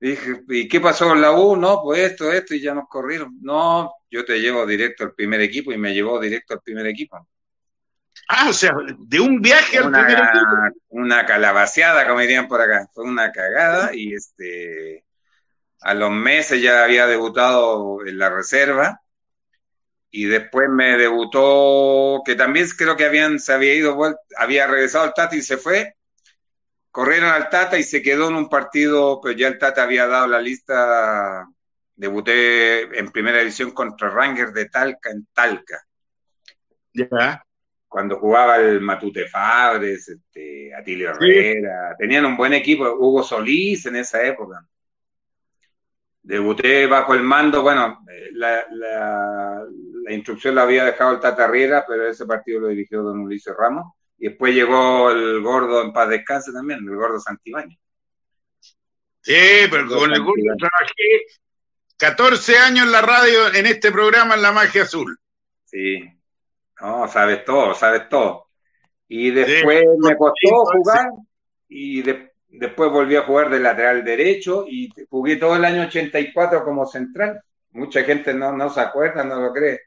Dije, 0.00 0.42
¿y 0.48 0.68
qué 0.68 0.80
pasó 0.80 1.08
con 1.08 1.20
la 1.20 1.32
U? 1.32 1.56
No, 1.56 1.82
pues 1.82 2.12
esto, 2.12 2.30
esto, 2.30 2.54
y 2.54 2.60
ya 2.60 2.74
nos 2.74 2.88
corrieron. 2.88 3.38
No, 3.40 3.92
yo 4.10 4.24
te 4.24 4.40
llevo 4.40 4.66
directo 4.66 5.04
al 5.04 5.14
primer 5.14 5.40
equipo 5.40 5.72
y 5.72 5.78
me 5.78 5.92
llevó 5.94 6.18
directo 6.18 6.54
al 6.54 6.60
primer 6.60 6.86
equipo. 6.86 7.28
Ah, 8.28 8.48
o 8.48 8.52
sea, 8.52 8.72
de 8.98 9.20
un 9.20 9.40
viaje 9.40 9.78
al 9.78 9.86
Una, 9.86 10.06
primer 10.06 10.24
equipo. 10.24 10.46
una 10.90 11.26
calabaceada, 11.26 12.06
como 12.06 12.20
dirían 12.20 12.48
por 12.48 12.60
acá. 12.60 12.86
Fue 12.94 13.04
una 13.04 13.32
cagada 13.32 13.90
y 13.94 14.14
este 14.14 15.04
a 15.80 15.94
los 15.94 16.10
meses 16.10 16.60
ya 16.62 16.84
había 16.84 17.06
debutado 17.06 18.06
en 18.06 18.18
la 18.18 18.28
reserva 18.30 19.00
y 20.10 20.24
después 20.26 20.68
me 20.68 20.96
debutó, 20.98 22.22
que 22.24 22.34
también 22.34 22.68
creo 22.76 22.96
que 22.96 23.04
habían, 23.06 23.38
se 23.38 23.52
había 23.52 23.74
ido, 23.74 23.96
había 24.36 24.66
regresado 24.66 25.04
el 25.06 25.14
Tata 25.14 25.36
y 25.36 25.42
se 25.42 25.56
fue. 25.56 25.94
Corrieron 26.90 27.30
al 27.30 27.48
Tata 27.48 27.78
y 27.78 27.84
se 27.84 28.02
quedó 28.02 28.28
en 28.28 28.34
un 28.34 28.48
partido, 28.48 29.20
pero 29.22 29.36
ya 29.36 29.48
el 29.48 29.58
Tata 29.58 29.84
había 29.84 30.06
dado 30.06 30.26
la 30.26 30.40
lista. 30.40 31.46
Debuté 31.94 32.98
en 32.98 33.10
primera 33.12 33.38
división 33.38 33.70
contra 33.72 34.08
Rangers 34.10 34.52
de 34.54 34.68
Talca 34.68 35.10
en 35.10 35.26
Talca 35.32 35.84
Ya. 36.94 37.44
Cuando 37.90 38.20
jugaba 38.20 38.56
el 38.58 38.80
Matute 38.80 39.26
Fabres, 39.26 40.08
este, 40.08 40.72
Atilio 40.72 41.12
Sí. 41.16 41.28
Herrera, 41.28 41.96
tenían 41.98 42.24
un 42.24 42.36
buen 42.36 42.52
equipo, 42.52 42.84
Hugo 42.88 43.24
Solís 43.24 43.84
en 43.86 43.96
esa 43.96 44.24
época. 44.24 44.64
Debuté 46.22 46.86
bajo 46.86 47.14
el 47.14 47.24
mando, 47.24 47.62
bueno, 47.62 48.04
eh, 48.08 48.28
la, 48.32 48.64
la, 48.70 49.66
la 50.04 50.12
instrucción 50.12 50.54
la 50.54 50.62
había 50.62 50.84
dejado 50.84 51.14
el 51.14 51.20
Tata 51.20 51.48
Riera, 51.48 51.84
pero 51.86 52.06
ese 52.08 52.26
partido 52.26 52.60
lo 52.60 52.68
dirigió 52.68 53.02
don 53.02 53.18
Ulises 53.18 53.56
Ramos. 53.58 53.92
Y 54.18 54.28
después 54.28 54.54
llegó 54.54 55.10
el 55.10 55.40
gordo 55.40 55.82
en 55.82 55.92
paz 55.92 56.08
descanse 56.10 56.52
también, 56.52 56.78
el 56.80 56.94
gordo 56.94 57.18
Santibáñez. 57.18 57.78
Sí, 59.20 59.34
pero 59.68 59.88
con 59.88 60.12
el 60.12 60.22
gordo 60.22 60.56
trabajé 60.56 61.26
14 61.96 62.56
años 62.56 62.86
en 62.86 62.92
la 62.92 63.02
radio 63.02 63.52
en 63.52 63.66
este 63.66 63.90
programa 63.90 64.36
en 64.36 64.42
La 64.42 64.52
Magia 64.52 64.84
Azul. 64.84 65.18
Sí, 65.64 66.19
no, 66.80 67.08
sabes 67.08 67.44
todo, 67.44 67.74
sabes 67.74 68.08
todo. 68.08 68.46
Y 69.08 69.30
después 69.30 69.80
Sí. 69.80 69.86
me 69.98 70.16
costó 70.16 70.34
Sí, 70.40 70.50
jugar 70.50 71.08
y 71.68 72.02
de- 72.02 72.32
después 72.48 72.90
volví 72.90 73.16
a 73.16 73.22
jugar 73.22 73.50
de 73.50 73.60
lateral 73.60 74.04
derecho 74.04 74.64
y 74.68 74.90
jugué 75.08 75.36
todo 75.36 75.56
el 75.56 75.64
año 75.64 75.82
84 75.84 76.64
como 76.64 76.86
central. 76.86 77.40
Mucha 77.72 78.02
gente 78.04 78.34
no, 78.34 78.52
no 78.52 78.70
se 78.70 78.80
acuerda, 78.80 79.24
no 79.24 79.40
lo 79.40 79.52
cree. 79.52 79.80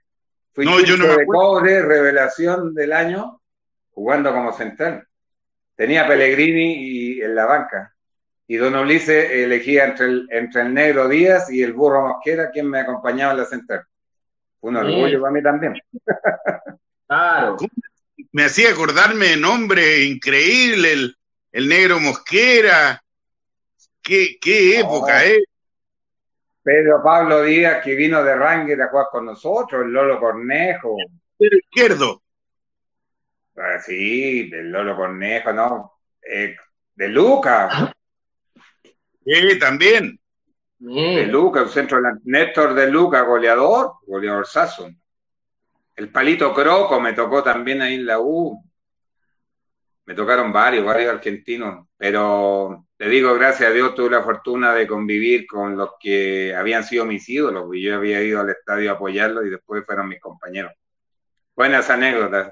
Fui 0.54 0.66
No, 0.66 0.80
yo 0.82 0.98
no 0.98 1.08
de 1.08 1.26
cobre, 1.26 1.82
revelación 1.82 2.74
del 2.74 2.94
año, 2.94 3.42
jugando 3.92 4.34
como 4.34 4.54
central. 4.54 5.08
Tenía 5.76 6.08
Pellegrini 6.08 6.76
y 7.18 7.22
en 7.22 7.36
la 7.36 7.46
banca. 7.46 7.96
Y 8.48 8.58
Don 8.58 8.76
Ulises 8.76 9.32
elegía 9.32 9.86
entre 9.86 10.08
el, 10.08 10.28
entre 10.32 10.62
el 10.64 10.74
negro 10.74 11.08
Díaz 11.10 11.52
y 11.52 11.64
el 11.64 11.74
burro 11.74 12.08
Mosquera, 12.08 12.52
quien 12.52 12.70
me 12.70 12.80
acompañaba 12.82 13.34
en 13.34 13.40
la 13.40 13.46
central. 13.46 13.84
Fue 14.64 14.72
un 14.72 14.78
Sí. 14.78 14.82
orgullo 14.94 15.20
para 15.22 15.34
mí 15.34 15.44
también. 15.44 15.74
Claro. 17.06 17.58
Me 18.32 18.46
hacía 18.46 18.72
acordarme 18.72 19.28
de 19.28 19.38
nombre 19.38 20.06
increíble, 20.06 20.94
el, 20.94 21.18
el 21.52 21.68
negro 21.68 22.00
Mosquera. 22.00 23.04
Qué, 24.02 24.38
qué 24.42 24.80
época, 24.80 25.24
¿eh? 25.26 25.44
Pedro 26.64 27.04
Pablo 27.04 27.44
Díaz, 27.44 27.84
que 27.84 27.94
vino 27.94 28.24
de 28.24 28.34
Ranger 28.36 28.82
a 28.82 28.88
jugar 28.88 29.08
con 29.12 29.26
nosotros, 29.26 29.84
el 29.86 29.92
Lolo 29.92 30.18
Cornejo. 30.20 30.96
Pero 31.38 31.58
izquierdo. 31.58 32.24
Ah, 33.58 33.80
sí, 33.86 34.50
el 34.52 34.72
Lolo 34.72 34.96
Cornejo, 34.96 35.52
¿no? 35.54 35.92
Eh, 36.28 36.56
de 36.96 37.10
Luca. 37.10 37.94
Sí, 39.26 39.60
también. 39.60 40.20
De 40.86 41.28
Luca, 41.28 41.62
un 41.62 41.70
centro 41.70 42.02
de 42.02 42.12
Néstor 42.26 42.74
de 42.74 42.92
Luca, 42.92 43.22
goleador, 43.22 44.00
goleador 44.06 44.46
Sasso. 44.46 44.90
El 45.96 46.10
palito 46.10 46.54
Croco 46.54 47.00
me 47.00 47.14
tocó 47.14 47.42
también 47.42 47.82
ahí 47.82 47.96
en 47.96 48.06
la 48.06 48.20
U. 48.20 48.62
Me 50.06 50.14
tocaron 50.14 50.52
varios, 50.52 50.84
varios 50.84 51.14
argentinos, 51.14 51.88
pero 51.96 52.86
te 52.98 53.08
digo, 53.08 53.34
gracias 53.34 53.70
a 53.70 53.74
Dios 53.74 53.96
tuve 53.96 54.10
la 54.10 54.24
fortuna 54.24 54.74
de 54.74 54.86
convivir 54.86 55.48
con 55.48 55.78
los 55.78 55.92
que 55.98 56.54
habían 56.54 56.84
sido 56.84 57.06
mis 57.06 57.30
ídolos, 57.30 57.74
y 57.74 57.82
yo 57.82 57.96
había 57.96 58.22
ido 58.22 58.42
al 58.42 58.50
estadio 58.50 58.92
a 58.92 58.96
apoyarlos 58.96 59.46
y 59.46 59.52
después 59.52 59.86
fueron 59.86 60.10
mis 60.10 60.20
compañeros. 60.20 60.74
Buenas 61.56 61.90
anécdotas. 61.90 62.52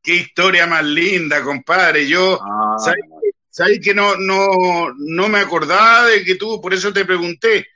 Qué 0.00 0.14
historia 0.14 0.68
más 0.68 0.84
linda, 0.84 1.42
compadre. 1.42 2.06
Yo, 2.06 2.38
ah, 2.40 2.76
¿sabes, 2.78 3.00
que 3.82 3.94
no, 3.94 4.16
no, 4.16 4.94
no 4.96 5.28
me 5.28 5.38
acordaba 5.38 6.06
de 6.06 6.24
que 6.24 6.34
tú, 6.34 6.60
por 6.60 6.74
eso 6.74 6.92
te 6.92 7.04
pregunté, 7.04 7.66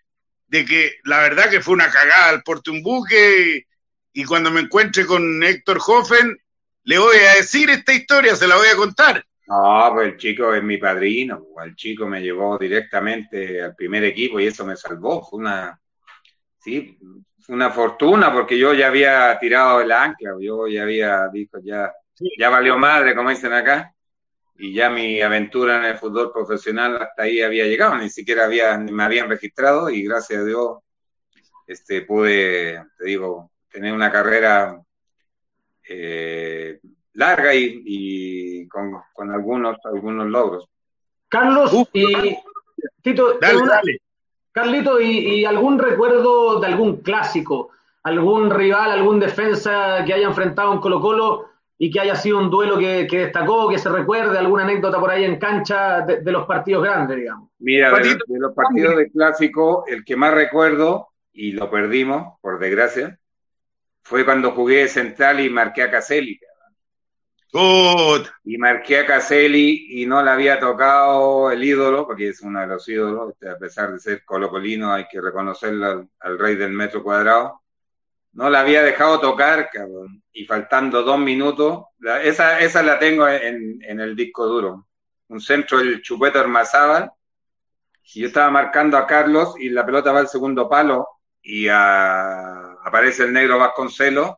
de 0.48 0.64
que 0.64 0.96
la 1.04 1.20
verdad 1.20 1.50
que 1.50 1.60
fue 1.60 1.74
una 1.74 1.90
cagada 1.90 2.30
al 2.30 2.42
porte 2.42 2.70
un 2.70 2.82
buque 2.82 3.66
y, 4.12 4.24
cuando 4.24 4.50
me 4.50 4.60
encuentre 4.60 5.06
con 5.06 5.42
Héctor 5.42 5.78
Hoffen, 5.86 6.36
le 6.84 6.98
voy 6.98 7.16
a 7.18 7.34
decir 7.34 7.70
esta 7.70 7.92
historia, 7.92 8.34
se 8.34 8.48
la 8.48 8.56
voy 8.56 8.68
a 8.68 8.76
contar. 8.76 9.24
No, 9.46 9.90
pues 9.94 10.08
el 10.08 10.16
chico 10.16 10.52
es 10.52 10.62
mi 10.62 10.78
padrino, 10.78 11.46
el 11.64 11.74
chico 11.76 12.06
me 12.06 12.20
llevó 12.20 12.58
directamente 12.58 13.62
al 13.62 13.74
primer 13.74 14.04
equipo 14.04 14.40
y 14.40 14.46
eso 14.46 14.66
me 14.66 14.76
salvó. 14.76 15.24
Fue 15.24 15.38
una, 15.38 15.78
sí, 16.58 16.98
una 17.48 17.70
fortuna 17.70 18.32
porque 18.32 18.58
yo 18.58 18.74
ya 18.74 18.88
había 18.88 19.38
tirado 19.38 19.80
el 19.80 19.92
ancla, 19.92 20.32
yo 20.40 20.66
ya 20.66 20.82
había 20.82 21.28
dicho, 21.32 21.58
ya, 21.62 21.92
ya 22.38 22.48
valió 22.50 22.76
madre, 22.76 23.14
como 23.14 23.30
dicen 23.30 23.52
acá, 23.52 23.94
y 24.58 24.74
ya 24.74 24.90
mi 24.90 25.22
aventura 25.22 25.78
en 25.78 25.84
el 25.84 25.98
fútbol 25.98 26.32
profesional 26.32 27.00
hasta 27.00 27.22
ahí 27.22 27.40
había 27.40 27.64
llegado, 27.64 27.96
ni 27.96 28.10
siquiera 28.10 28.44
había, 28.44 28.76
me 28.76 29.04
habían 29.04 29.28
registrado 29.28 29.88
y 29.88 30.02
gracias 30.02 30.40
a 30.42 30.44
Dios 30.44 30.78
este, 31.66 32.02
pude, 32.02 32.84
te 32.98 33.04
digo, 33.04 33.52
tener 33.70 33.92
una 33.92 34.10
carrera 34.10 34.82
eh, 35.88 36.80
larga 37.14 37.54
y, 37.54 38.66
con, 38.68 39.30
algunos, 39.30 39.78
algunos 39.84 40.26
logros. 40.26 40.68
Carlos 41.28 41.72
y 41.92 42.36
Tito, 43.00 43.38
dale, 43.40 43.60
dale. 43.66 44.00
Carlito, 44.50 45.00
¿y, 45.00 45.44
algún 45.44 45.78
recuerdo 45.78 46.58
de 46.58 46.66
algún 46.66 46.96
clásico, 46.96 47.70
algún 48.02 48.50
rival, 48.50 48.90
algún 48.90 49.20
defensa 49.20 50.02
que 50.04 50.14
haya 50.14 50.26
enfrentado 50.26 50.72
en 50.72 50.80
Colo 50.80 51.00
Colo 51.00 51.48
y 51.78 51.90
que 51.90 52.00
haya 52.00 52.16
sido 52.16 52.38
un 52.38 52.50
duelo 52.50 52.76
que, 52.76 53.06
destacó, 53.08 53.68
que 53.68 53.78
se 53.78 53.88
recuerde, 53.88 54.36
alguna 54.36 54.64
anécdota 54.64 54.98
por 54.98 55.10
ahí 55.10 55.24
en 55.24 55.38
cancha 55.38 56.00
de, 56.00 56.32
los 56.32 56.44
partidos 56.44 56.82
grandes, 56.82 57.16
digamos? 57.16 57.50
Mira, 57.60 57.92
de, 57.92 58.18
los 58.26 58.52
partidos 58.52 58.96
de 58.96 59.10
clásico, 59.10 59.84
el 59.86 60.04
que 60.04 60.16
más 60.16 60.34
recuerdo, 60.34 61.08
y 61.32 61.52
lo 61.52 61.70
perdimos, 61.70 62.38
por 62.40 62.58
desgracia, 62.58 63.18
fue 64.02 64.24
cuando 64.24 64.50
jugué 64.50 64.88
central 64.88 65.38
y 65.38 65.48
marqué 65.48 65.82
a 65.82 65.90
Caselli. 65.90 66.40
Y 68.44 68.58
marqué 68.58 68.98
a 68.98 69.06
Caselli 69.06 70.02
y 70.02 70.06
no 70.06 70.22
le 70.22 70.30
había 70.30 70.58
tocado 70.58 71.50
el 71.50 71.62
ídolo, 71.62 72.06
porque 72.06 72.28
es 72.28 72.40
uno 72.42 72.60
de 72.60 72.66
los 72.66 72.88
ídolos, 72.88 73.34
a 73.48 73.58
pesar 73.58 73.92
de 73.92 74.00
ser 74.00 74.24
colocolino, 74.24 74.92
hay 74.92 75.06
que 75.08 75.20
reconocerlo 75.20 76.08
al, 76.20 76.38
rey 76.38 76.56
del 76.56 76.72
metro 76.72 77.02
cuadrado. 77.02 77.62
No 78.32 78.50
la 78.50 78.60
había 78.60 78.82
dejado 78.82 79.20
tocar, 79.20 79.70
cabrón. 79.70 80.22
Y 80.32 80.44
faltando 80.44 81.02
dos 81.02 81.18
minutos, 81.18 81.84
esa, 82.22 82.60
esa 82.60 82.82
la 82.82 82.98
tengo 82.98 83.26
en, 83.28 83.80
el 83.82 84.14
disco 84.14 84.46
duro. 84.46 84.86
Un 85.28 85.40
centro 85.40 85.78
del 85.78 86.02
Chupeto 86.02 86.38
Armazábal. 86.38 87.10
Y 88.14 88.20
yo 88.20 88.28
estaba 88.28 88.50
marcando 88.50 88.96
a 88.96 89.06
Carlos 89.06 89.54
y 89.58 89.68
la 89.70 89.84
pelota 89.84 90.12
va 90.12 90.20
al 90.20 90.28
segundo 90.28 90.68
palo 90.68 91.06
y 91.42 91.68
aparece 91.68 93.24
el 93.24 93.32
negro 93.32 93.58
Vasconcelos 93.58 94.36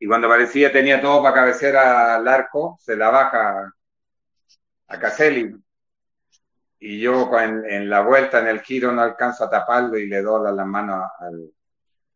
y 0.00 0.06
cuando 0.06 0.28
parecía 0.28 0.72
tenía 0.72 1.00
todo 1.00 1.22
para 1.22 1.34
cabecear 1.34 1.76
al 1.76 2.28
arco, 2.28 2.78
se 2.80 2.96
la 2.96 3.10
baja 3.10 3.72
a 4.88 4.98
Caselli. 4.98 5.54
Y 6.80 7.00
yo 7.00 7.28
en, 7.40 7.90
la 7.90 8.02
vuelta, 8.02 8.38
en 8.38 8.46
el 8.46 8.60
giro, 8.60 8.92
no 8.92 9.02
alcanzo 9.02 9.44
a 9.44 9.50
taparlo 9.50 9.98
y 9.98 10.06
le 10.06 10.22
doy 10.22 10.54
las 10.54 10.66
manos 10.66 11.10
al, 11.18 11.52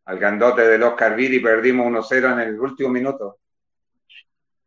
al 0.05 0.19
gandote 0.19 0.67
del 0.67 0.83
Oscar 0.83 1.15
Viri 1.15 1.39
perdimos 1.39 1.87
1-0 1.87 2.33
en 2.33 2.39
el 2.39 2.59
último 2.59 2.89
minuto. 2.89 3.37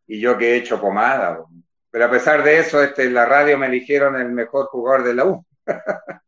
Y 0.07 0.21
yo 0.21 0.39
que 0.39 0.53
he 0.53 0.57
hecho 0.57 0.81
pomada. 0.81 1.45
Pero 1.91 2.05
a 2.05 2.11
pesar 2.11 2.43
de 2.43 2.59
eso, 2.59 2.83
este, 2.83 3.05
en 3.05 3.15
la 3.15 3.27
radio 3.27 3.59
me 3.59 3.67
eligieron 3.67 4.17
el 4.17 4.31
mejor 4.31 4.67
jugador 4.67 5.05
de 5.05 5.15
la 5.15 5.25
U. 5.25 5.45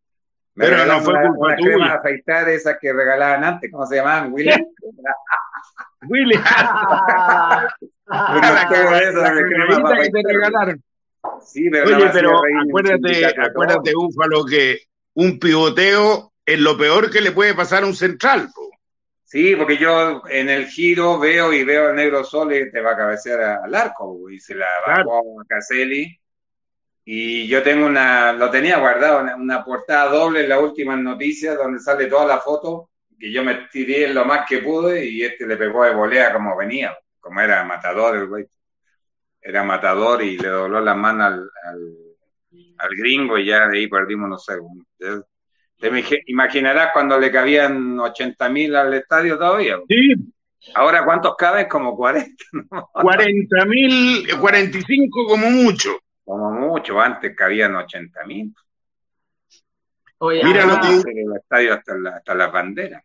Pero 0.54 0.86
no 0.86 1.00
fue 1.00 1.14
culpa 1.14 1.46
una, 1.46 1.54
crema 1.54 1.88
de 1.88 1.92
afeitar 1.92 2.48
esas 2.48 2.78
que 2.80 2.92
regalaban 2.92 3.44
antes, 3.44 3.70
¿cómo 3.70 3.86
se 3.86 3.94
llamaban? 3.96 4.32
Willy. 4.32 4.50
Willy. 6.08 6.34
que 10.02 10.10
te 10.10 10.32
regalaron. 10.32 10.82
Sí, 11.42 11.68
pero 11.70 11.96
Oye, 11.96 12.10
pero 12.12 12.40
acuérdate, 12.66 13.26
acuérdate, 13.26 13.94
Búfalo, 13.94 14.44
que 14.44 14.82
un 15.14 15.38
pivoteo 15.38 16.32
es 16.44 16.58
lo 16.58 16.76
peor 16.76 17.10
que 17.10 17.20
le 17.20 17.32
puede 17.32 17.54
pasar 17.54 17.84
a 17.84 17.86
un 17.86 17.94
central. 17.94 18.48
Sí, 19.28 19.54
porque 19.56 19.76
yo 19.76 20.22
en 20.30 20.48
el 20.48 20.66
giro 20.68 21.18
veo 21.18 21.52
y 21.52 21.62
veo 21.62 21.88
al 21.90 21.96
negro 21.96 22.24
Sol 22.24 22.50
y 22.54 22.70
te 22.70 22.80
va 22.80 22.92
a 22.92 22.96
cabecear 22.96 23.40
al 23.62 23.74
arco, 23.74 24.30
y 24.30 24.40
se 24.40 24.54
la 24.54 24.66
bajó 24.86 25.38
a 25.42 25.44
Caselli 25.46 26.18
y 27.04 27.46
yo 27.46 27.62
tengo 27.62 27.86
una, 27.86 28.32
lo 28.32 28.50
tenía 28.50 28.78
guardado, 28.78 29.20
una, 29.36 29.62
portada 29.62 30.10
doble 30.10 30.44
en 30.44 30.48
las 30.48 30.62
últimas 30.62 30.98
noticias 30.98 31.58
donde 31.58 31.78
sale 31.78 32.06
toda 32.06 32.26
la 32.26 32.38
foto, 32.38 32.90
que 33.20 33.30
yo 33.30 33.44
me 33.44 33.66
tiré 33.70 34.08
lo 34.14 34.24
más 34.24 34.46
que 34.48 34.58
pude 34.58 35.04
y 35.04 35.22
este 35.22 35.46
le 35.46 35.58
pegó 35.58 35.84
de 35.84 35.94
volea 35.94 36.32
como 36.32 36.56
venía, 36.56 36.96
como 37.20 37.42
era 37.42 37.64
matador 37.64 38.16
el 38.16 38.28
güey. 38.28 38.46
Era 39.42 39.62
matador 39.62 40.22
y 40.22 40.38
le 40.38 40.48
dobló 40.48 40.80
la 40.80 40.94
mano 40.94 41.24
al, 41.24 41.50
al, 42.78 42.96
gringo 42.96 43.36
y 43.36 43.44
ya 43.44 43.68
de 43.68 43.78
ahí 43.78 43.88
perdimos 43.88 44.30
los 44.30 44.44
segundos. 44.44 44.86
Te 45.78 45.90
imaginarás 46.26 46.90
cuando 46.92 47.18
le 47.18 47.30
cabían 47.30 47.98
80 47.98 48.48
mil 48.48 48.74
al 48.74 48.94
estadio 48.94 49.38
todavía. 49.38 49.78
Sí. 49.88 50.14
Ahora, 50.74 51.04
¿cuántos 51.04 51.36
caben? 51.36 51.68
Como 51.68 51.96
40. 51.96 52.34
40 52.92 53.64
mil, 53.66 54.28
45 54.38 55.26
como 55.26 55.50
mucho 55.50 55.98
como 56.28 56.50
mucho, 56.50 57.00
antes 57.00 57.34
cabían 57.34 57.74
80 57.74 58.24
mil. 58.26 58.54
Mira 60.20 60.66
lo 60.66 60.78
que 60.78 61.10
el 61.10 61.36
estadio 61.36 61.72
hasta 61.72 61.96
la, 61.96 62.10
hasta 62.16 62.34
la 62.34 62.48
bandera. 62.48 63.02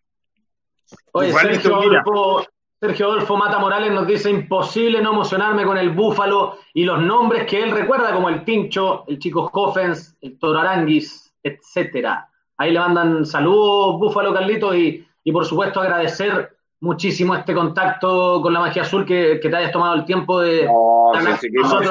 Oye, 1.13 1.31
Sergio 1.31 1.77
Adolfo, 1.77 2.45
Sergio 2.81 3.05
Adolfo 3.05 3.37
Mata 3.37 3.59
Morales 3.59 3.93
nos 3.93 4.05
dice 4.07 4.29
imposible 4.29 5.01
no 5.01 5.13
emocionarme 5.13 5.63
con 5.63 5.77
el 5.77 5.91
búfalo 5.91 6.59
y 6.73 6.83
los 6.83 7.01
nombres 7.01 7.45
que 7.45 7.63
él 7.63 7.71
recuerda, 7.71 8.13
como 8.13 8.27
el 8.27 8.43
Tincho, 8.43 9.05
el 9.07 9.17
Chico 9.19 9.49
Coffens, 9.49 10.17
el 10.19 10.37
Toro 10.37 10.59
Aranguis, 10.59 11.33
etcétera. 11.41 12.29
Ahí 12.57 12.71
le 12.71 12.79
mandan 12.79 13.25
saludos, 13.25 13.99
Búfalo 13.99 14.33
Carlitos, 14.33 14.75
y, 14.75 15.05
y 15.23 15.31
por 15.31 15.45
supuesto 15.45 15.81
agradecer 15.81 16.53
muchísimo 16.83 17.33
este 17.33 17.53
contacto 17.53 18.41
con 18.41 18.53
la 18.53 18.59
magia 18.59 18.81
azul 18.81 19.05
que, 19.05 19.39
te 19.41 19.55
hayas 19.55 19.71
tomado 19.71 19.95
el 19.95 20.05
tiempo 20.05 20.41
de 20.41 20.65
no, 20.65 21.13
seguimos, 21.39 21.81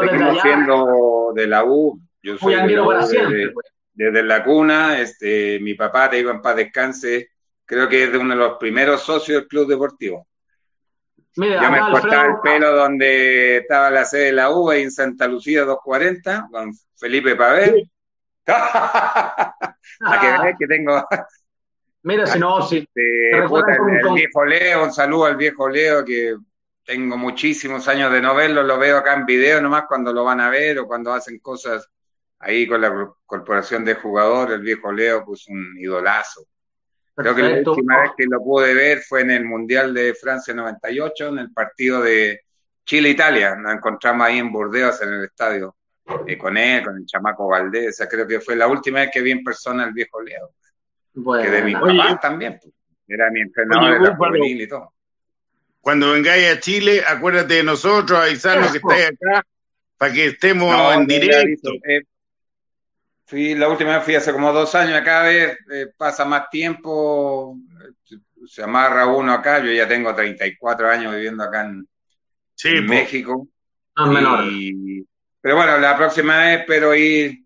siendo 0.42 1.33
de 1.35 1.46
la 1.46 1.64
U. 1.64 1.98
Yo 2.22 2.37
soy 2.37 2.55
pues. 2.75 3.66
desde, 3.94 4.22
la 4.22 4.44
cuna 4.44 5.01
este 5.01 5.59
mi 5.61 5.75
papá 5.75 6.11
te 6.11 6.16
digo 6.16 6.31
en 6.31 6.42
paz 6.42 6.57
descanse 6.57 7.31
creo 7.64 7.88
que 7.88 8.05
es 8.05 8.12
de 8.12 8.18
uno 8.18 8.35
de 8.35 8.40
los 8.40 8.59
primeros 8.59 9.01
socios 9.01 9.40
del 9.40 9.48
club 9.48 9.66
deportivo. 9.66 10.27
Mira, 11.37 11.62
yo 11.62 11.70
me 11.70 11.81
cortaba 11.81 12.27
el 12.27 12.40
pelo 12.42 12.77
donde 12.77 13.57
estaba 13.57 13.90
la 13.90 14.05
sede 14.05 14.27
de 14.27 14.33
la 14.33 14.51
U 14.51 14.70
en 14.72 14.90
Santa 14.90 15.27
Lucía 15.27 15.64
240 15.64 16.48
con 16.53 16.70
Felipe 16.96 17.35
Pavel 17.35 17.90
a 18.46 20.20
que 20.20 20.26
veas 20.26 20.57
que 20.59 20.66
tengo 20.66 21.07
Mira, 22.05 22.26
si 22.26 22.38
no, 22.38 22.62
si. 22.68 22.87
el, 22.94 23.48
viejo 24.14 24.44
Leo, 24.44 24.85
un 24.85 24.92
saludo 24.92 25.26
al 25.26 25.37
viejo 25.37 25.68
Leo, 25.68 26.05
que 26.05 26.37
tengo 26.85 27.16
muchísimos 27.16 27.87
años 27.88 28.11
de 28.12 28.20
no 28.20 28.35
verlo, 28.35 28.62
lo 28.62 28.78
veo 28.78 28.98
acá 28.98 29.14
en 29.14 29.24
video 29.24 29.61
nomás 29.61 29.85
cuando 29.87 30.12
lo 30.12 30.24
van 30.24 30.40
a 30.40 30.50
ver 30.50 30.81
o 30.81 30.87
cuando 30.87 31.12
hacen 31.12 31.38
cosas 31.38 31.88
ahí 32.40 32.66
con 32.66 32.81
la 32.81 33.12
corporación 33.24 33.85
de 33.85 33.94
jugadores, 33.94 34.57
el 34.57 34.62
viejo 34.62 34.90
Leo, 34.90 35.24
pues 35.24 35.46
un 35.48 35.76
idolazo. 35.78 36.44
Creo 37.14 37.35
que 37.35 37.42
la 37.42 37.70
última 37.70 38.00
vez 38.00 38.12
que 38.16 38.24
lo 38.24 38.42
pude 38.42 38.74
ver 38.74 39.00
fue 39.00 39.20
en 39.20 39.31
el 39.31 39.44
Mundial 39.44 39.94
de 39.94 40.14
Francia 40.14 40.55
98, 40.55 41.28
en 41.28 41.38
el 41.38 41.52
partido 41.52 42.02
de 42.02 42.40
Chile-Italia. 42.85 43.55
Nos 43.55 43.74
encontramos 43.74 44.26
ahí 44.26 44.38
en 44.38 44.50
Burdeos, 44.50 45.00
en 45.02 45.11
el 45.11 45.24
estadio, 45.24 45.76
eh, 46.27 46.38
con 46.38 46.57
él, 46.57 46.85
con 46.85 46.97
el 46.97 47.07
chamaco 47.07 47.49
Valdés. 47.49 47.88
O 47.88 47.93
sea, 47.93 48.09
creo 48.09 48.27
que 48.27 48.41
fue 48.41 48.57
la 48.57 48.67
última 48.67 49.01
vez 49.01 49.11
que 49.12 49.23
vi 49.23 49.31
en 49.31 49.45
persona 49.45 49.85
al 49.85 49.93
viejo 49.93 50.21
Leo 50.21 50.53
que 51.15 51.51
de 51.51 51.62
mi 51.62 51.75
papá 51.75 52.19
también. 52.21 52.59
Pues. 52.61 52.75
Era 53.07 53.31
mi 53.31 53.41
entrenador 53.41 54.01
de 54.01 54.09
la 54.09 54.17
juvenil 54.17 54.62
y 54.62 54.69
todo. 54.69 54.93
Cuando 55.81 56.12
vengáis 56.12 56.51
a 56.51 56.61
Chile, 56.61 57.03
acuérdate 57.07 57.55
de 57.55 57.65
nosotros, 57.65 58.19
avisarnos 58.21 58.71
que 58.71 58.79
estáis 58.79 59.07
acá 59.07 59.45
para 59.99 60.12
que 60.12 60.27
estemos 60.27 60.95
en 60.95 61.07
directo. 61.07 61.71
Eh, 61.87 62.03
Fui, 63.25 63.55
la 63.55 63.69
última 63.69 63.97
vez 63.97 64.05
fui 64.05 64.15
hace 64.15 64.33
como 64.33 64.53
dos 64.53 64.75
años, 64.75 65.01
cada 65.03 65.25
vez 65.25 65.57
eh, 65.73 65.87
pasa 65.97 66.25
más 66.25 66.51
tiempo, 66.51 67.57
se 68.47 68.62
amarra 68.62 69.07
uno 69.07 69.33
acá, 69.33 69.59
yo 69.65 69.73
ya 69.73 69.88
tengo 69.88 70.15
34 70.15 70.88
años 70.91 71.15
viviendo 71.15 71.43
acá 71.43 71.62
en, 71.62 71.88
México. 72.87 73.49
Pero 75.42 75.57
bueno, 75.57 75.76
la 75.76 75.96
próxima 75.96 76.38
vez 76.38 76.61
espero 76.61 76.94
ir 76.94 77.44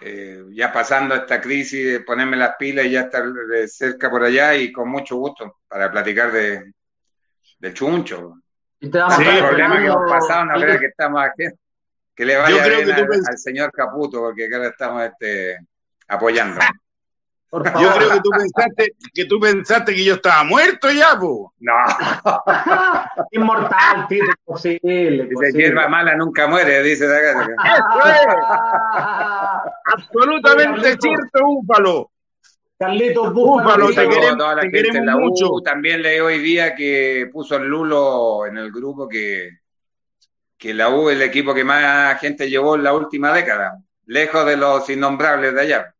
eh, 0.00 0.44
ya 0.52 0.72
pasando 0.72 1.16
esta 1.16 1.40
crisis, 1.40 2.00
ponerme 2.06 2.36
las 2.36 2.54
pilas 2.56 2.86
y 2.86 2.92
ya 2.92 3.00
estar 3.02 3.24
cerca 3.66 4.08
por 4.08 4.22
allá 4.22 4.54
y 4.54 4.72
con 4.72 4.88
mucho 4.88 5.16
gusto 5.16 5.58
para 5.68 5.90
platicar 5.90 6.30
de, 6.30 6.72
del 7.58 7.74
chuncho. 7.74 8.36
Y 8.78 8.88
te 8.88 8.98
sí, 9.16 9.22
el 9.26 9.38
problema 9.44 9.78
que 9.78 9.86
hemos 9.86 10.10
pasado, 10.10 10.44
no 10.44 10.60
creo 10.60 10.78
que 10.78 10.86
estamos 10.86 11.22
aquí. 11.22 11.44
Que 12.14 12.24
le 12.24 12.36
vaya 12.36 12.64
bien 12.68 12.90
al, 13.28 13.38
señor 13.38 13.72
Caputo, 13.72 14.20
porque 14.20 14.46
acá 14.46 14.58
le 14.58 14.68
estamos 14.68 15.02
este, 15.02 15.58
apoyando. 16.06 16.60
Yo 17.62 17.94
creo 17.94 18.10
que 18.10 18.20
tú 18.20 18.30
pensaste 18.30 18.94
que 19.12 19.24
tú 19.26 19.38
pensaste 19.38 19.94
que 19.94 20.04
yo 20.04 20.14
estaba 20.14 20.42
muerto 20.44 20.90
ya, 20.90 21.18
po. 21.18 21.54
No. 21.60 21.72
Inmortal, 23.30 24.08
tío, 24.08 24.24
imposible. 24.24 25.28
Dice 25.28 25.52
hierba 25.52 25.88
mala 25.88 26.16
nunca 26.16 26.48
muere, 26.48 26.82
dice 26.82 27.04
Eso 27.06 27.14
Absolutamente 29.84 30.96
cierto, 31.00 31.44
Búfalo. 31.44 32.10
Carlitos 32.76 33.32
Búfalo, 33.32 33.88
te 33.88 34.08
queremos, 34.08 34.36
toda 34.36 34.56
la 34.56 34.62
gente 34.62 34.98
en 34.98 35.06
la 35.06 35.16
mucho. 35.16 35.60
También 35.64 36.02
leí 36.02 36.18
hoy 36.18 36.38
día 36.38 36.74
que 36.74 37.30
puso 37.32 37.56
el 37.56 37.68
Lulo 37.68 38.46
en 38.46 38.58
el 38.58 38.72
grupo 38.72 39.08
que, 39.08 39.50
que 40.58 40.74
la 40.74 40.88
U 40.88 41.08
es 41.08 41.16
el 41.16 41.22
equipo 41.22 41.54
que 41.54 41.62
más 41.62 42.18
gente 42.20 42.50
llevó 42.50 42.74
en 42.74 42.82
la 42.82 42.92
última 42.92 43.32
década, 43.32 43.78
lejos 44.06 44.44
de 44.44 44.56
los 44.56 44.90
innombrables 44.90 45.54
de 45.54 45.60
allá. 45.60 45.94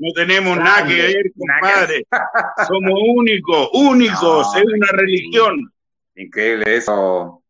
No 0.00 0.14
tenemos 0.14 0.56
nada 0.56 0.86
que 0.86 0.94
ver, 0.94 1.30
compadre. 1.36 2.06
Somos 2.66 2.98
únicos, 3.16 3.68
únicos, 3.74 4.56
es 4.56 4.64
una 4.64 4.86
religión. 4.92 5.70
Increíble, 6.14 6.74
eso, 6.74 7.44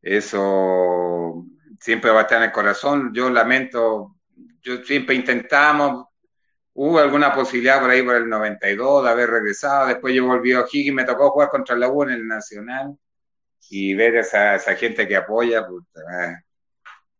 eso 0.00 1.44
siempre 1.80 2.12
va 2.12 2.20
a 2.20 2.22
estar 2.22 2.38
en 2.38 2.44
el 2.44 2.52
corazón. 2.52 3.12
Yo 3.12 3.28
lamento, 3.28 4.14
yo 4.62 4.84
siempre 4.84 5.16
intentamos, 5.16 6.06
hubo 6.74 7.00
alguna 7.00 7.34
posibilidad 7.34 7.80
por 7.80 7.90
ahí 7.90 8.04
por 8.04 8.14
el 8.14 8.28
92 8.28 9.02
de 9.02 9.10
haber 9.10 9.28
regresado, 9.28 9.88
después 9.88 10.14
yo 10.14 10.26
volví 10.26 10.52
a 10.52 10.64
Higgins, 10.70 10.94
me 10.94 11.04
tocó 11.04 11.30
jugar 11.30 11.48
contra 11.48 11.74
la 11.74 11.88
U 11.88 12.04
en 12.04 12.10
el 12.10 12.28
Nacional 12.28 12.96
y 13.68 13.94
ver 13.94 14.18
a 14.18 14.20
esa, 14.20 14.54
esa 14.54 14.76
gente 14.76 15.08
que 15.08 15.16
apoya, 15.16 15.66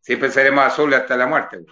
siempre 0.00 0.30
seremos 0.30 0.64
azules 0.64 1.00
hasta 1.00 1.16
la 1.16 1.26
muerte. 1.26 1.64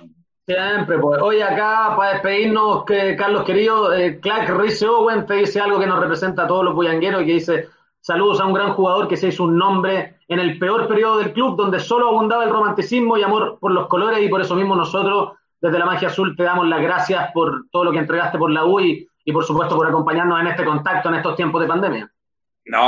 Siempre, 0.47 0.99
pues. 0.99 1.23
Hoy 1.23 1.41
acá, 1.41 1.95
para 1.97 2.13
despedirnos, 2.13 2.85
que, 2.85 3.17
Carlos 3.17 3.45
querido, 3.45 3.95
eh, 3.95 4.21
Clark 4.21 4.61
Rice 4.61 4.87
Owen 4.87 5.25
te 5.25 5.35
dice 5.35 5.59
algo 5.59 5.81
que 5.81 5.87
nos 5.87 5.99
representa 5.99 6.45
a 6.45 6.47
todos 6.47 6.65
los 6.65 6.75
bullangueros 6.75 7.23
y 7.23 7.27
que 7.27 7.33
dice, 7.33 7.69
saludos 8.01 8.41
a 8.41 8.45
un 8.45 8.53
gran 8.53 8.75
jugador 8.75 9.09
que 9.09 9.17
se 9.17 9.29
hizo 9.29 9.45
un 9.45 9.57
nombre 9.57 10.17
en 10.29 10.39
el 10.39 10.59
peor 10.59 10.87
periodo 10.87 11.19
del 11.19 11.33
club, 11.33 11.57
donde 11.57 11.81
solo 11.81 12.09
abundaba 12.09 12.45
el 12.45 12.51
romanticismo 12.51 13.17
y 13.17 13.23
amor 13.23 13.59
por 13.59 13.73
los 13.73 13.89
colores 13.89 14.23
y 14.23 14.29
por 14.29 14.43
eso 14.43 14.55
mismo 14.55 14.77
nosotros, 14.77 15.33
desde 15.63 15.79
la 15.79 15.87
Magia 15.87 16.09
Azul, 16.09 16.37
te 16.37 16.43
damos 16.43 16.69
las 16.69 16.83
gracias 16.83 17.33
por 17.33 17.65
todo 17.71 17.85
lo 17.85 17.93
que 17.93 17.99
entregaste 17.99 18.37
por 18.37 18.51
la 18.51 18.67
U 18.67 18.81
y, 18.81 19.09
por 19.33 19.45
supuesto 19.45 19.77
por 19.77 19.87
acompañarnos 19.87 20.39
en 20.43 20.49
este 20.49 20.65
contacto 20.65 21.09
en 21.09 21.15
estos 21.15 21.37
tiempos 21.37 21.63
de 21.63 21.69
pandemia. 21.69 22.11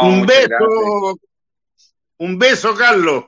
un 0.02 0.26
beso, 0.26 1.18
un 2.18 2.38
beso, 2.38 2.74
Carlos. 2.74 3.24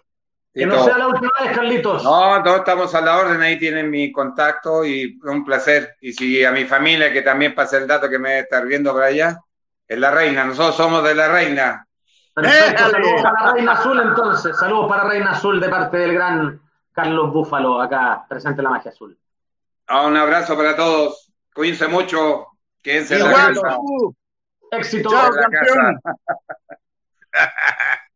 Que 0.58 0.66
no 0.66 0.82
sea 0.82 0.98
la 0.98 1.06
última 1.06 1.30
vez, 1.40 1.54
Carlitos. 1.54 2.02
No, 2.02 2.42
todos 2.42 2.58
estamos 2.58 2.92
a 2.92 3.00
la 3.00 3.16
orden, 3.16 3.40
ahí 3.40 3.60
tienen 3.60 3.88
mi 3.88 4.10
contacto 4.10 4.84
y 4.84 5.16
un 5.22 5.44
placer. 5.44 5.96
Y 6.00 6.12
si 6.12 6.44
a 6.44 6.50
mi 6.50 6.64
familia, 6.64 7.12
que 7.12 7.22
también 7.22 7.54
pase 7.54 7.76
el 7.76 7.86
dato 7.86 8.08
que 8.08 8.18
me 8.18 8.30
debe 8.30 8.40
estar 8.40 8.66
viendo 8.66 8.92
por 8.92 9.04
allá, 9.04 9.38
es 9.86 9.96
la 9.96 10.10
reina, 10.10 10.44
nosotros 10.44 10.74
somos 10.74 11.04
de 11.04 11.14
la 11.14 11.28
reina. 11.28 11.86
saludos 12.34 13.22
para 13.22 13.52
Reina 13.52 13.72
Azul 13.72 14.00
entonces, 14.00 14.56
saludos 14.58 14.88
para 14.88 15.04
Reina 15.04 15.30
Azul 15.30 15.60
de 15.60 15.68
parte 15.68 15.96
del 15.96 16.14
gran 16.14 16.60
Carlos 16.92 17.32
Búfalo, 17.32 17.80
acá 17.80 18.26
presente 18.28 18.60
en 18.60 18.64
la 18.64 18.70
magia 18.70 18.90
azul. 18.90 19.16
Ah, 19.86 20.06
un 20.06 20.16
abrazo 20.16 20.56
para 20.56 20.74
todos, 20.74 21.32
cuídense 21.54 21.86
mucho, 21.86 22.48
quédense 22.82 23.14
en 23.14 23.30
la 23.30 23.32
casa. 23.32 23.78
Éxito. 24.72 25.08
Chao, 25.08 25.30
campeón. 25.30 26.00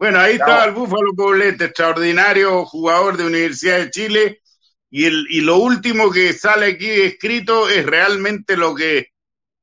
Bueno, 0.00 0.18
ahí 0.18 0.36
está 0.36 0.64
el 0.64 0.72
Búfalo 0.72 1.14
Poblete, 1.14 1.66
extraordinario 1.66 2.64
jugador 2.64 3.18
de 3.18 3.26
Universidad 3.26 3.80
de 3.80 3.90
Chile. 3.90 4.40
Y, 4.88 5.04
el, 5.04 5.26
y 5.28 5.42
lo 5.42 5.58
último 5.58 6.10
que 6.10 6.32
sale 6.32 6.68
aquí 6.72 6.88
escrito 6.88 7.68
es 7.68 7.84
realmente 7.84 8.56
lo 8.56 8.74
que, 8.74 9.08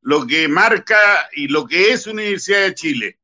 lo 0.02 0.28
que 0.28 0.48
marca 0.48 0.96
y 1.34 1.48
lo 1.48 1.66
que 1.66 1.92
es 1.92 2.06
Universidad 2.06 2.62
de 2.62 2.76
Chile. 2.76 3.20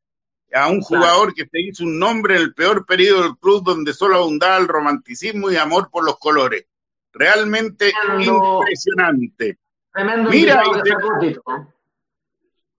A 0.53 0.69
un 0.69 0.81
jugador 0.81 1.35
que 1.35 1.45
se 1.45 1.61
hizo 1.61 1.83
un 1.83 1.99
nombre 1.99 2.35
en 2.35 2.41
el 2.41 2.55
peor 2.55 2.83
periodo 2.83 3.21
del 3.21 3.37
club 3.37 3.63
donde 3.63 3.93
solo 3.93 4.15
abundaba 4.15 4.57
el 4.57 4.67
romanticismo 4.67 5.51
y 5.51 5.55
amor 5.55 5.91
por 5.91 6.03
los 6.03 6.17
colores. 6.17 6.65
Realmente 7.11 7.93
impresionante. 8.21 9.59
Mira, 10.31 10.63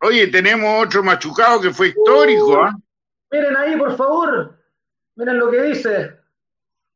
oye, 0.01 0.27
tenemos 0.27 0.85
otro 0.85 1.05
machucado 1.05 1.61
que 1.61 1.73
fue 1.73 1.91
histórico. 1.91 2.61
¿ah? 2.65 2.77
Miren 3.35 3.57
ahí, 3.57 3.77
por 3.77 3.97
favor. 3.97 4.57
Miren 5.17 5.39
lo 5.41 5.51
que 5.51 5.63
dice. 5.63 6.21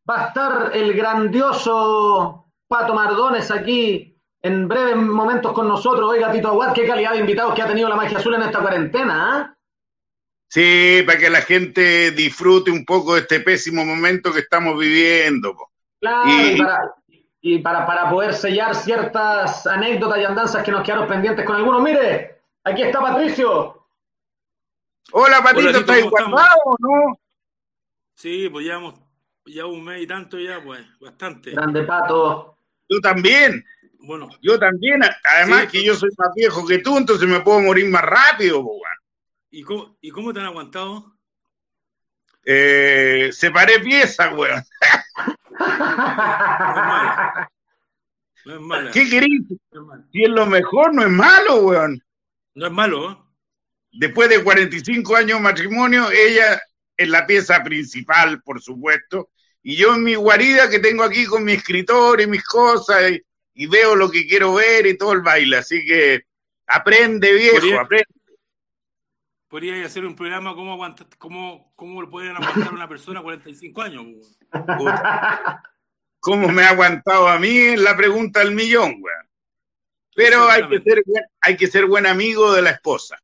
Va 0.08 0.22
a 0.22 0.28
estar 0.28 0.70
el 0.72 0.94
grandioso 0.94 2.52
Pato 2.68 2.94
Mardones 2.94 3.50
aquí 3.50 4.16
en 4.40 4.68
breves 4.68 4.94
momentos 4.94 5.52
con 5.52 5.66
nosotros. 5.66 6.08
Oiga, 6.08 6.30
Tito 6.30 6.46
Aguad, 6.46 6.74
qué 6.74 6.86
calidad 6.86 7.14
de 7.14 7.18
invitados 7.18 7.54
que 7.54 7.62
ha 7.62 7.66
tenido 7.66 7.88
la 7.88 7.96
magia 7.96 8.18
azul 8.18 8.34
en 8.34 8.42
esta 8.42 8.60
cuarentena, 8.60 9.34
¿ah? 9.34 9.54
Sí, 10.48 11.02
para 11.04 11.18
que 11.18 11.28
la 11.28 11.40
gente 11.40 12.12
disfrute 12.12 12.70
un 12.70 12.84
poco 12.84 13.14
de 13.14 13.22
este 13.22 13.40
pésimo 13.40 13.84
momento 13.84 14.32
que 14.32 14.38
estamos 14.38 14.78
viviendo. 14.78 15.56
Claro, 16.00 16.30
y, 17.40 17.58
para, 17.58 17.84
para, 17.84 18.08
poder 18.10 18.32
sellar 18.32 18.76
ciertas 18.76 19.66
anécdotas 19.66 20.20
y 20.20 20.24
andanzas 20.24 20.62
que 20.62 20.70
nos 20.70 20.84
quedaron 20.84 21.08
pendientes 21.08 21.44
con 21.44 21.56
algunos. 21.56 21.82
Mire, 21.82 22.42
aquí 22.62 22.82
está 22.82 23.00
Patricio. 23.00 23.77
Hola, 25.12 25.42
Patito, 25.42 25.70
¿estás 25.70 26.02
guardado 26.04 26.58
o 26.64 26.76
no? 26.78 27.20
Sí, 28.14 28.48
pues 28.50 28.66
llevamos 28.66 28.94
ya 29.46 29.64
un 29.64 29.84
mes 29.84 30.02
y 30.02 30.06
tanto 30.06 30.38
ya, 30.38 30.62
pues, 30.62 30.80
bastante. 31.00 31.52
Grande 31.52 31.84
Pato. 31.84 32.58
Yo 32.88 33.00
también. 33.00 33.64
Bueno. 34.00 34.28
Yo 34.42 34.58
también, 34.58 35.00
además 35.24 35.68
que 35.68 35.82
yo 35.82 35.94
soy 35.94 36.10
más 36.18 36.34
viejo 36.34 36.66
que 36.66 36.78
tú, 36.78 36.98
entonces 36.98 37.28
me 37.28 37.40
puedo 37.40 37.60
morir 37.60 37.88
más 37.88 38.02
rápido, 38.02 38.62
pues, 38.62 38.80
¿Y 39.50 39.62
cómo, 39.62 39.96
¿Y 40.02 40.10
cómo 40.10 40.32
te 40.32 40.40
han 40.40 40.46
aguantado? 40.46 41.16
Eh, 42.44 43.30
separé 43.32 43.80
piezas, 43.80 44.32
weón. 44.34 44.62
No 48.44 48.54
es 48.54 48.60
malo. 48.60 48.90
¿Qué 48.92 49.08
querés? 49.08 49.28
si 50.12 50.22
es 50.22 50.30
lo 50.30 50.46
mejor, 50.46 50.94
no 50.94 51.02
es 51.02 51.10
malo, 51.10 51.56
weón. 51.62 52.02
No 52.54 52.66
es 52.66 52.72
malo, 52.72 53.10
¿eh? 53.10 53.27
Después 53.92 54.28
de 54.28 54.42
45 54.42 55.16
años 55.16 55.38
de 55.38 55.42
matrimonio, 55.42 56.10
ella 56.10 56.60
es 56.96 57.08
la 57.08 57.26
pieza 57.26 57.62
principal, 57.62 58.42
por 58.42 58.60
supuesto, 58.60 59.30
y 59.62 59.76
yo 59.76 59.94
en 59.94 60.02
mi 60.02 60.14
guarida 60.14 60.68
que 60.68 60.78
tengo 60.78 61.04
aquí 61.04 61.26
con 61.26 61.44
mi 61.44 61.52
escritor 61.52 62.20
y 62.20 62.26
mis 62.26 62.44
cosas, 62.44 63.12
y, 63.54 63.66
veo 63.66 63.96
lo 63.96 64.10
que 64.10 64.26
quiero 64.26 64.54
ver 64.54 64.86
y 64.86 64.96
todo 64.96 65.12
el 65.12 65.20
baile, 65.22 65.56
así 65.58 65.84
que 65.84 66.22
aprende 66.66 67.32
viejo, 67.32 67.56
¿Podría, 67.56 67.80
aprende. 67.80 68.06
Podría 69.48 69.86
hacer 69.86 70.04
un 70.04 70.14
programa 70.14 70.54
cómo, 70.54 70.72
aguanta, 70.72 71.06
cómo, 71.18 71.72
cómo 71.74 72.02
lo 72.02 72.10
pueden 72.10 72.36
aguantar 72.36 72.72
una 72.72 72.88
persona 72.88 73.20
a 73.20 73.22
45 73.22 73.82
años. 73.82 74.38
¿Cómo 76.20 76.48
me 76.48 76.62
ha 76.62 76.70
aguantado 76.70 77.28
a 77.28 77.38
mí? 77.38 77.58
Es 77.58 77.80
la 77.80 77.96
pregunta 77.96 78.40
del 78.40 78.54
millón, 78.54 79.00
güey. 79.00 79.14
Pero 80.14 80.48
hay 80.48 80.68
que, 80.68 80.80
ser, 80.80 81.02
hay 81.40 81.56
que 81.56 81.66
ser 81.68 81.86
buen 81.86 82.06
amigo 82.06 82.52
de 82.52 82.62
la 82.62 82.70
esposa. 82.70 83.18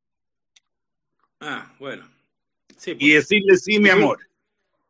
Ah, 1.46 1.74
bueno. 1.78 2.10
y 2.86 2.94
pues. 2.94 2.98
decirle 2.98 3.56
sí, 3.58 3.78
mi 3.78 3.90
amor. 3.90 4.18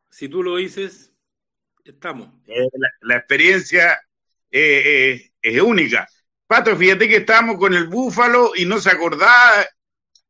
Si 0.08 0.28
tú 0.28 0.40
lo 0.40 0.56
dices, 0.56 1.12
estamos. 1.84 2.28
Eh, 2.46 2.68
la, 3.00 3.16
experiencia 3.16 4.00
eh, 4.52 4.82
eh, 4.86 5.32
es 5.42 5.60
única. 5.60 6.06
Pato, 6.46 6.76
fíjate 6.76 7.08
que 7.08 7.16
estábamos 7.16 7.58
con 7.58 7.74
el 7.74 7.88
Búfalo 7.88 8.52
y 8.54 8.66
no 8.66 8.78
se 8.78 8.90
acordaba, 8.90 9.66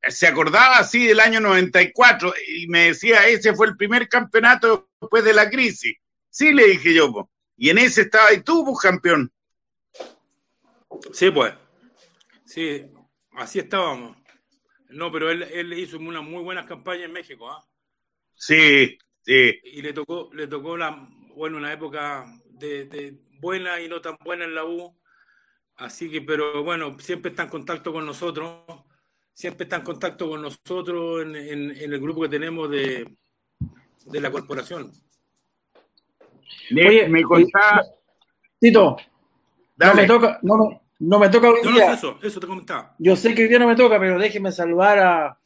se 0.09 0.27
acordaba 0.27 0.79
así 0.79 1.07
del 1.07 1.21
año 1.21 1.41
94 1.41 2.33
y 2.49 2.69
me 2.69 2.87
decía, 2.87 3.29
ese 3.29 3.53
fue 3.53 3.67
el 3.67 3.77
primer 3.77 4.09
campeonato 4.09 4.89
después 4.99 5.25
de 5.25 5.35
la 5.35 5.51
crisis. 5.51 5.95
Sí, 6.31 6.55
le 6.55 6.69
dije 6.69 6.95
yo, 6.95 7.31
y 7.59 7.69
en 7.69 7.77
ese 7.77 8.01
estaba 8.01 8.33
y 8.33 8.41
tú, 8.41 8.65
pues, 8.65 8.79
campeón. 8.79 9.31
Sí, 11.13 11.31
pues. 11.31 11.53
Sí, 12.47 12.87
así 13.33 13.59
estábamos. 13.59 14.24
No, 14.89 15.11
pero 15.11 15.31
él, 15.31 15.43
él 15.43 15.73
hizo 15.73 15.99
una 15.99 16.21
muy 16.21 16.43
buena 16.43 16.67
campaña 16.67 17.05
en 17.05 17.13
México, 17.13 17.51
¿ah? 17.51 17.65
Sí, 18.35 18.99
sí. 19.23 19.61
Y 19.65 19.83
le 19.83 19.93
tocó, 19.93 20.31
le 20.33 20.47
tocó 20.47 20.77
la, 20.77 21.09
bueno, 21.35 21.57
una 21.57 21.73
época 21.73 22.27
de, 22.47 23.19
buena 23.41 23.81
y 23.81 23.89
no 23.89 24.01
tan 24.01 24.17
buena 24.25 24.45
en 24.45 24.55
la 24.55 24.65
U, 24.65 24.97
Así 25.77 26.09
que, 26.09 26.23
pero 26.23 26.63
bueno, 26.63 26.97
siempre 27.01 27.31
está 27.31 27.43
en 27.43 27.49
contacto 27.49 27.93
con 27.93 28.07
nosotros, 28.07 28.63
siempre 29.33 29.65
está 29.65 29.77
en 29.77 29.83
contacto 29.83 30.29
con 30.29 30.41
nosotros 30.41 31.23
en, 31.23 31.73
el 31.73 32.01
grupo 32.01 32.23
que 32.23 32.29
tenemos 32.29 32.71
de, 32.71 33.05
de 34.07 34.21
la 34.21 34.31
corporación. 34.31 34.93
Oye, 36.71 37.09
me 37.09 37.25
contaba. 37.25 37.83
Tito, 38.61 38.97
no 39.77 39.95
me 39.95 40.07
toca, 40.07 40.39
no, 40.43 40.84
no 41.09 41.19
me 41.19 41.29
toca 41.29 41.49
hoy 41.49 41.61
día. 41.73 41.93
eso, 41.93 42.19
eso 42.23 42.41
te 42.41 42.47
comentaba. 42.47 42.95
Yo 42.99 43.17
sé 43.17 43.35
que 43.35 43.43
hoy 43.43 43.49
día 43.49 43.59
no 43.59 43.69
me 43.69 43.77
toca, 43.77 43.99
pero 43.99 44.19
déjeme 44.19 44.51
saludar 44.53 44.99
a, 44.99 45.39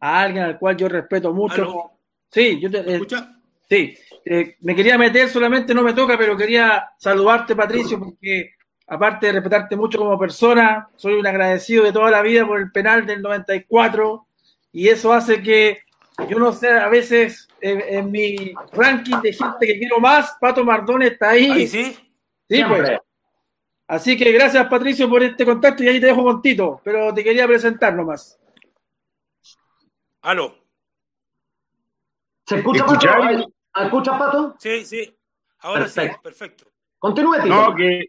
a 0.00 0.20
alguien 0.20 0.44
al 0.44 0.58
cual 0.58 0.76
yo 0.76 0.88
respeto 0.88 1.32
mucho. 1.32 1.92
Sí, 2.30 2.58
yo 2.60 2.70
te, 2.70 2.82
¿Me 2.82 2.94
escucha? 2.94 3.36
Sí, 3.68 3.94
eh, 4.24 4.56
me 4.60 4.74
quería 4.74 4.98
meter 4.98 5.28
solamente, 5.28 5.74
no 5.74 5.82
me 5.82 5.94
toca, 5.94 6.16
pero 6.18 6.36
quería 6.36 6.90
saludarte, 6.98 7.56
Patricio, 7.56 7.98
porque 7.98 8.52
aparte 8.86 9.26
de 9.26 9.32
respetarte 9.32 9.76
mucho 9.76 9.98
como 9.98 10.18
persona, 10.18 10.88
soy 10.96 11.14
un 11.14 11.26
agradecido 11.26 11.84
de 11.84 11.92
toda 11.92 12.10
la 12.10 12.22
vida 12.22 12.46
por 12.46 12.60
el 12.60 12.70
penal 12.70 13.06
del 13.06 13.22
94 13.22 14.26
y 14.72 14.88
eso 14.88 15.12
hace 15.12 15.42
que 15.42 15.80
yo 16.28 16.38
no 16.38 16.52
sé, 16.52 16.68
a 16.70 16.88
veces 16.88 17.48
en, 17.60 18.10
mi 18.10 18.52
ranking 18.72 19.16
de 19.22 19.32
gente 19.32 19.66
que 19.66 19.78
quiero 19.78 19.98
más, 20.00 20.36
Pato 20.40 20.64
Mardón 20.64 21.02
está 21.02 21.30
ahí. 21.30 21.50
¿Ahí 21.50 21.66
sí? 21.66 21.96
Sí, 22.48 22.62
pues. 22.68 22.98
Así 23.92 24.16
que 24.16 24.32
gracias, 24.32 24.66
Patricio, 24.68 25.06
por 25.06 25.22
este 25.22 25.44
contacto 25.44 25.82
y 25.82 25.88
ahí 25.88 26.00
te 26.00 26.06
dejo 26.06 26.22
con 26.22 26.40
Tito, 26.40 26.80
pero 26.82 27.12
te 27.12 27.22
quería 27.22 27.46
presentar 27.46 27.94
nomás. 27.94 28.40
Aló. 30.22 30.56
¿Se 32.46 32.56
escucha, 32.56 32.86
Pato? 32.86 33.52
¿Escucha, 33.84 34.18
Pato? 34.18 34.56
Sí, 34.58 34.86
sí. 34.86 35.14
Ahora 35.58 35.86
sí, 35.88 36.00
perfecto. 36.22 36.72
Continúe, 36.98 37.34
Tito. 37.42 37.48
No, 37.48 37.74
que, 37.76 38.06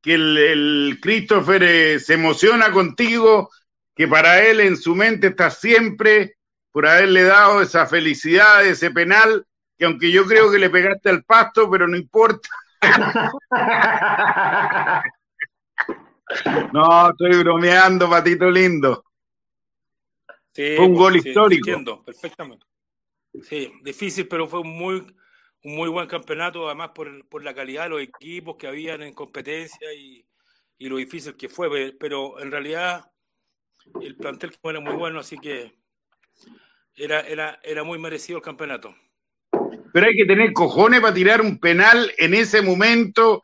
que 0.00 0.14
el, 0.14 1.00
Christopher 1.02 1.60
eh, 1.64 1.98
se 1.98 2.14
emociona 2.14 2.70
contigo, 2.70 3.50
que 3.96 4.06
para 4.06 4.40
él 4.44 4.60
en 4.60 4.76
su 4.76 4.94
mente 4.94 5.26
está 5.26 5.50
siempre 5.50 6.36
por 6.70 6.86
haberle 6.86 7.24
dado 7.24 7.62
esa 7.62 7.84
felicidad, 7.84 8.64
ese 8.64 8.92
penal, 8.92 9.44
que 9.76 9.86
aunque 9.86 10.12
yo 10.12 10.24
creo 10.24 10.52
que 10.52 10.60
le 10.60 10.70
pegaste 10.70 11.10
al 11.10 11.24
pasto, 11.24 11.68
pero 11.68 11.88
no 11.88 11.96
importa. 11.96 12.48
no, 16.72 17.10
estoy 17.10 17.36
bromeando, 17.38 18.08
patito 18.08 18.50
lindo. 18.50 19.04
fue 20.54 20.80
un 20.80 20.94
gol 20.94 21.16
histórico. 21.16 21.68
Entiendo, 21.68 22.02
perfectamente. 22.02 22.64
Sí, 23.42 23.72
difícil, 23.82 24.26
pero 24.28 24.48
fue 24.48 24.64
muy, 24.64 25.06
un 25.64 25.76
muy 25.76 25.88
buen 25.88 26.08
campeonato, 26.08 26.66
además 26.66 26.90
por, 26.94 27.28
por 27.28 27.44
la 27.44 27.54
calidad 27.54 27.84
de 27.84 27.90
los 27.90 28.02
equipos 28.02 28.56
que 28.56 28.66
habían 28.66 29.02
en 29.02 29.14
competencia 29.14 29.92
y, 29.92 30.26
y 30.78 30.88
lo 30.88 30.96
difícil 30.96 31.36
que 31.36 31.48
fue, 31.48 31.94
pero 31.98 32.40
en 32.40 32.50
realidad 32.50 33.12
el 34.00 34.16
plantel 34.16 34.56
era 34.62 34.80
muy 34.80 34.94
bueno, 34.94 35.20
así 35.20 35.38
que 35.38 35.78
era, 36.94 37.20
era, 37.20 37.60
era 37.62 37.84
muy 37.84 37.98
merecido 37.98 38.38
el 38.38 38.44
campeonato. 38.44 38.94
Pero 39.92 40.06
hay 40.06 40.16
que 40.16 40.24
tener 40.24 40.52
cojones 40.52 41.00
para 41.00 41.14
tirar 41.14 41.40
un 41.40 41.58
penal 41.58 42.12
en 42.18 42.34
ese 42.34 42.62
momento, 42.62 43.42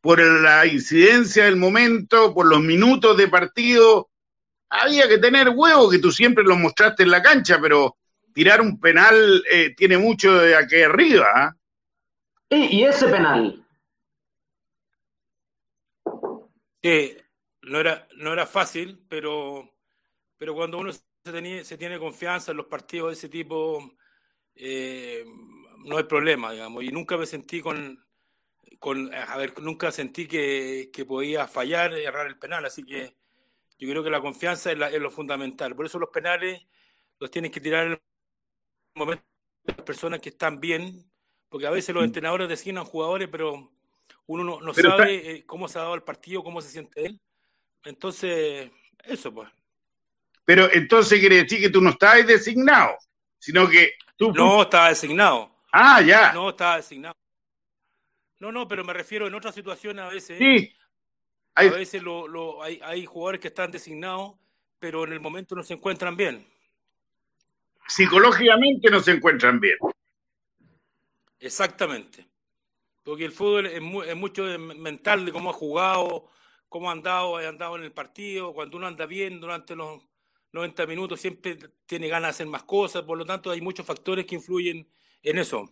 por 0.00 0.20
la 0.20 0.66
incidencia 0.66 1.44
del 1.44 1.56
momento, 1.56 2.32
por 2.34 2.46
los 2.46 2.60
minutos 2.60 3.16
de 3.16 3.28
partido. 3.28 4.10
Había 4.68 5.08
que 5.08 5.18
tener 5.18 5.48
huevo, 5.48 5.90
que 5.90 5.98
tú 5.98 6.12
siempre 6.12 6.44
lo 6.44 6.56
mostraste 6.56 7.02
en 7.02 7.10
la 7.10 7.22
cancha, 7.22 7.58
pero 7.60 7.96
tirar 8.32 8.60
un 8.60 8.78
penal 8.78 9.42
eh, 9.50 9.74
tiene 9.74 9.98
mucho 9.98 10.38
de 10.38 10.54
aquí 10.54 10.82
arriba. 10.82 11.26
¿ah? 11.34 11.56
¿Y, 12.50 12.84
ese 12.84 13.08
penal? 13.08 13.64
Sí, 16.82 17.16
no 17.62 17.80
era, 17.80 18.06
no 18.16 18.32
era 18.32 18.46
fácil, 18.46 19.04
pero, 19.08 19.72
pero 20.36 20.54
cuando 20.54 20.78
uno 20.78 20.92
se, 20.92 21.64
se 21.64 21.78
tiene 21.78 21.98
confianza 21.98 22.52
en 22.52 22.58
los 22.58 22.66
partidos 22.66 23.08
de 23.08 23.14
ese 23.14 23.28
tipo, 23.28 23.96
eh, 24.54 25.24
no 25.86 25.96
hay 25.96 26.04
problema, 26.04 26.52
digamos. 26.52 26.84
Y 26.84 26.88
nunca 26.90 27.16
me 27.16 27.26
sentí 27.26 27.60
con, 27.60 28.04
con 28.78 29.14
a 29.14 29.36
ver, 29.36 29.58
nunca 29.60 29.90
sentí 29.90 30.26
que, 30.26 30.90
que 30.92 31.04
podía 31.04 31.46
fallar, 31.46 31.94
errar 31.94 32.26
el 32.26 32.38
penal, 32.38 32.64
así 32.64 32.84
que 32.84 33.16
yo 33.78 33.88
creo 33.88 34.02
que 34.02 34.10
la 34.10 34.20
confianza 34.20 34.72
es, 34.72 34.78
es 34.78 35.00
lo 35.00 35.10
fundamental. 35.10 35.74
Por 35.74 35.86
eso 35.86 35.98
los 35.98 36.10
penales 36.10 36.62
los 37.18 37.30
tienes 37.30 37.50
que 37.50 37.60
tirar 37.60 37.86
en 37.86 38.00
momento 38.94 39.24
las 39.64 39.76
personas 39.82 40.20
que 40.20 40.30
están 40.30 40.60
bien, 40.60 41.04
porque 41.48 41.66
a 41.66 41.70
veces 41.70 41.94
los 41.94 42.04
entrenadores 42.04 42.48
designan 42.48 42.84
jugadores, 42.84 43.28
pero 43.30 43.70
uno 44.26 44.60
no, 44.60 44.74
sabe 44.74 45.30
eh, 45.30 45.46
cómo 45.46 45.68
se 45.68 45.78
ha 45.78 45.82
dado 45.82 45.94
el 45.94 46.02
partido, 46.02 46.42
cómo 46.42 46.60
se 46.60 46.70
siente 46.70 47.06
él. 47.06 47.20
Entonces, 47.84 48.70
eso 49.04 49.32
pues. 49.32 49.48
Pero 50.44 50.72
entonces 50.72 51.18
quiere 51.18 51.42
decir 51.42 51.60
que 51.60 51.70
tú 51.70 51.80
no 51.80 51.90
estás 51.90 52.26
designado, 52.26 52.96
sino 53.38 53.68
que 53.68 53.94
tú... 54.16 54.32
No, 54.32 54.62
estaba 54.62 54.88
designado. 54.88 55.55
Ah, 55.72 56.00
ya. 56.00 56.32
No, 56.32 56.50
estaba 56.50 56.76
designado. 56.76 57.16
No, 58.38 58.52
no, 58.52 58.68
pero 58.68 58.84
me 58.84 58.92
refiero 58.92 59.26
en 59.26 59.34
otras 59.34 59.54
situaciones 59.54 60.04
a 60.04 60.08
veces. 60.08 60.38
Sí. 60.38 60.74
A 61.54 61.62
veces 61.62 62.02
lo, 62.02 62.28
lo, 62.28 62.62
hay, 62.62 62.80
hay 62.82 63.06
jugadores 63.06 63.40
que 63.40 63.48
están 63.48 63.70
designados, 63.70 64.34
pero 64.78 65.04
en 65.04 65.12
el 65.12 65.20
momento 65.20 65.54
no 65.54 65.62
se 65.62 65.72
encuentran 65.72 66.14
bien 66.14 66.46
psicológicamente 67.86 68.90
no 68.90 69.00
se 69.00 69.12
encuentran 69.12 69.60
bien. 69.60 69.78
Exactamente. 71.38 72.26
Porque 73.02 73.24
el 73.24 73.32
fútbol 73.32 73.66
es, 73.66 73.80
mucho 74.16 74.44
mental 74.58 75.24
de 75.24 75.32
cómo 75.32 75.50
ha 75.50 75.52
jugado, 75.52 76.28
cómo 76.68 76.88
ha 76.88 76.92
andado, 76.92 77.36
ha 77.36 77.48
andado 77.48 77.76
en 77.76 77.84
el 77.84 77.92
partido. 77.92 78.52
Cuando 78.52 78.76
uno 78.76 78.86
anda 78.86 79.06
bien 79.06 79.40
durante 79.40 79.76
los 79.76 80.02
90 80.52 80.86
minutos, 80.86 81.20
siempre 81.20 81.56
tiene 81.86 82.08
ganas 82.08 82.28
de 82.28 82.30
hacer 82.30 82.46
más 82.46 82.64
cosas. 82.64 83.02
Por 83.02 83.16
lo 83.16 83.24
tanto, 83.24 83.50
hay 83.50 83.60
muchos 83.60 83.86
factores 83.86 84.26
que 84.26 84.34
influyen 84.34 84.88
en 85.26 85.38
eso. 85.38 85.68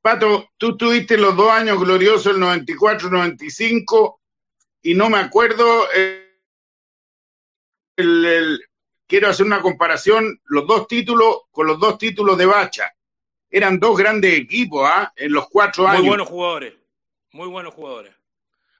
Pato, 0.00 0.50
tú 0.56 0.76
tuviste 0.76 1.16
los 1.16 1.36
dos 1.36 1.50
años 1.50 1.78
gloriosos, 1.78 2.34
el 2.34 2.42
94-95, 2.42 4.18
y 4.82 4.94
no 4.94 5.10
me 5.10 5.18
acuerdo 5.18 5.86
eh, 5.94 6.40
el, 7.96 8.60
quiero 9.06 9.28
hacer 9.28 9.46
una 9.46 9.60
comparación, 9.60 10.40
los 10.44 10.66
dos 10.66 10.88
títulos 10.88 11.42
con 11.50 11.66
los 11.66 11.78
dos 11.78 11.98
títulos 11.98 12.38
de 12.38 12.46
Bacha. 12.46 12.92
Eran 13.50 13.78
dos 13.78 13.98
grandes 13.98 14.34
equipos 14.34 14.88
¿ah? 14.90 15.12
en 15.14 15.32
los 15.32 15.48
cuatro 15.48 15.86
años. 15.86 16.00
Muy 16.00 16.08
buenos 16.08 16.28
jugadores, 16.28 16.74
muy 17.32 17.48
buenos 17.48 17.74
jugadores, 17.74 18.14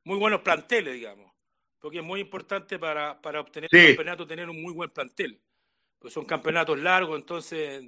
muy 0.04 0.18
buenos 0.18 0.40
planteles, 0.40 0.94
digamos, 0.94 1.30
porque 1.78 1.98
es 1.98 2.04
muy 2.04 2.20
importante 2.20 2.78
para, 2.78 3.18
obtener 3.40 3.68
un 3.72 3.86
campeonato 3.86 4.26
tener 4.26 4.48
un 4.48 4.62
muy 4.62 4.72
buen 4.72 4.90
plantel. 4.90 5.40
Son 6.08 6.24
campeonatos 6.24 6.78
largos, 6.78 7.16
entonces 7.16 7.84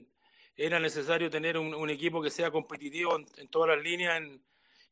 era 0.56 0.78
necesario 0.78 1.30
tener 1.30 1.58
un, 1.58 1.90
equipo 1.90 2.22
que 2.22 2.30
sea 2.30 2.50
competitivo 2.50 3.16
en, 3.36 3.48
todas 3.48 3.76
las 3.76 3.84
líneas 3.84 4.22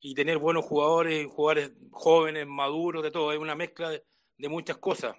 y 0.00 0.14
tener 0.14 0.38
buenos 0.38 0.64
jugadores, 0.64 1.26
jugadores 1.26 1.72
jóvenes, 1.90 2.46
maduros, 2.46 3.02
de 3.02 3.10
todo. 3.10 3.30
Hay 3.30 3.38
una 3.38 3.54
mezcla 3.54 3.90
de 3.90 4.48
muchas 4.48 4.78
cosas. 4.78 5.14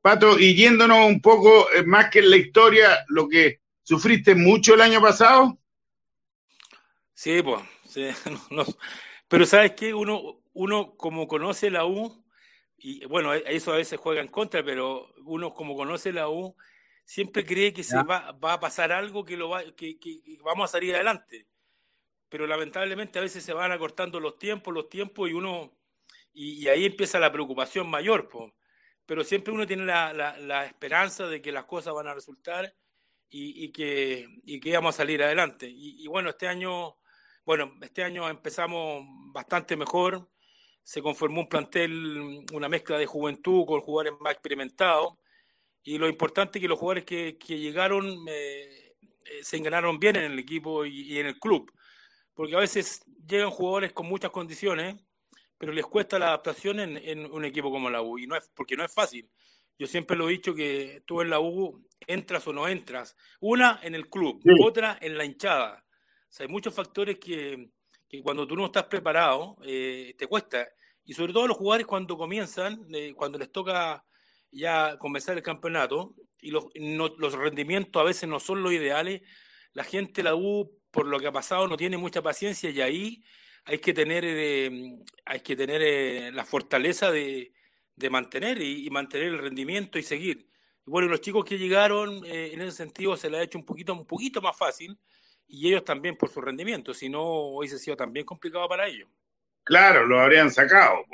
Pato, 0.00 0.38
y 0.38 0.54
yéndonos 0.54 1.06
un 1.06 1.20
poco 1.20 1.70
eh, 1.72 1.82
más 1.82 2.10
que 2.10 2.20
en 2.20 2.30
la 2.30 2.36
historia, 2.36 3.04
lo 3.08 3.28
que 3.28 3.60
sufriste 3.82 4.34
mucho 4.34 4.74
el 4.74 4.80
año 4.80 5.00
pasado. 5.00 5.58
Sí, 7.14 7.42
pues, 7.42 7.62
pero 9.28 9.44
sabes 9.44 9.72
que 9.72 9.92
uno, 9.92 10.40
uno 10.52 10.94
como 10.96 11.26
conoce 11.26 11.68
la 11.70 11.84
U, 11.84 12.24
y 12.76 13.04
bueno, 13.06 13.34
eso 13.34 13.72
a 13.72 13.76
veces 13.76 13.98
juega 13.98 14.20
en 14.20 14.28
contra, 14.28 14.64
pero 14.64 15.12
uno 15.24 15.52
como 15.52 15.76
conoce 15.76 16.12
la 16.12 16.28
U, 16.28 16.54
siempre 17.08 17.46
cree 17.46 17.72
que 17.72 17.82
se 17.82 17.96
va, 18.02 18.32
va, 18.32 18.52
a 18.52 18.60
pasar 18.60 18.92
algo 18.92 19.24
que, 19.24 19.38
lo 19.38 19.48
va, 19.48 19.62
que, 19.74 19.96
vamos 20.44 20.68
a 20.68 20.72
salir 20.72 20.94
adelante. 20.94 21.48
Pero 22.28 22.46
lamentablemente 22.46 23.18
a 23.18 23.22
veces 23.22 23.42
se 23.42 23.54
van 23.54 23.72
acortando 23.72 24.20
los 24.20 24.38
tiempos, 24.38 24.74
los 24.74 24.90
tiempos, 24.90 25.30
y 25.30 25.32
uno, 25.32 25.72
y, 26.34 26.62
y 26.62 26.68
ahí 26.68 26.84
empieza 26.84 27.18
la 27.18 27.32
preocupación 27.32 27.88
mayor, 27.88 28.28
pues 28.28 28.52
pero 29.06 29.24
siempre 29.24 29.54
uno 29.54 29.66
tiene 29.66 29.86
la, 29.86 30.12
la, 30.12 30.66
esperanza 30.66 31.26
de 31.26 31.40
que 31.40 31.50
las 31.50 31.64
cosas 31.64 31.94
van 31.94 32.08
a 32.08 32.14
resultar 32.14 32.74
y, 33.30 33.64
y, 33.64 33.72
que, 33.72 34.28
y 34.44 34.60
que 34.60 34.74
vamos 34.74 34.94
a 34.94 34.98
salir 34.98 35.22
adelante. 35.22 35.66
Y, 35.66 36.06
bueno, 36.08 36.28
este 36.28 36.46
año, 36.46 36.98
bueno, 37.46 37.72
este 37.80 38.04
año 38.04 38.28
empezamos 38.28 39.06
bastante 39.32 39.78
mejor, 39.78 40.28
se 40.82 41.00
conformó 41.00 41.40
un 41.40 41.48
plantel, 41.48 42.44
una 42.52 42.68
mezcla 42.68 42.98
de 42.98 43.06
juventud 43.06 43.64
con 43.64 43.80
jugadores 43.80 44.20
más 44.20 44.34
experimentados, 44.34 45.14
y 45.88 45.96
lo 45.96 46.06
importante 46.06 46.58
es 46.58 46.62
que 46.62 46.68
los 46.68 46.78
jugadores 46.78 47.04
que, 47.04 47.38
que 47.38 47.58
llegaron 47.58 48.04
eh, 48.28 48.94
eh, 49.24 49.42
se 49.42 49.56
enganaron 49.56 49.98
bien 49.98 50.16
en 50.16 50.32
el 50.32 50.38
equipo 50.38 50.84
y, 50.84 51.14
y 51.14 51.18
en 51.18 51.26
el 51.26 51.38
club, 51.38 51.72
porque 52.34 52.54
a 52.54 52.58
veces 52.58 53.02
llegan 53.26 53.50
jugadores 53.50 53.94
con 53.94 54.06
muchas 54.06 54.30
condiciones, 54.30 54.96
pero 55.56 55.72
les 55.72 55.86
cuesta 55.86 56.18
la 56.18 56.26
adaptación 56.26 56.78
en, 56.78 57.24
un 57.32 57.44
equipo 57.46 57.70
como 57.70 57.88
la 57.88 58.02
U, 58.02 58.18
y 58.18 58.26
no 58.26 58.36
es, 58.36 58.50
porque 58.54 58.76
no 58.76 58.84
es 58.84 58.92
fácil. 58.92 59.30
Yo 59.78 59.86
siempre 59.86 60.14
lo 60.14 60.28
he 60.28 60.32
dicho 60.32 60.54
que 60.54 61.02
tú 61.06 61.22
en 61.22 61.30
la 61.30 61.40
U 61.40 61.82
entras 62.06 62.46
o 62.46 62.52
no 62.52 62.68
entras. 62.68 63.16
Una 63.40 63.80
en 63.82 63.94
el 63.94 64.10
club, 64.10 64.42
otra 64.62 64.98
en 65.00 65.16
la 65.16 65.24
hinchada. 65.24 65.86
O 65.86 66.26
sea, 66.28 66.44
hay 66.44 66.52
muchos 66.52 66.74
factores 66.74 67.18
que, 67.18 67.70
que 68.06 68.22
cuando 68.22 68.46
tú 68.46 68.56
no 68.56 68.66
estás 68.66 68.84
preparado, 68.84 69.56
eh, 69.64 70.14
te 70.18 70.26
cuesta. 70.26 70.68
Y 71.04 71.14
sobre 71.14 71.32
todo 71.32 71.46
los 71.46 71.56
jugadores 71.56 71.86
cuando 71.86 72.18
comienzan, 72.18 72.86
eh, 72.92 73.14
cuando 73.16 73.38
les 73.38 73.50
toca 73.50 74.04
ya 74.50 74.96
comenzar 74.98 75.36
el 75.36 75.42
campeonato, 75.42 76.14
y 76.40 76.50
los, 76.50 76.66
los 76.74 77.32
rendimientos 77.34 78.00
a 78.00 78.04
veces 78.04 78.28
no 78.28 78.40
son 78.40 78.62
los 78.62 78.72
ideales, 78.72 79.22
la 79.72 79.84
gente, 79.84 80.22
la 80.22 80.34
U, 80.34 80.70
por 80.90 81.06
lo 81.06 81.18
que 81.18 81.26
ha 81.26 81.32
pasado, 81.32 81.68
no 81.68 81.76
tiene 81.76 81.96
mucha 81.96 82.22
paciencia 82.22 82.70
y 82.70 82.80
ahí 82.80 83.24
hay 83.64 83.78
que 83.78 83.92
tener, 83.92 84.24
eh, 84.26 84.70
hay 85.24 85.40
que 85.40 85.56
tener 85.56 86.32
la 86.32 86.44
fortaleza 86.44 87.10
de, 87.10 87.52
de 87.94 88.10
mantener 88.10 88.62
y, 88.62 88.88
mantener 88.90 89.28
el 89.28 89.38
rendimiento 89.38 89.98
y 89.98 90.02
seguir. 90.02 90.48
bueno, 90.86 91.08
los 91.08 91.20
chicos 91.20 91.44
que 91.44 91.58
llegaron 91.58 92.24
en 92.24 92.60
ese 92.62 92.72
sentido 92.72 93.16
se 93.16 93.28
les 93.28 93.40
ha 93.40 93.42
hecho 93.44 93.58
un 93.58 93.66
poquito, 93.66 93.92
un 93.92 94.06
poquito 94.06 94.40
más 94.40 94.56
fácil 94.56 94.98
y 95.46 95.68
ellos 95.68 95.84
también 95.84 96.16
por 96.16 96.30
su 96.30 96.40
rendimiento, 96.40 96.94
si 96.94 97.08
no 97.08 97.22
hubiese 97.24 97.78
sido 97.78 97.96
también 97.96 98.24
complicado 98.24 98.68
para 98.68 98.86
ellos. 98.86 99.08
Claro, 99.64 100.06
lo 100.06 100.20
habrían 100.20 100.50
sacado, 100.50 101.04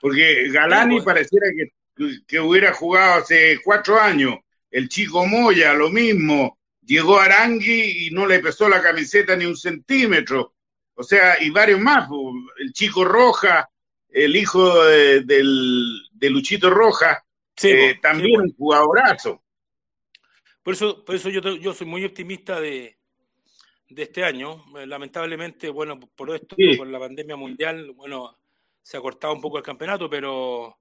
porque 0.00 0.48
Galani 0.50 0.96
pues. 0.96 1.04
pareciera 1.04 1.46
que, 1.56 1.70
que, 2.26 2.40
hubiera 2.40 2.72
jugado 2.72 3.22
hace 3.22 3.60
cuatro 3.62 4.00
años, 4.00 4.36
el 4.70 4.88
chico 4.88 5.26
Moya 5.26 5.74
lo 5.74 5.90
mismo, 5.90 6.58
llegó 6.82 7.18
Arangui 7.18 8.06
y 8.06 8.10
no 8.10 8.26
le 8.26 8.40
pesó 8.40 8.68
la 8.68 8.82
camiseta 8.82 9.36
ni 9.36 9.44
un 9.44 9.56
centímetro, 9.56 10.54
o 10.94 11.02
sea, 11.02 11.42
y 11.42 11.50
varios 11.50 11.80
más, 11.80 12.08
el 12.58 12.72
chico 12.72 13.04
Roja, 13.04 13.68
el 14.08 14.36
hijo 14.36 14.84
de, 14.84 15.20
del, 15.22 16.02
de 16.12 16.30
Luchito 16.30 16.70
Roja, 16.70 17.24
eh, 17.62 17.98
también 18.00 18.40
un 18.40 18.54
jugadorazo. 18.54 19.42
Por 20.62 20.74
eso, 20.74 21.04
por 21.04 21.14
eso 21.14 21.28
yo, 21.28 21.40
yo 21.40 21.74
soy 21.74 21.86
muy 21.86 22.04
optimista 22.04 22.60
de, 22.60 22.96
de 23.88 24.02
este 24.02 24.24
año. 24.24 24.64
Eh, 24.78 24.86
lamentablemente, 24.86 25.68
bueno, 25.68 25.98
por 26.00 26.34
esto, 26.34 26.56
por 26.76 26.86
la 26.86 26.98
pandemia 26.98 27.36
mundial, 27.36 27.92
bueno, 27.92 28.38
se 28.82 28.96
ha 28.96 29.00
cortado 29.00 29.34
un 29.34 29.40
poco 29.40 29.58
el 29.58 29.64
campeonato, 29.64 30.08
pero, 30.08 30.78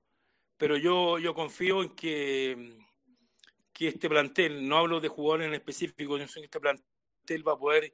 pero 0.63 0.77
yo, 0.77 1.19
yo 1.19 1.33
confío 1.33 1.83
en 1.83 1.89
que, 1.89 2.77
que 3.73 3.89
este 3.89 4.07
plantel, 4.07 4.65
no 4.65 4.77
hablo 4.77 5.01
de 5.01 5.09
jugadores 5.09 5.47
en 5.47 5.55
específico, 5.55 6.15
este 6.15 6.57
plantel 6.57 7.45
va 7.45 7.51
a 7.51 7.57
poder 7.59 7.93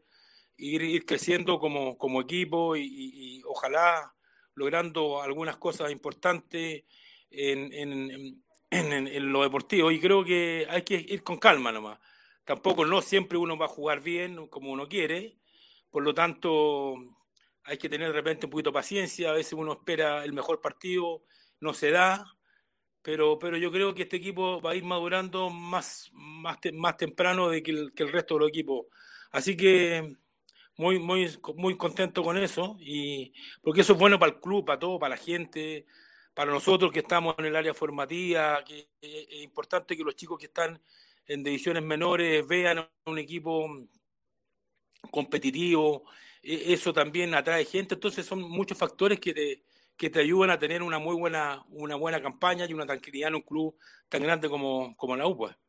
ir, 0.55 0.84
ir 0.84 1.03
creciendo 1.03 1.57
como, 1.57 1.97
como 1.97 2.22
equipo 2.22 2.76
y, 2.76 3.41
ojalá 3.47 4.13
logrando 4.53 5.20
algunas 5.20 5.57
cosas 5.57 5.89
importantes 5.89 6.84
en, 7.32 7.74
en, 7.74 8.43
en, 8.70 9.07
en, 9.07 9.32
lo 9.32 9.41
deportivo. 9.41 9.89
Y 9.89 9.99
creo 9.99 10.24
que 10.24 10.67
hay 10.70 10.84
que 10.84 10.93
ir 10.93 11.24
con 11.24 11.39
calma 11.39 11.72
nomás. 11.72 11.97
Tampoco 12.45 12.86
no 12.86 13.01
siempre 13.01 13.39
uno 13.39 13.57
va 13.57 13.65
a 13.65 13.70
jugar 13.70 13.99
bien 14.01 14.45
como 14.45 14.72
uno 14.72 14.88
quiere, 14.88 15.39
por 15.89 16.03
lo 16.03 16.13
tanto 16.13 16.97
hay 17.63 17.80
que 17.80 17.89
tener 17.89 18.09
de 18.09 18.13
repente 18.13 18.45
un 18.45 18.51
poquito 18.51 18.70
de 18.70 18.76
paciencia, 18.76 19.32
a 19.32 19.34
veces 19.34 19.53
uno 19.53 19.74
espera 19.74 20.24
el 20.24 20.34
mejor 20.34 20.61
partido, 20.61 21.24
no 21.61 21.74
se 21.74 21.89
da, 21.89 22.28
pero, 23.10 23.39
pero 23.39 23.57
yo 23.57 23.72
creo 23.72 23.95
que 23.95 24.03
este 24.03 24.18
equipo 24.18 24.62
va 24.62 24.70
a 24.70 24.76
ir 24.76 24.84
madurando 24.84 25.49
más, 25.49 26.12
más, 26.14 26.60
más 26.74 26.95
temprano 26.95 27.49
de 27.49 27.64
que 27.64 27.72
el, 27.72 27.91
resto 28.12 28.36
de 28.36 28.41
los 28.41 28.49
equipos. 28.49 28.86
Así 29.32 29.57
que 29.57 30.16
muy, 30.78 30.99
muy, 30.99 31.28
muy 31.55 31.76
contento 31.76 32.22
con 32.22 32.38
eso, 32.38 32.78
y 32.80 33.34
porque 33.64 33.82
eso 33.82 33.93
es 33.93 33.99
bueno 33.99 34.20
para 34.20 34.34
el 34.34 34.39
club, 34.39 34.64
para 34.64 34.78
todo, 34.78 34.99
para 34.99 35.16
la 35.16 35.18
gente, 35.18 35.88
para 36.36 36.51
nosotros 36.51 36.91
que 36.91 36.99
estamos 36.99 37.34
en 37.39 37.45
el 37.45 37.55
área 37.55 37.74
formativa, 37.74 38.64
que 38.64 38.89
es 39.01 39.41
importante 39.41 39.97
que 39.97 40.03
los 40.03 40.16
chicos 40.16 40.38
que 40.38 40.45
están 40.45 40.80
en 41.26 41.43
divisiones 41.43 41.82
menores 41.82 42.47
vean 42.47 42.88
un 43.07 43.18
equipo 43.18 43.88
competitivo, 45.10 46.03
e, 46.43 46.74
eso 46.74 46.93
también 46.93 47.34
atrae 47.34 47.66
gente, 47.66 47.95
entonces 47.95 48.24
son 48.24 48.39
muchos 48.41 48.78
factores 48.78 49.20
que 49.20 49.34
te, 49.34 49.64
que 49.99 50.09
te 50.09 50.21
ayudan 50.21 50.49
a 50.49 50.57
tener 50.57 50.81
una 50.81 50.97
muy 50.97 51.13
buena, 51.13 51.61
una 51.71 51.97
buena 51.97 52.21
campaña 52.21 52.65
y 52.65 52.73
una 52.73 52.85
tranquilidad 52.85 53.27
en 53.27 53.35
un 53.35 53.41
club 53.41 53.77
tan 54.07 54.23
grande 54.23 54.47
como, 54.47 54.95
como 54.95 55.17
la 55.17 55.27
UPA. 55.27 55.59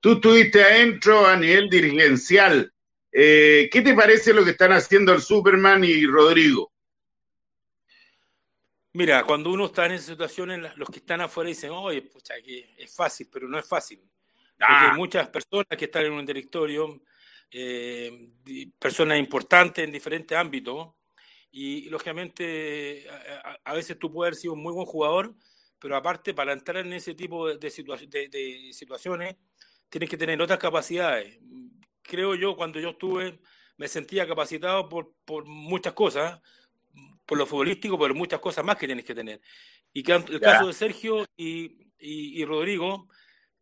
Tú 0.00 0.12
estuviste 0.12 0.64
adentro 0.64 1.26
a 1.26 1.36
nivel 1.36 1.68
dirigencial. 1.68 2.72
Eh, 3.12 3.68
¿Qué 3.70 3.82
te 3.82 3.92
parece 3.92 4.32
lo 4.32 4.44
que 4.44 4.52
están 4.52 4.72
haciendo 4.72 5.12
el 5.12 5.20
Superman 5.20 5.84
y 5.84 6.06
Rodrigo? 6.06 6.72
Mira, 8.94 9.22
cuando 9.24 9.50
uno 9.50 9.66
está 9.66 9.84
en 9.84 9.92
esas 9.92 10.06
situaciones, 10.06 10.74
los 10.76 10.88
que 10.88 11.00
están 11.00 11.20
afuera 11.20 11.48
dicen, 11.48 11.70
oye, 11.70 12.00
pucha, 12.00 12.34
que 12.42 12.76
es 12.78 12.96
fácil, 12.96 13.28
pero 13.30 13.46
no 13.46 13.58
es 13.58 13.68
fácil. 13.68 13.98
Porque 13.98 14.72
hay 14.72 14.88
ah. 14.90 14.94
muchas 14.96 15.28
personas 15.28 15.66
que 15.78 15.84
están 15.84 16.06
en 16.06 16.12
un 16.12 16.24
directorio, 16.24 17.02
eh, 17.50 18.30
personas 18.78 19.18
importantes 19.18 19.84
en 19.84 19.92
diferentes 19.92 20.36
ámbitos, 20.36 20.94
y, 21.50 21.88
lógicamente 21.88 23.06
a, 23.64 23.72
veces 23.74 23.98
tú 23.98 24.12
puedes 24.12 24.28
haber 24.28 24.40
sido 24.40 24.52
un 24.54 24.62
muy 24.62 24.72
buen 24.72 24.86
jugador, 24.86 25.34
pero 25.78 25.96
aparte 25.96 26.34
para 26.34 26.52
entrar 26.52 26.84
en 26.84 26.92
ese 26.92 27.14
tipo 27.14 27.48
de, 27.48 27.58
de, 27.58 28.72
situaciones 28.72 29.36
tienes 29.88 30.10
que 30.10 30.16
tener 30.16 30.40
otras 30.40 30.58
capacidades. 30.58 31.38
Creo 32.02 32.34
yo, 32.34 32.56
cuando 32.56 32.80
yo 32.80 32.90
estuve, 32.90 33.38
me 33.76 33.88
sentía 33.88 34.26
capacitado 34.26 34.88
por, 34.88 35.14
por 35.24 35.46
muchas 35.46 35.92
cosas, 35.92 36.40
por 37.24 37.38
lo 37.38 37.46
futbolístico, 37.46 37.98
pero 37.98 38.14
muchas 38.14 38.40
cosas 38.40 38.64
más 38.64 38.76
que 38.76 38.86
tienes 38.86 39.04
que 39.04 39.14
tener. 39.14 39.40
Y 39.92 40.02
que 40.02 40.12
el 40.12 40.40
caso 40.40 40.66
de 40.66 40.72
Sergio 40.72 41.26
y, 41.36 41.88
y, 41.98 42.40
y 42.40 42.44
Rodrigo, 42.44 43.08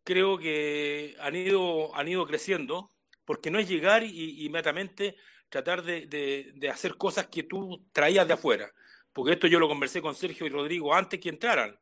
creo 0.03 0.37
que 0.37 1.15
han 1.19 1.35
ido, 1.35 1.93
han 1.95 2.07
ido 2.07 2.25
creciendo, 2.25 2.91
porque 3.25 3.51
no 3.51 3.59
es 3.59 3.67
llegar 3.67 4.03
y, 4.03 4.45
inmediatamente 4.45 5.17
tratar 5.49 5.83
de, 5.83 6.69
hacer 6.71 6.95
cosas 6.95 7.27
que 7.27 7.43
tú 7.43 7.85
traías 7.91 8.27
de 8.27 8.33
afuera. 8.33 8.71
Porque 9.13 9.33
esto 9.33 9.47
yo 9.47 9.59
lo 9.59 9.67
conversé 9.67 10.01
con 10.01 10.15
Sergio 10.15 10.45
y 10.45 10.49
Rodrigo 10.49 10.93
antes 10.93 11.19
que 11.19 11.29
entraran. 11.29 11.79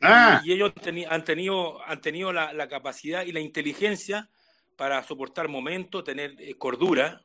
Ah. 0.00 0.40
Y, 0.44 0.52
ellos 0.52 0.72
han 1.08 1.24
tenido, 1.24 1.82
han 1.84 2.00
tenido 2.00 2.32
la, 2.32 2.68
capacidad 2.68 3.24
y 3.24 3.32
la 3.32 3.40
inteligencia 3.40 4.28
para 4.76 5.02
soportar 5.02 5.48
momentos, 5.48 6.04
tener 6.04 6.34
eh, 6.38 6.54
cordura, 6.56 7.22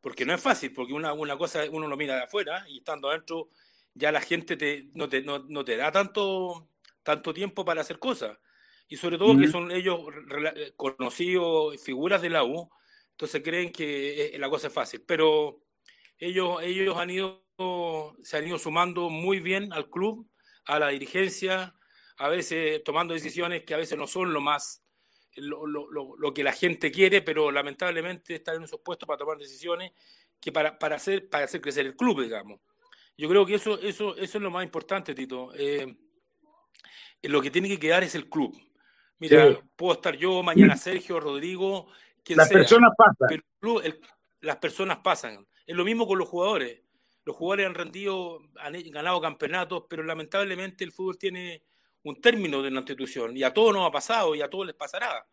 porque 0.00 0.24
no 0.24 0.34
es 0.34 0.40
fácil, 0.40 0.72
porque 0.72 0.92
una, 0.92 1.12
una 1.12 1.38
cosa 1.38 1.62
uno 1.70 1.86
lo 1.86 1.96
mira 1.96 2.16
de 2.16 2.24
afuera 2.24 2.64
y 2.68 2.78
estando 2.78 3.10
adentro 3.10 3.48
ya 3.94 4.10
la 4.10 4.20
gente 4.20 4.56
te, 4.56 4.88
no, 4.94 5.08
te, 5.08 5.22
no, 5.22 5.40
no 5.48 5.64
te 5.64 5.76
da 5.76 5.92
tanto, 5.92 6.68
tanto 7.02 7.32
tiempo 7.32 7.64
para 7.64 7.82
hacer 7.82 7.98
cosas 7.98 8.38
y 8.90 8.96
sobre 8.96 9.16
todo 9.18 9.38
que 9.38 9.46
son 9.46 9.70
ellos 9.70 10.00
eh, 10.56 10.72
conocidos, 10.76 11.80
figuras 11.80 12.20
de 12.20 12.28
la 12.28 12.42
U, 12.42 12.68
entonces 13.20 13.42
creen 13.42 13.70
que 13.70 14.34
eh, 14.34 14.38
la 14.38 14.48
cosa 14.48 14.68
es 14.68 14.72
fácil, 14.72 15.02
pero 15.06 15.60
ellos, 16.16 16.62
ellos 16.62 16.96
han 16.96 17.10
ido, 17.10 17.44
se 18.22 18.38
han 18.38 18.46
ido 18.46 18.58
sumando 18.58 19.10
muy 19.10 19.40
bien 19.40 19.74
al 19.74 19.90
club, 19.90 20.26
a 20.64 20.78
la 20.78 20.88
dirigencia, 20.88 21.74
a 22.16 22.28
veces 22.30 22.82
tomando 22.82 23.12
decisiones 23.12 23.64
que 23.64 23.74
a 23.74 23.76
veces 23.76 23.98
no 23.98 24.06
son 24.06 24.32
lo 24.32 24.40
más, 24.40 24.82
lo, 25.36 25.66
lo, 25.66 26.16
lo, 26.16 26.32
que 26.32 26.42
la 26.42 26.54
gente 26.54 26.90
quiere, 26.90 27.20
pero 27.20 27.50
lamentablemente 27.50 28.36
están 28.36 28.56
en 28.56 28.62
esos 28.62 28.80
puestos 28.80 29.06
para 29.06 29.18
tomar 29.18 29.36
decisiones 29.36 29.92
que 30.40 30.50
para, 30.50 30.78
para, 30.78 30.96
hacer, 30.96 31.28
para 31.28 31.44
hacer 31.44 31.60
crecer 31.60 31.84
el 31.84 31.96
club, 31.96 32.22
digamos. 32.22 32.58
Yo 33.18 33.28
creo 33.28 33.44
que 33.44 33.56
eso, 33.56 33.78
eso, 33.80 34.16
eso 34.16 34.38
es 34.38 34.42
lo 34.42 34.50
más 34.50 34.64
importante, 34.64 35.14
Tito. 35.14 35.52
Eh, 35.54 35.94
lo 37.24 37.42
que 37.42 37.50
tiene 37.50 37.68
que 37.68 37.78
quedar 37.78 38.02
es 38.02 38.14
el 38.14 38.30
club. 38.30 38.58
Mira, 39.18 39.60
puedo 39.76 39.92
estar 39.92 40.16
yo, 40.16 40.42
mañana 40.42 40.74
Sergio, 40.78 41.20
Rodrigo, 41.20 41.88
quien 42.30 42.38
las 42.38 42.48
personas 42.48 42.92
pasan. 42.96 43.42
las 44.40 44.56
personas 44.56 44.98
pasan. 44.98 45.46
Es 45.66 45.74
lo 45.74 45.84
mismo 45.84 46.06
con 46.06 46.18
los 46.18 46.28
jugadores. 46.28 46.80
Los 47.24 47.36
jugadores 47.36 47.66
han 47.66 47.74
rendido, 47.74 48.40
han 48.56 48.74
ganado 48.90 49.20
campeonatos, 49.20 49.84
pero 49.88 50.04
lamentablemente 50.04 50.84
el 50.84 50.92
fútbol 50.92 51.18
tiene 51.18 51.64
un 52.04 52.20
término 52.20 52.62
de 52.62 52.68
una 52.68 52.80
institución 52.80 53.36
y 53.36 53.42
a 53.42 53.52
todos 53.52 53.74
nos 53.74 53.86
ha 53.86 53.90
pasado 53.90 54.34
y 54.34 54.42
a 54.42 54.48
todos 54.48 54.66
les 54.66 54.76
pasará. 54.76 55.26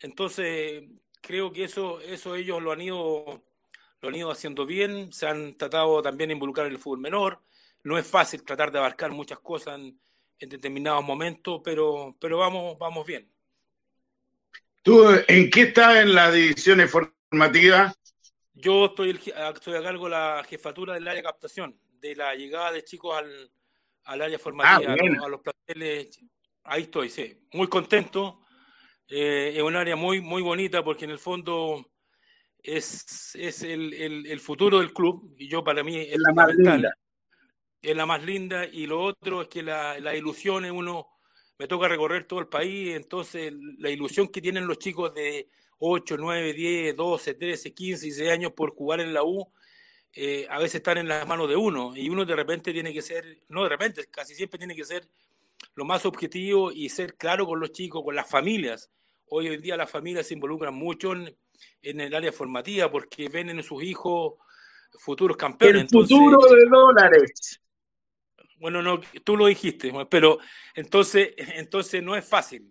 Entonces, 0.00 0.84
creo 1.20 1.52
que 1.52 1.64
eso, 1.64 2.00
eso 2.00 2.34
ellos 2.34 2.60
lo 2.60 2.72
han 2.72 2.80
ido, 2.80 3.42
lo 4.00 4.08
han 4.08 4.14
ido 4.14 4.30
haciendo 4.30 4.66
bien, 4.66 5.12
se 5.12 5.28
han 5.28 5.54
tratado 5.54 6.02
también 6.02 6.28
de 6.28 6.34
involucrar 6.34 6.66
en 6.66 6.72
el 6.72 6.78
fútbol 6.78 6.98
menor. 6.98 7.40
No 7.84 7.96
es 7.96 8.06
fácil 8.06 8.42
tratar 8.42 8.72
de 8.72 8.78
abarcar 8.78 9.12
muchas 9.12 9.38
cosas 9.38 9.78
en, 9.78 9.98
en 10.40 10.48
determinados 10.48 11.04
momentos, 11.04 11.60
pero, 11.64 12.16
pero 12.20 12.38
vamos, 12.38 12.76
vamos 12.76 13.06
bien. 13.06 13.30
¿Tú 14.82 15.04
en 15.28 15.50
qué 15.50 15.62
estás 15.62 15.96
en 15.96 16.14
las 16.14 16.32
divisiones 16.32 16.90
formativas? 16.90 17.94
Yo 18.54 18.86
estoy, 18.86 19.10
estoy 19.10 19.74
a 19.74 19.82
cargo 19.82 20.04
de 20.04 20.10
la 20.10 20.44
jefatura 20.48 20.94
del 20.94 21.06
área 21.06 21.22
de 21.22 21.26
captación, 21.26 21.78
de 22.00 22.16
la 22.16 22.34
llegada 22.34 22.72
de 22.72 22.84
chicos 22.84 23.16
al, 23.16 23.50
al 24.04 24.22
área 24.22 24.38
formativa, 24.38 24.92
ah, 24.92 25.24
a, 25.24 25.28
los, 25.28 25.40
planteles. 25.40 26.20
Ahí 26.64 26.82
estoy, 26.82 27.10
sí. 27.10 27.46
Muy 27.52 27.68
contento. 27.68 28.42
Eh, 29.08 29.54
es 29.56 29.62
un 29.62 29.76
área 29.76 29.96
muy, 29.96 30.20
muy 30.20 30.42
bonita 30.42 30.84
porque 30.84 31.04
en 31.04 31.10
el 31.10 31.18
fondo 31.18 31.92
es, 32.62 33.34
es 33.34 33.62
el, 33.62 33.92
el, 33.94 34.26
el, 34.26 34.40
futuro 34.40 34.78
del 34.78 34.92
club 34.92 35.34
y 35.36 35.48
yo 35.48 35.64
para 35.64 35.82
mí 35.82 35.96
es, 35.98 36.18
la 36.18 36.28
fundamental 36.28 36.94
es 37.82 37.96
la 37.96 38.06
más 38.06 38.22
linda 38.24 38.66
y 38.66 38.86
lo 38.86 39.02
otro 39.02 39.42
es 39.42 39.48
que 39.48 39.62
la, 39.62 39.98
la 40.00 40.14
ilusión 40.14 40.64
es 40.64 40.70
uno, 40.70 41.08
me 41.60 41.68
toca 41.68 41.88
recorrer 41.88 42.24
todo 42.24 42.40
el 42.40 42.46
país, 42.46 42.96
entonces 42.96 43.52
la 43.78 43.90
ilusión 43.90 44.28
que 44.28 44.40
tienen 44.40 44.66
los 44.66 44.78
chicos 44.78 45.12
de 45.12 45.46
8, 45.78 46.16
9, 46.18 46.54
10, 46.54 46.96
12, 46.96 47.34
13, 47.34 47.74
15, 47.74 48.06
16 48.06 48.30
años 48.32 48.52
por 48.52 48.70
jugar 48.74 49.00
en 49.00 49.12
la 49.12 49.22
U 49.24 49.46
eh, 50.14 50.46
a 50.48 50.58
veces 50.58 50.76
están 50.76 50.96
en 50.96 51.06
las 51.06 51.28
manos 51.28 51.50
de 51.50 51.56
uno 51.56 51.94
y 51.94 52.08
uno 52.08 52.24
de 52.24 52.34
repente 52.34 52.72
tiene 52.72 52.94
que 52.94 53.02
ser, 53.02 53.42
no 53.50 53.62
de 53.64 53.68
repente, 53.68 54.06
casi 54.10 54.34
siempre 54.34 54.56
tiene 54.56 54.74
que 54.74 54.86
ser 54.86 55.06
lo 55.74 55.84
más 55.84 56.06
objetivo 56.06 56.72
y 56.72 56.88
ser 56.88 57.16
claro 57.16 57.46
con 57.46 57.60
los 57.60 57.72
chicos, 57.72 58.02
con 58.02 58.16
las 58.16 58.26
familias. 58.26 58.90
Hoy 59.26 59.48
en 59.48 59.60
día 59.60 59.76
las 59.76 59.90
familias 59.90 60.28
se 60.28 60.32
involucran 60.32 60.72
mucho 60.72 61.12
en, 61.12 61.36
el 61.82 62.14
área 62.14 62.32
formativa 62.32 62.90
porque 62.90 63.28
ven 63.28 63.50
en 63.50 63.62
sus 63.62 63.82
hijos 63.82 64.32
futuros 64.98 65.36
campeones. 65.36 65.82
El 65.82 65.88
futuro 65.90 66.38
de 66.54 66.64
dólares. 66.64 67.60
Bueno, 68.60 68.82
no, 68.82 69.00
tú 69.24 69.38
lo 69.38 69.46
dijiste, 69.46 69.90
pero 70.10 70.38
entonces, 70.74 71.32
entonces 71.38 72.02
no 72.02 72.14
es 72.14 72.28
fácil. 72.28 72.70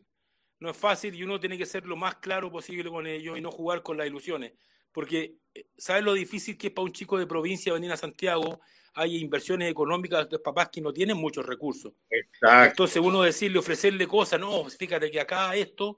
No 0.60 0.70
es 0.70 0.78
fácil 0.78 1.16
y 1.16 1.24
uno 1.24 1.40
tiene 1.40 1.58
que 1.58 1.66
ser 1.66 1.86
lo 1.88 1.96
más 1.96 2.18
claro 2.18 2.52
posible 2.52 2.90
con 2.92 3.08
ellos 3.08 3.38
y 3.38 3.42
no 3.42 3.52
jugar 3.52 3.82
con 3.82 3.98
las 3.98 4.06
ilusiones. 4.06 4.54
Porque, 4.92 5.38
eh, 5.54 5.66
¿sabes 5.78 6.04
lo 6.04 6.14
difícil 6.14 6.58
que 6.58 6.68
es 6.68 6.74
para 6.74 6.86
un 6.86 6.92
chico 6.92 7.18
de 7.18 7.26
provincia 7.26 7.74
venir 7.74 7.92
a 7.92 7.98
Santiago? 7.98 8.62
Hay 8.94 9.18
inversiones 9.18 9.72
económicas 9.72 10.30
de 10.30 10.38
papás 10.38 10.70
que 10.70 10.80
no 10.80 10.94
tienen 10.94 11.18
muchos 11.18 11.44
recursos. 11.44 11.94
Exacto. 12.08 12.70
Entonces 12.70 13.02
uno 13.02 13.24
decirle, 13.24 13.58
ofrecerle 13.58 14.06
cosas, 14.06 14.40
no, 14.40 14.66
fíjate 14.66 15.10
que 15.10 15.20
acá 15.20 15.56
esto, 15.56 15.98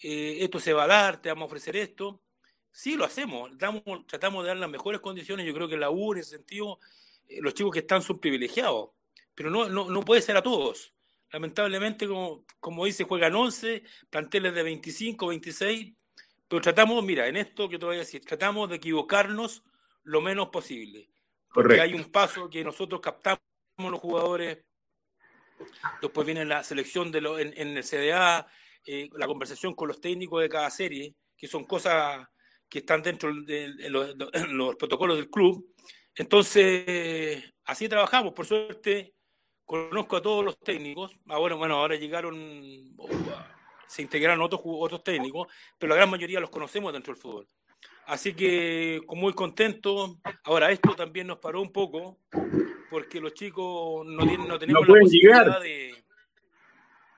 eh, 0.00 0.38
esto 0.40 0.60
se 0.60 0.72
va 0.72 0.84
a 0.84 0.88
dar, 0.88 1.20
te 1.20 1.28
vamos 1.28 1.42
a 1.42 1.46
ofrecer 1.46 1.76
esto. 1.76 2.22
Sí, 2.70 2.94
lo 2.94 3.04
hacemos, 3.04 3.50
tratamos 4.06 4.44
de 4.44 4.48
dar 4.48 4.58
las 4.58 4.70
mejores 4.70 5.00
condiciones. 5.00 5.44
Yo 5.44 5.54
creo 5.54 5.66
que 5.66 5.76
la 5.76 5.90
U, 5.90 6.12
en 6.12 6.20
ese 6.20 6.36
sentido, 6.36 6.78
eh, 7.28 7.40
los 7.40 7.54
chicos 7.54 7.72
que 7.72 7.80
están 7.80 8.02
son 8.02 8.20
privilegiados, 8.20 8.90
pero 9.34 9.50
no, 9.50 9.68
no, 9.68 9.88
no 9.90 10.00
puede 10.02 10.22
ser 10.22 10.36
a 10.36 10.42
todos. 10.42 10.94
Lamentablemente, 11.32 12.06
como, 12.06 12.44
como 12.60 12.84
dice, 12.84 13.04
juegan 13.04 13.34
11, 13.34 13.82
planteles 14.08 14.54
de 14.54 14.62
25, 14.62 15.26
26, 15.26 15.94
pero 16.46 16.62
tratamos, 16.62 17.02
mira, 17.04 17.26
en 17.26 17.36
esto 17.36 17.68
que 17.68 17.78
te 17.78 17.86
voy 17.86 17.96
a 17.96 18.00
decir, 18.00 18.24
tratamos 18.24 18.68
de 18.68 18.76
equivocarnos 18.76 19.64
lo 20.04 20.20
menos 20.20 20.50
posible. 20.50 21.10
Porque 21.52 21.80
hay 21.80 21.94
un 21.94 22.10
paso 22.10 22.48
que 22.48 22.62
nosotros 22.62 23.00
captamos 23.00 23.40
los 23.78 24.00
jugadores, 24.00 24.58
después 26.00 26.26
viene 26.26 26.44
la 26.44 26.62
selección 26.62 27.10
de 27.10 27.20
lo, 27.20 27.38
en, 27.38 27.56
el 27.56 27.82
CDA, 27.82 28.46
eh, 28.86 29.08
la 29.14 29.26
conversación 29.26 29.74
con 29.74 29.88
los 29.88 30.00
técnicos 30.00 30.42
de 30.42 30.48
cada 30.48 30.70
serie, 30.70 31.14
que 31.36 31.48
son 31.48 31.64
cosas 31.64 32.26
que 32.68 32.80
están 32.80 33.02
dentro 33.02 33.32
de, 33.44 33.72
los, 33.88 34.76
protocolos 34.76 35.16
del 35.16 35.30
club. 35.30 35.74
Entonces, 36.14 37.52
así 37.64 37.88
trabajamos. 37.88 38.32
Por 38.32 38.46
suerte, 38.46 39.13
conozco 39.64 40.16
a 40.16 40.22
todos 40.22 40.44
los 40.44 40.58
técnicos. 40.58 41.16
Ahora, 41.28 41.54
bueno, 41.54 41.76
ahora 41.76 41.96
llegaron 41.96 42.94
se 43.94 44.02
integraron 44.02 44.40
otros, 44.42 44.60
otros 44.64 45.04
técnicos, 45.04 45.48
pero 45.78 45.90
la 45.90 45.96
gran 45.96 46.10
mayoría 46.10 46.40
los 46.40 46.50
conocemos 46.50 46.92
dentro 46.92 47.14
del 47.14 47.22
fútbol. 47.22 47.46
Así 48.06 48.34
que 48.34 49.00
muy 49.08 49.32
contento. 49.32 50.18
Ahora, 50.42 50.70
esto 50.70 50.94
también 50.94 51.28
nos 51.28 51.38
paró 51.38 51.62
un 51.62 51.72
poco, 51.72 52.18
porque 52.90 53.20
los 53.20 53.34
chicos 53.34 54.04
no, 54.04 54.26
tienen, 54.26 54.48
no 54.48 54.58
tenemos 54.58 54.86
la 54.86 55.00
posibilidad 55.00 55.60
de... 55.60 56.04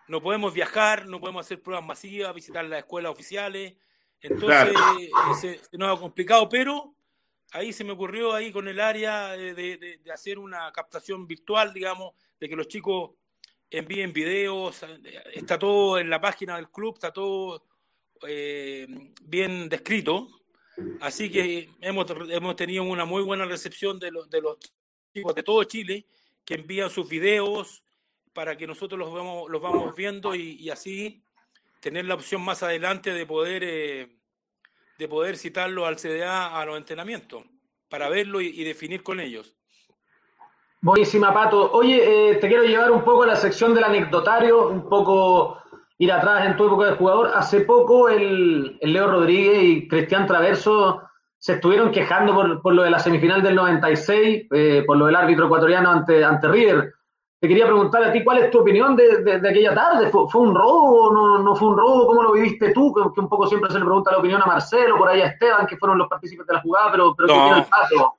No 0.08 0.22
podemos 0.22 0.54
viajar, 0.54 1.06
no 1.06 1.18
podemos 1.18 1.44
hacer 1.44 1.60
pruebas 1.60 1.84
masivas, 1.84 2.34
visitar 2.34 2.64
las 2.66 2.80
escuelas 2.80 3.10
oficiales. 3.10 3.74
Entonces, 4.20 4.76
eh, 5.00 5.10
se, 5.40 5.78
nos 5.78 5.96
ha 5.96 6.00
complicado, 6.00 6.48
pero 6.48 6.94
ahí 7.50 7.72
se 7.72 7.82
me 7.82 7.92
ocurrió 7.92 8.32
ahí 8.32 8.52
con 8.52 8.68
el 8.68 8.78
área 8.78 9.30
de, 9.30 9.54
de 9.54 10.12
hacer 10.12 10.38
una 10.38 10.70
captación 10.72 11.26
virtual, 11.26 11.72
digamos, 11.72 12.12
de 12.40 12.48
que 12.48 12.56
los 12.56 12.68
chicos 12.68 13.12
envíen 13.70 14.12
videos, 14.12 14.84
está 15.32 15.58
todo 15.58 15.98
en 15.98 16.10
la 16.10 16.20
página 16.20 16.56
del 16.56 16.70
club, 16.70 16.94
está 16.94 17.12
todo 17.12 17.66
eh, 18.26 18.86
bien 19.22 19.68
descrito. 19.68 20.28
Así 21.00 21.30
que 21.30 21.70
hemos, 21.80 22.06
hemos 22.30 22.56
tenido 22.56 22.84
una 22.84 23.04
muy 23.04 23.22
buena 23.22 23.44
recepción 23.44 23.98
de, 23.98 24.10
los 24.10 24.28
de 24.28 24.42
los 24.42 24.58
chicos 25.14 25.34
de 25.34 25.42
todo 25.42 25.64
Chile 25.64 26.06
que 26.44 26.54
envían 26.54 26.90
sus 26.90 27.08
videos 27.08 27.82
para 28.32 28.56
que 28.56 28.66
nosotros 28.66 28.98
los 28.98 29.12
vamos, 29.12 29.50
los 29.50 29.62
vamos 29.62 29.94
viendo 29.96 30.34
y, 30.34 30.68
así 30.68 31.24
tener 31.80 32.04
la 32.04 32.14
opción 32.14 32.42
más 32.42 32.62
adelante 32.62 33.12
de 33.12 33.24
poder, 33.24 33.62
eh, 33.64 34.18
de 34.98 35.08
poder 35.08 35.38
citarlo 35.38 35.86
al 35.86 35.96
CDA 35.96 36.60
a 36.60 36.66
los 36.66 36.76
entrenamientos 36.76 37.44
para 37.88 38.08
verlo 38.08 38.40
y 38.40 38.64
definir 38.64 39.02
con 39.02 39.20
ellos. 39.20 39.56
Buenísima, 40.86 41.34
Pato. 41.34 41.72
Oye, 41.72 42.30
eh, 42.30 42.36
te 42.36 42.46
quiero 42.46 42.62
llevar 42.62 42.92
un 42.92 43.02
poco 43.02 43.24
a 43.24 43.26
la 43.26 43.34
sección 43.34 43.74
del 43.74 43.82
anecdotario, 43.82 44.68
un 44.68 44.88
poco 44.88 45.58
ir 45.98 46.12
atrás 46.12 46.46
en 46.46 46.56
tu 46.56 46.64
época 46.66 46.86
de 46.86 46.96
jugador. 46.96 47.32
Hace 47.34 47.62
poco 47.62 48.08
el, 48.08 48.78
Leo 48.80 49.10
Rodríguez 49.10 49.64
y 49.64 49.88
Cristian 49.88 50.28
Traverso 50.28 51.02
se 51.38 51.54
estuvieron 51.54 51.90
quejando 51.90 52.60
por, 52.62 52.72
lo 52.72 52.84
de 52.84 52.90
la 52.90 53.00
semifinal 53.00 53.42
del 53.42 53.56
96, 53.56 54.46
eh, 54.48 54.84
por 54.86 54.96
lo 54.96 55.06
del 55.06 55.16
árbitro 55.16 55.46
ecuatoriano 55.46 55.90
ante, 55.90 56.24
ante 56.24 56.46
River. 56.46 56.94
Te 57.40 57.48
quería 57.48 57.66
preguntar 57.66 58.04
a 58.04 58.12
ti, 58.12 58.22
¿cuál 58.22 58.38
es 58.38 58.50
tu 58.52 58.60
opinión 58.60 58.94
de, 58.94 59.40
aquella 59.44 59.74
tarde? 59.74 60.08
¿Fue, 60.08 60.40
un 60.40 60.54
robo? 60.54 61.12
No, 61.12 61.38
¿No 61.40 61.56
fue 61.56 61.66
un 61.66 61.78
robo? 61.78 62.06
¿Cómo 62.06 62.22
lo 62.22 62.30
viviste 62.30 62.72
tú? 62.72 62.94
Que, 62.94 63.20
un 63.20 63.28
poco 63.28 63.48
siempre 63.48 63.72
se 63.72 63.80
le 63.80 63.84
pregunta 63.84 64.12
la 64.12 64.18
opinión 64.18 64.40
a 64.40 64.46
Marcelo, 64.46 64.96
por 64.96 65.08
ahí 65.08 65.20
a 65.20 65.26
Esteban, 65.26 65.66
que 65.66 65.76
fueron 65.78 65.98
los 65.98 66.06
partícipes 66.06 66.46
de 66.46 66.54
la 66.54 66.62
jugada, 66.62 66.92
pero, 66.92 67.12
pero 67.16 67.26
¿qué 67.26 67.34
tiene 67.34 67.58
el 67.58 67.64
Pato? 67.64 68.15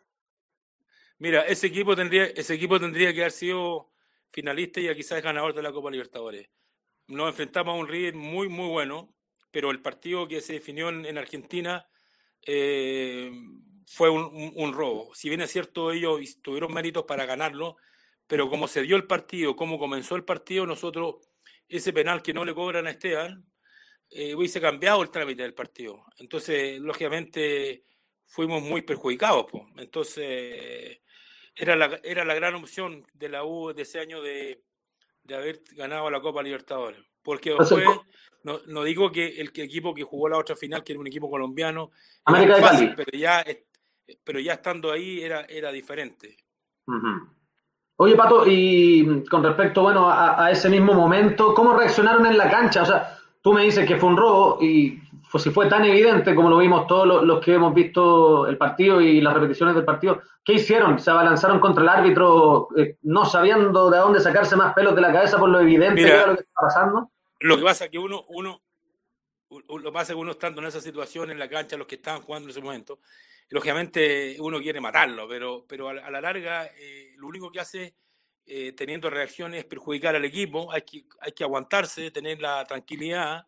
Mira, 1.19 1.41
ese 1.47 1.67
equipo 1.67 1.95
tendría, 1.95 2.25
ese 2.25 2.53
equipo 2.53 2.79
tendría 2.79 3.13
que 3.13 3.21
haber 3.21 3.31
sido 3.31 3.91
finalista 4.29 4.79
y 4.79 4.93
quizás 4.95 5.21
ganador 5.21 5.53
de 5.53 5.63
la 5.63 5.71
Copa 5.71 5.89
Libertadores. 5.89 6.49
Nos 7.07 7.29
enfrentamos 7.29 7.73
a 7.73 7.79
un 7.79 7.87
River 7.87 8.15
muy, 8.15 8.49
muy 8.49 8.67
bueno, 8.67 9.15
pero 9.49 9.71
el 9.71 9.81
partido 9.81 10.27
que 10.27 10.41
se 10.41 10.53
definió 10.53 10.89
en, 10.89 11.17
Argentina 11.17 11.87
eh, 12.45 13.31
fue 13.87 14.09
un, 14.09 14.73
robo. 14.73 15.15
Si 15.15 15.29
bien 15.29 15.41
es 15.41 15.51
cierto, 15.51 15.91
ellos 15.91 16.41
tuvieron 16.41 16.73
méritos 16.73 17.05
para 17.05 17.25
ganarlo, 17.25 17.77
pero 18.27 18.49
como 18.49 18.67
se 18.67 18.83
dio 18.83 18.95
el 18.95 19.07
partido, 19.07 19.55
como 19.55 19.79
comenzó 19.79 20.15
el 20.15 20.25
partido, 20.25 20.67
nosotros, 20.67 21.15
ese 21.67 21.93
penal 21.93 22.21
que 22.21 22.33
no 22.33 22.45
le 22.45 22.53
cobran 22.53 22.85
a 22.85 22.91
Esteban, 22.91 23.43
eh, 24.09 24.35
hubiese 24.35 24.61
cambiado 24.61 25.01
el 25.01 25.09
trámite 25.09 25.41
del 25.43 25.53
partido. 25.53 26.05
Entonces, 26.17 26.79
lógicamente, 26.79 27.85
fuimos 28.25 28.61
muy 28.61 28.81
perjudicados. 28.81 29.47
Entonces, 29.77 30.99
era 31.57 31.75
la, 31.75 31.99
era 32.03 32.23
la 32.23 32.35
gran 32.35 32.55
opción 32.55 33.05
de 33.13 33.29
la 33.29 33.43
U 33.43 33.73
de 33.73 33.81
ese 33.81 33.99
año 33.99 34.21
de, 34.21 34.61
de 35.23 35.35
haber 35.35 35.61
ganado 35.75 36.09
la 36.09 36.21
Copa 36.21 36.43
Libertadores. 36.43 36.99
Porque 37.21 37.53
después, 37.57 37.83
no, 38.43 38.59
no 38.67 38.83
digo 38.83 39.11
que 39.11 39.41
el, 39.41 39.51
equipo 39.53 39.93
que 39.93 40.03
jugó 40.03 40.29
la 40.29 40.37
otra 40.37 40.55
final, 40.55 40.83
que 40.83 40.93
era 40.93 41.01
un 41.01 41.07
equipo 41.07 41.29
colombiano, 41.29 41.91
pero 42.25 43.11
ya, 43.13 43.43
pero 44.23 44.39
ya 44.39 44.53
estando 44.53 44.91
ahí 44.91 45.21
era, 45.21 45.41
era 45.41 45.71
diferente. 45.71 46.37
Oye, 47.97 48.15
Pato, 48.15 48.45
y 48.47 49.25
con 49.25 49.43
respecto, 49.43 49.81
bueno, 49.81 50.09
a, 50.09 50.45
a, 50.45 50.51
ese 50.51 50.69
mismo 50.69 50.93
momento, 50.93 51.53
¿cómo 51.53 51.75
reaccionaron 51.75 52.25
en 52.25 52.37
la 52.37 52.49
cancha? 52.49 52.83
O 52.83 52.85
sea, 52.85 53.17
tú 53.41 53.51
me 53.51 53.63
dices 53.63 53.85
que 53.85 53.97
fue 53.97 54.09
un 54.09 54.17
robo 54.17 54.59
y 54.61 55.01
pues 55.31 55.43
si 55.43 55.51
fue 55.51 55.67
tan 55.67 55.83
evidente 55.85 56.33
como 56.33 56.49
lo 56.49 56.57
vimos 56.57 56.87
todos 56.87 57.25
los, 57.25 57.43
que 57.43 57.53
hemos 57.53 57.73
visto 57.73 58.47
el 58.47 58.57
partido 58.57 59.01
y 59.01 59.19
las 59.21 59.33
repeticiones 59.33 59.75
del 59.75 59.85
partido, 59.85 60.21
¿qué 60.43 60.53
hicieron? 60.53 60.99
¿Se 60.99 61.11
abalanzaron 61.11 61.59
contra 61.59 61.83
el 61.83 61.89
árbitro 61.89 62.69
eh, 62.77 62.97
no 63.03 63.25
sabiendo 63.25 63.89
de 63.89 63.97
dónde 63.97 64.19
sacarse 64.19 64.55
más 64.55 64.73
pelos 64.73 64.95
de 64.95 65.01
la 65.01 65.11
cabeza 65.11 65.37
por 65.37 65.49
lo 65.49 65.59
evidente 65.59 66.03
que 66.03 66.07
era 66.07 66.27
lo 66.27 66.35
que 66.35 66.43
estaba 66.43 66.67
pasando? 66.67 67.11
Lo 67.39 67.57
que 67.57 67.63
pasa 67.63 67.85
es 67.85 67.91
que 67.91 67.99
uno, 67.99 68.25
uno, 68.29 68.61
lo 69.49 69.91
pasa 69.91 70.13
que 70.13 70.19
uno 70.19 70.31
estando 70.31 70.61
en 70.61 70.67
esa 70.67 70.81
situación 70.81 71.29
en 71.29 71.39
la 71.39 71.49
cancha, 71.49 71.77
los 71.77 71.87
que 71.87 71.95
estaban 71.95 72.21
jugando 72.21 72.45
en 72.45 72.51
ese 72.51 72.61
momento, 72.61 72.99
lógicamente 73.49 74.37
uno 74.39 74.59
quiere 74.59 74.79
matarlo, 74.79 75.27
pero, 75.27 75.65
pero 75.67 75.89
a, 75.89 75.93
la 75.93 76.21
larga 76.21 76.65
eh, 76.65 77.13
lo 77.17 77.27
único 77.27 77.51
que 77.51 77.59
hace 77.59 77.95
eh, 78.45 78.71
teniendo 78.71 79.09
reacciones 79.09 79.59
es 79.59 79.65
perjudicar 79.65 80.15
al 80.15 80.23
equipo, 80.23 80.71
hay 80.71 80.83
que, 80.83 81.03
hay 81.19 81.33
que 81.33 81.43
aguantarse, 81.43 82.11
tener 82.11 82.41
la 82.41 82.63
tranquilidad 82.63 83.45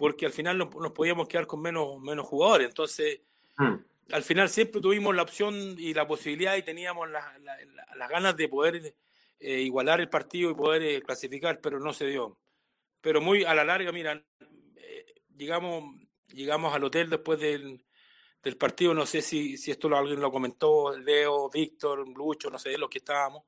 porque 0.00 0.24
al 0.24 0.32
final 0.32 0.56
nos, 0.56 0.92
podíamos 0.92 1.28
quedar 1.28 1.46
con 1.46 1.60
menos, 1.60 2.00
menos 2.00 2.26
jugadores. 2.26 2.68
Entonces, 2.68 3.20
hmm. 3.58 3.74
al 4.12 4.22
final 4.22 4.48
siempre 4.48 4.80
tuvimos 4.80 5.14
la 5.14 5.20
opción 5.20 5.74
y 5.76 5.92
la 5.92 6.08
posibilidad 6.08 6.56
y 6.56 6.62
teníamos 6.62 7.10
las 7.10 8.08
ganas 8.08 8.34
de 8.34 8.48
poder 8.48 8.94
eh, 9.38 9.60
igualar 9.60 10.00
el 10.00 10.08
partido 10.08 10.50
y 10.50 10.54
poder 10.54 10.82
eh, 10.84 11.02
clasificar, 11.02 11.60
pero 11.60 11.78
no 11.78 11.92
se 11.92 12.06
dio. 12.06 12.38
Pero 13.02 13.20
muy 13.20 13.44
a 13.44 13.54
la 13.54 13.62
larga, 13.62 13.92
mira, 13.92 14.24
eh, 14.76 15.04
llegamos, 15.36 15.94
llegamos 16.28 16.74
al 16.74 16.84
hotel 16.84 17.10
después 17.10 17.38
del, 17.38 17.84
del 18.42 18.56
partido, 18.56 18.94
no 18.94 19.04
sé 19.04 19.20
si, 19.20 19.58
si 19.58 19.70
esto 19.70 19.94
alguien 19.94 20.18
lo 20.18 20.32
comentó, 20.32 20.96
Leo, 20.96 21.50
Víctor, 21.50 22.08
Lucho, 22.08 22.48
no 22.48 22.58
sé, 22.58 22.78
los 22.78 22.88
que 22.88 22.98
estábamos. 22.98 23.42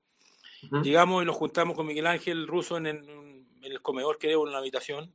Llegamos 0.83 1.23
y 1.23 1.27
nos 1.27 1.37
juntamos 1.37 1.75
con 1.75 1.87
Miguel 1.87 2.09
Ángel 2.09 2.47
Russo 2.47 2.77
en, 2.77 2.87
en 2.87 3.47
el 3.63 3.81
comedor 3.81 4.19
era 4.21 4.47
en 4.47 4.53
la 4.53 4.59
habitación 4.59 5.15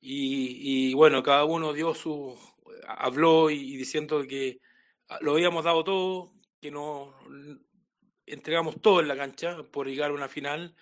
y, 0.00 0.94
bueno, 0.94 1.22
cada 1.22 1.44
uno 1.44 1.72
dio 1.72 1.94
su, 1.94 2.38
habló 2.86 3.50
y, 3.50 3.76
diciendo 3.76 4.24
que 4.26 4.60
lo 5.20 5.32
habíamos 5.32 5.64
dado 5.64 5.84
todo, 5.84 6.32
que 6.60 6.70
nos 6.70 7.14
entregamos 8.26 8.80
todo 8.80 9.00
en 9.00 9.08
la 9.08 9.16
cancha 9.16 9.62
por 9.64 9.88
llegar 9.88 10.10
a 10.10 10.14
una 10.14 10.28
final 10.28 10.74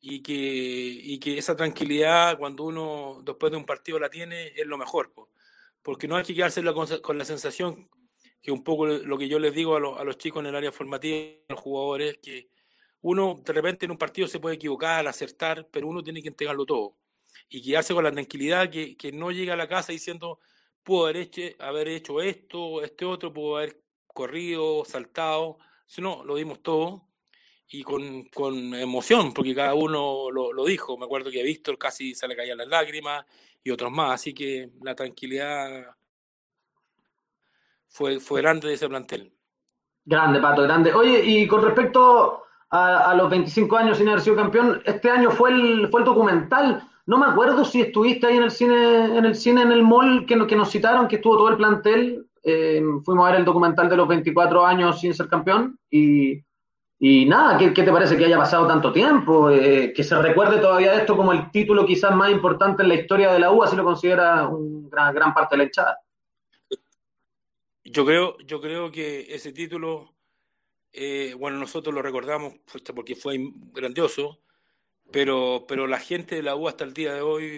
y 0.00 0.22
que, 0.22 0.32
y 0.34 1.18
que 1.18 1.38
esa 1.38 1.56
tranquilidad 1.56 2.38
cuando 2.38 2.64
uno 2.64 3.20
después 3.24 3.52
de 3.52 3.58
un 3.58 3.66
partido 3.66 3.98
la 3.98 4.10
tiene 4.10 4.48
es 4.48 4.66
lo 4.66 4.78
mejor, 4.78 5.12
porque 5.82 6.08
no 6.08 6.16
hay 6.16 6.24
que 6.24 6.34
quedarse 6.34 6.62
con, 7.02 7.18
la 7.18 7.24
sensación 7.24 7.88
que 8.42 8.52
un 8.52 8.64
poco 8.64 8.86
lo 8.86 9.18
que 9.18 9.28
yo 9.28 9.38
les 9.38 9.54
digo 9.54 9.76
a, 9.76 10.00
a 10.00 10.04
los 10.04 10.18
chicos 10.18 10.40
en 10.40 10.46
el 10.46 10.56
área 10.56 10.72
formativa, 10.72 11.38
a 11.48 11.52
los 11.52 11.60
jugadores, 11.60 12.18
que 12.18 12.50
uno 13.02 13.40
de 13.44 13.52
repente 13.52 13.86
en 13.86 13.92
un 13.92 13.98
partido 13.98 14.28
se 14.28 14.40
puede 14.40 14.56
equivocar, 14.56 15.06
acertar, 15.06 15.68
pero 15.70 15.88
uno 15.88 16.02
tiene 16.02 16.22
que 16.22 16.28
entregarlo 16.28 16.66
todo 16.66 16.96
y 17.50 17.62
quedarse 17.62 17.92
con 17.92 18.04
la 18.04 18.12
tranquilidad 18.12 18.70
que, 18.70 18.96
que 18.96 19.12
no 19.12 19.30
llega 19.30 19.54
a 19.54 19.56
la 19.56 19.68
casa 19.68 19.92
diciendo, 19.92 20.38
puedo 20.82 21.04
haber 21.04 21.16
hecho, 21.16 21.42
haber 21.58 21.88
hecho 21.88 22.22
esto, 22.22 22.82
este 22.82 23.04
otro, 23.04 23.32
puedo 23.32 23.58
haber 23.58 23.82
corrido, 24.06 24.84
saltado, 24.84 25.58
no, 25.98 26.24
lo 26.24 26.36
dimos 26.36 26.62
todo 26.62 27.10
y 27.68 27.82
con, 27.82 28.24
con 28.24 28.74
emoción, 28.74 29.32
porque 29.32 29.54
cada 29.54 29.74
uno 29.74 30.30
lo, 30.30 30.64
dijo. 30.64 30.96
Me 30.96 31.04
acuerdo 31.04 31.30
que 31.30 31.40
a 31.40 31.44
Víctor 31.44 31.78
casi 31.78 32.14
se 32.14 32.26
le 32.26 32.36
caían 32.36 32.58
las 32.58 32.68
lágrimas 32.68 33.24
y 33.62 33.70
otros 33.70 33.90
más, 33.90 34.14
así 34.14 34.34
que 34.34 34.70
la 34.82 34.94
tranquilidad 34.94 35.94
fue, 37.88 38.18
fue 38.18 38.40
grande 38.40 38.68
de 38.68 38.74
ese 38.74 38.88
plantel. 38.88 39.32
Grande, 40.04 40.40
Pato, 40.40 40.62
grande. 40.62 40.92
Oye, 40.92 41.22
y 41.24 41.46
con 41.46 41.62
respecto 41.62 42.44
a, 42.70 43.10
a, 43.10 43.14
los 43.14 43.30
25 43.30 43.76
años 43.76 43.98
sin 43.98 44.08
haber 44.08 44.20
sido 44.20 44.36
campeón, 44.36 44.82
este 44.84 45.10
año 45.10 45.30
fue 45.30 45.50
el, 45.50 45.88
fue 45.90 46.00
el 46.00 46.06
documental. 46.06 46.89
No 47.06 47.18
me 47.18 47.26
acuerdo 47.26 47.64
si 47.64 47.80
estuviste 47.80 48.26
ahí 48.26 48.36
en 48.36 48.44
el 48.44 48.50
cine, 48.50 49.16
en 49.18 49.24
el 49.24 49.34
cine, 49.34 49.62
en 49.62 49.72
el 49.72 49.82
mall 49.82 50.26
que, 50.26 50.46
que 50.46 50.56
nos 50.56 50.70
citaron, 50.70 51.08
que 51.08 51.16
estuvo 51.16 51.36
todo 51.36 51.48
el 51.48 51.56
plantel. 51.56 52.26
Eh, 52.42 52.82
fuimos 53.04 53.26
a 53.26 53.30
ver 53.30 53.40
el 53.40 53.44
documental 53.44 53.88
de 53.88 53.96
los 53.96 54.08
24 54.08 54.64
años 54.64 55.00
sin 55.00 55.12
ser 55.12 55.28
campeón 55.28 55.78
y, 55.90 56.42
nada, 57.26 57.58
¿qué, 57.58 57.72
¿qué, 57.74 57.82
te 57.82 57.92
parece 57.92 58.16
que 58.16 58.24
haya 58.24 58.38
pasado 58.38 58.66
tanto 58.66 58.92
tiempo? 58.92 59.50
Eh, 59.50 59.92
que 59.94 60.04
se 60.04 60.20
recuerde 60.20 60.58
todavía 60.58 60.94
esto 60.94 61.16
como 61.16 61.32
el 61.32 61.50
título 61.50 61.84
quizás 61.84 62.14
más 62.14 62.30
importante 62.30 62.82
en 62.82 62.88
la 62.88 62.94
historia 62.94 63.32
de 63.32 63.40
la 63.40 63.50
U, 63.50 63.62
así 63.62 63.76
lo 63.76 63.84
considera 63.84 64.48
una 64.48 64.88
gran, 64.88 65.14
gran 65.14 65.34
parte 65.34 65.54
de 65.54 65.58
la 65.58 65.64
hinchada. 65.64 65.98
Yo 67.84 68.04
creo, 68.06 68.38
yo 68.38 68.60
creo 68.60 68.92
que 68.92 69.34
ese 69.34 69.52
título, 69.52 70.14
eh, 70.92 71.34
bueno, 71.38 71.58
nosotros 71.58 71.94
lo 71.94 72.02
recordamos 72.02 72.54
porque 72.94 73.16
fue 73.16 73.38
grandioso, 73.72 74.38
pero, 75.12 75.64
pero 75.68 75.86
la 75.86 75.98
gente 75.98 76.36
de 76.36 76.42
la 76.42 76.56
U 76.56 76.68
hasta 76.68 76.84
el 76.84 76.94
día 76.94 77.14
de 77.14 77.20
hoy, 77.20 77.56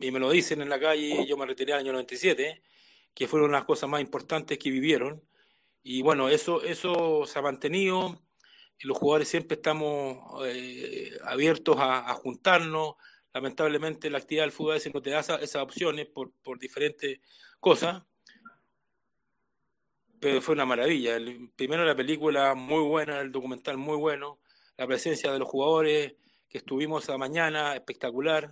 y 0.00 0.10
me 0.10 0.18
lo 0.18 0.30
dicen 0.30 0.62
en 0.62 0.68
la 0.68 0.80
calle, 0.80 1.26
yo 1.26 1.36
me 1.36 1.46
retiré 1.46 1.72
en 1.72 1.78
el 1.78 1.84
año 1.84 1.92
97, 1.92 2.62
que 3.14 3.28
fueron 3.28 3.52
las 3.52 3.64
cosas 3.64 3.88
más 3.88 4.00
importantes 4.00 4.58
que 4.58 4.70
vivieron. 4.70 5.22
Y 5.82 6.02
bueno, 6.02 6.28
eso, 6.28 6.62
eso 6.62 7.26
se 7.26 7.38
ha 7.38 7.42
mantenido. 7.42 8.22
Los 8.80 8.98
jugadores 8.98 9.28
siempre 9.28 9.56
estamos 9.56 10.18
eh, 10.46 11.12
abiertos 11.24 11.76
a, 11.78 12.12
juntarnos. 12.14 12.94
Lamentablemente 13.32 14.10
la 14.10 14.18
actividad 14.18 14.44
del 14.44 14.52
fútbol 14.52 14.72
a 14.72 14.74
veces 14.74 14.94
no 14.94 15.02
te 15.02 15.10
da 15.10 15.20
esas, 15.20 15.56
opciones 15.56 16.06
por, 16.06 16.32
por 16.42 16.58
diferentes 16.58 17.20
cosas 17.60 18.02
pero 20.20 20.42
fue 20.42 20.54
una 20.54 20.66
maravilla. 20.66 21.18
Primero 21.56 21.84
la 21.84 21.96
película 21.96 22.54
muy 22.54 22.82
buena, 22.82 23.20
el 23.20 23.32
documental 23.32 23.78
muy 23.78 23.96
bueno, 23.96 24.38
la 24.76 24.86
presencia 24.86 25.32
de 25.32 25.38
los 25.38 25.48
jugadores 25.48 26.14
que 26.50 26.58
estuvimos 26.58 27.04
esa 27.04 27.16
mañana, 27.16 27.74
espectacular, 27.74 28.50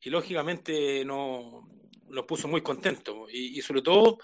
y 0.00 0.10
lógicamente 0.10 1.04
no, 1.04 1.68
nos 2.08 2.24
puso 2.26 2.46
muy 2.46 2.62
contentos. 2.62 3.28
Y, 3.32 3.60
sobre 3.62 3.82
todo, 3.82 4.18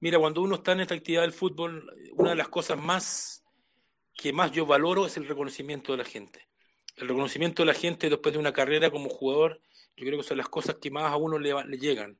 mira, 0.00 0.18
cuando 0.18 0.40
uno 0.40 0.54
está 0.54 0.72
en 0.72 0.80
esta 0.80 0.94
actividad 0.94 1.22
del 1.22 1.32
fútbol, 1.32 1.92
una 2.14 2.30
de 2.30 2.36
las 2.36 2.48
cosas 2.48 2.78
más 2.78 3.44
que 4.14 4.32
más 4.32 4.52
yo 4.52 4.66
valoro 4.66 5.06
es 5.06 5.16
el 5.16 5.26
reconocimiento 5.26 5.92
de 5.92 5.98
la 5.98 6.04
gente. 6.04 6.48
El 6.96 7.08
reconocimiento 7.08 7.62
de 7.62 7.66
la 7.66 7.74
gente 7.74 8.08
después 8.08 8.32
de 8.32 8.38
una 8.38 8.52
carrera 8.52 8.90
como 8.90 9.10
jugador, 9.10 9.60
yo 9.96 10.06
creo 10.06 10.18
que 10.18 10.26
son 10.26 10.38
las 10.38 10.48
cosas 10.48 10.76
que 10.80 10.90
más 10.90 11.12
a 11.12 11.16
uno 11.16 11.38
le, 11.38 11.52
le 11.64 11.78
llegan 11.78 12.18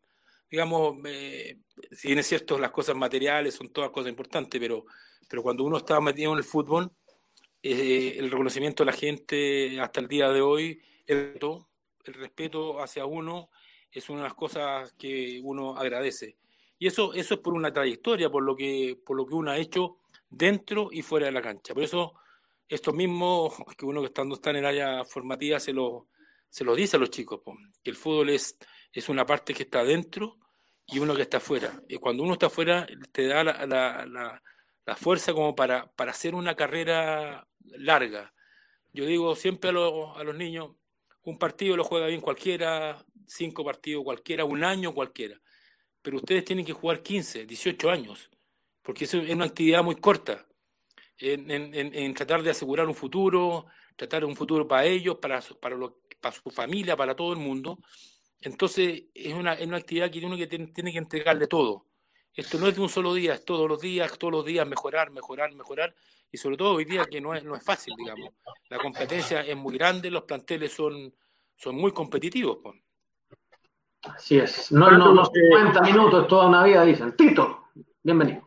digamos, 0.50 0.96
eh, 1.04 1.58
si 1.92 2.08
bien 2.08 2.18
es 2.18 2.26
cierto, 2.26 2.58
las 2.58 2.72
cosas 2.72 2.96
materiales 2.96 3.54
son 3.54 3.68
todas 3.72 3.90
cosas 3.90 4.10
importantes, 4.10 4.60
pero, 4.60 4.84
pero 5.28 5.42
cuando 5.42 5.62
uno 5.62 5.76
está 5.76 6.00
metido 6.00 6.32
en 6.32 6.38
el 6.38 6.44
fútbol, 6.44 6.90
eh, 7.62 8.16
el 8.18 8.30
reconocimiento 8.30 8.84
de 8.84 8.90
la 8.90 8.96
gente 8.96 9.80
hasta 9.80 10.00
el 10.00 10.08
día 10.08 10.30
de 10.30 10.40
hoy, 10.40 10.80
el, 11.06 11.38
el 12.04 12.14
respeto 12.14 12.82
hacia 12.82 13.06
uno 13.06 13.50
es 13.90 14.08
una 14.08 14.20
de 14.20 14.28
las 14.28 14.34
cosas 14.34 14.92
que 14.98 15.40
uno 15.42 15.76
agradece. 15.76 16.36
Y 16.78 16.86
eso, 16.86 17.12
eso 17.12 17.34
es 17.34 17.40
por 17.40 17.54
una 17.54 17.72
trayectoria, 17.72 18.30
por 18.30 18.42
lo 18.42 18.56
que, 18.56 18.98
por 19.04 19.16
lo 19.16 19.26
que 19.26 19.34
uno 19.34 19.50
ha 19.50 19.58
hecho 19.58 19.98
dentro 20.28 20.88
y 20.92 21.02
fuera 21.02 21.26
de 21.26 21.32
la 21.32 21.42
cancha. 21.42 21.74
Por 21.74 21.82
eso, 21.82 22.14
esto 22.68 22.92
mismo 22.92 23.52
que 23.76 23.84
uno 23.84 24.00
que 24.00 24.06
estando 24.06 24.36
está 24.36 24.50
en 24.50 24.56
el 24.56 24.66
área 24.66 25.04
formativa 25.04 25.60
se 25.60 25.72
lo, 25.72 26.08
se 26.48 26.64
lo 26.64 26.74
dice 26.74 26.96
a 26.96 27.00
los 27.00 27.10
chicos, 27.10 27.40
que 27.82 27.90
el 27.90 27.96
fútbol 27.96 28.30
es 28.30 28.56
es 28.92 29.08
una 29.08 29.26
parte 29.26 29.54
que 29.54 29.64
está 29.64 29.84
dentro 29.84 30.38
y 30.86 30.98
uno 30.98 31.14
que 31.14 31.22
está 31.22 31.36
afuera. 31.36 31.80
Y 31.88 31.96
cuando 31.96 32.22
uno 32.22 32.34
está 32.34 32.46
afuera, 32.46 32.86
te 33.12 33.26
da 33.26 33.44
la, 33.44 33.66
la, 33.66 34.06
la, 34.06 34.42
la 34.86 34.96
fuerza 34.96 35.32
como 35.32 35.54
para, 35.54 35.90
para, 35.92 36.10
hacer 36.10 36.34
una 36.34 36.54
carrera 36.54 37.46
larga. 37.64 38.32
Yo 38.92 39.06
digo 39.06 39.34
siempre 39.36 39.70
a, 39.70 39.72
lo, 39.72 40.16
a, 40.16 40.24
los 40.24 40.34
niños, 40.34 40.72
un 41.22 41.38
partido 41.38 41.76
lo 41.76 41.84
juega 41.84 42.06
bien 42.06 42.20
cualquiera, 42.20 43.04
cinco 43.26 43.64
partidos 43.64 44.04
cualquiera, 44.04 44.44
un 44.44 44.64
año 44.64 44.94
cualquiera. 44.94 45.40
Pero 46.02 46.16
ustedes 46.16 46.44
tienen 46.44 46.64
que 46.64 46.72
jugar 46.72 47.02
15, 47.02 47.46
18 47.46 47.90
años, 47.90 48.30
porque 48.82 49.04
eso 49.04 49.18
es 49.18 49.34
una 49.34 49.44
actividad 49.44 49.82
muy 49.82 49.96
corta. 49.96 50.46
En, 51.18 51.50
en, 51.50 51.74
en 51.74 52.14
tratar 52.14 52.42
de 52.42 52.50
asegurar 52.50 52.88
un 52.88 52.94
futuro, 52.94 53.66
tratar 53.94 54.24
un 54.24 54.34
futuro 54.34 54.66
para 54.66 54.86
ellos, 54.86 55.18
para, 55.20 55.42
para, 55.60 55.76
lo, 55.76 56.00
para 56.20 56.34
su 56.34 56.50
familia, 56.50 56.96
para 56.96 57.14
todo 57.14 57.34
el 57.34 57.38
mundo. 57.38 57.78
Entonces, 58.40 59.04
es 59.12 59.34
una, 59.34 59.52
es 59.52 59.66
una 59.66 59.76
actividad 59.76 60.10
que 60.10 60.24
uno 60.24 60.38
que 60.38 60.46
tiene, 60.46 60.68
tiene, 60.68 60.92
que 60.92 60.98
entregarle 60.98 61.46
todo. 61.46 61.86
Esto 62.34 62.58
no 62.58 62.68
es 62.68 62.76
de 62.76 62.80
un 62.80 62.88
solo 62.88 63.12
día, 63.12 63.34
es 63.34 63.44
todos 63.44 63.68
los 63.68 63.80
días, 63.80 64.16
todos 64.18 64.32
los 64.32 64.44
días 64.44 64.66
mejorar, 64.66 65.10
mejorar, 65.10 65.52
mejorar. 65.54 65.94
Y 66.30 66.38
sobre 66.38 66.56
todo 66.56 66.74
hoy 66.74 66.84
día 66.84 67.04
que 67.10 67.20
no 67.20 67.34
es, 67.34 67.42
no 67.42 67.56
es 67.56 67.64
fácil, 67.64 67.94
digamos. 67.98 68.30
La 68.68 68.78
competencia 68.78 69.40
es 69.40 69.56
muy 69.56 69.76
grande, 69.76 70.10
los 70.10 70.22
planteles 70.22 70.72
son, 70.72 71.12
son 71.56 71.74
muy 71.74 71.92
competitivos. 71.92 72.58
Pues. 72.62 72.76
Así 74.02 74.38
es. 74.38 74.70
No, 74.70 74.90
no, 74.90 75.12
no 75.12 75.24
50 75.24 75.80
minutos, 75.82 76.28
toda 76.28 76.46
una 76.46 76.64
vida, 76.64 76.84
dicen. 76.84 77.16
Tito, 77.16 77.64
bienvenido. 78.02 78.44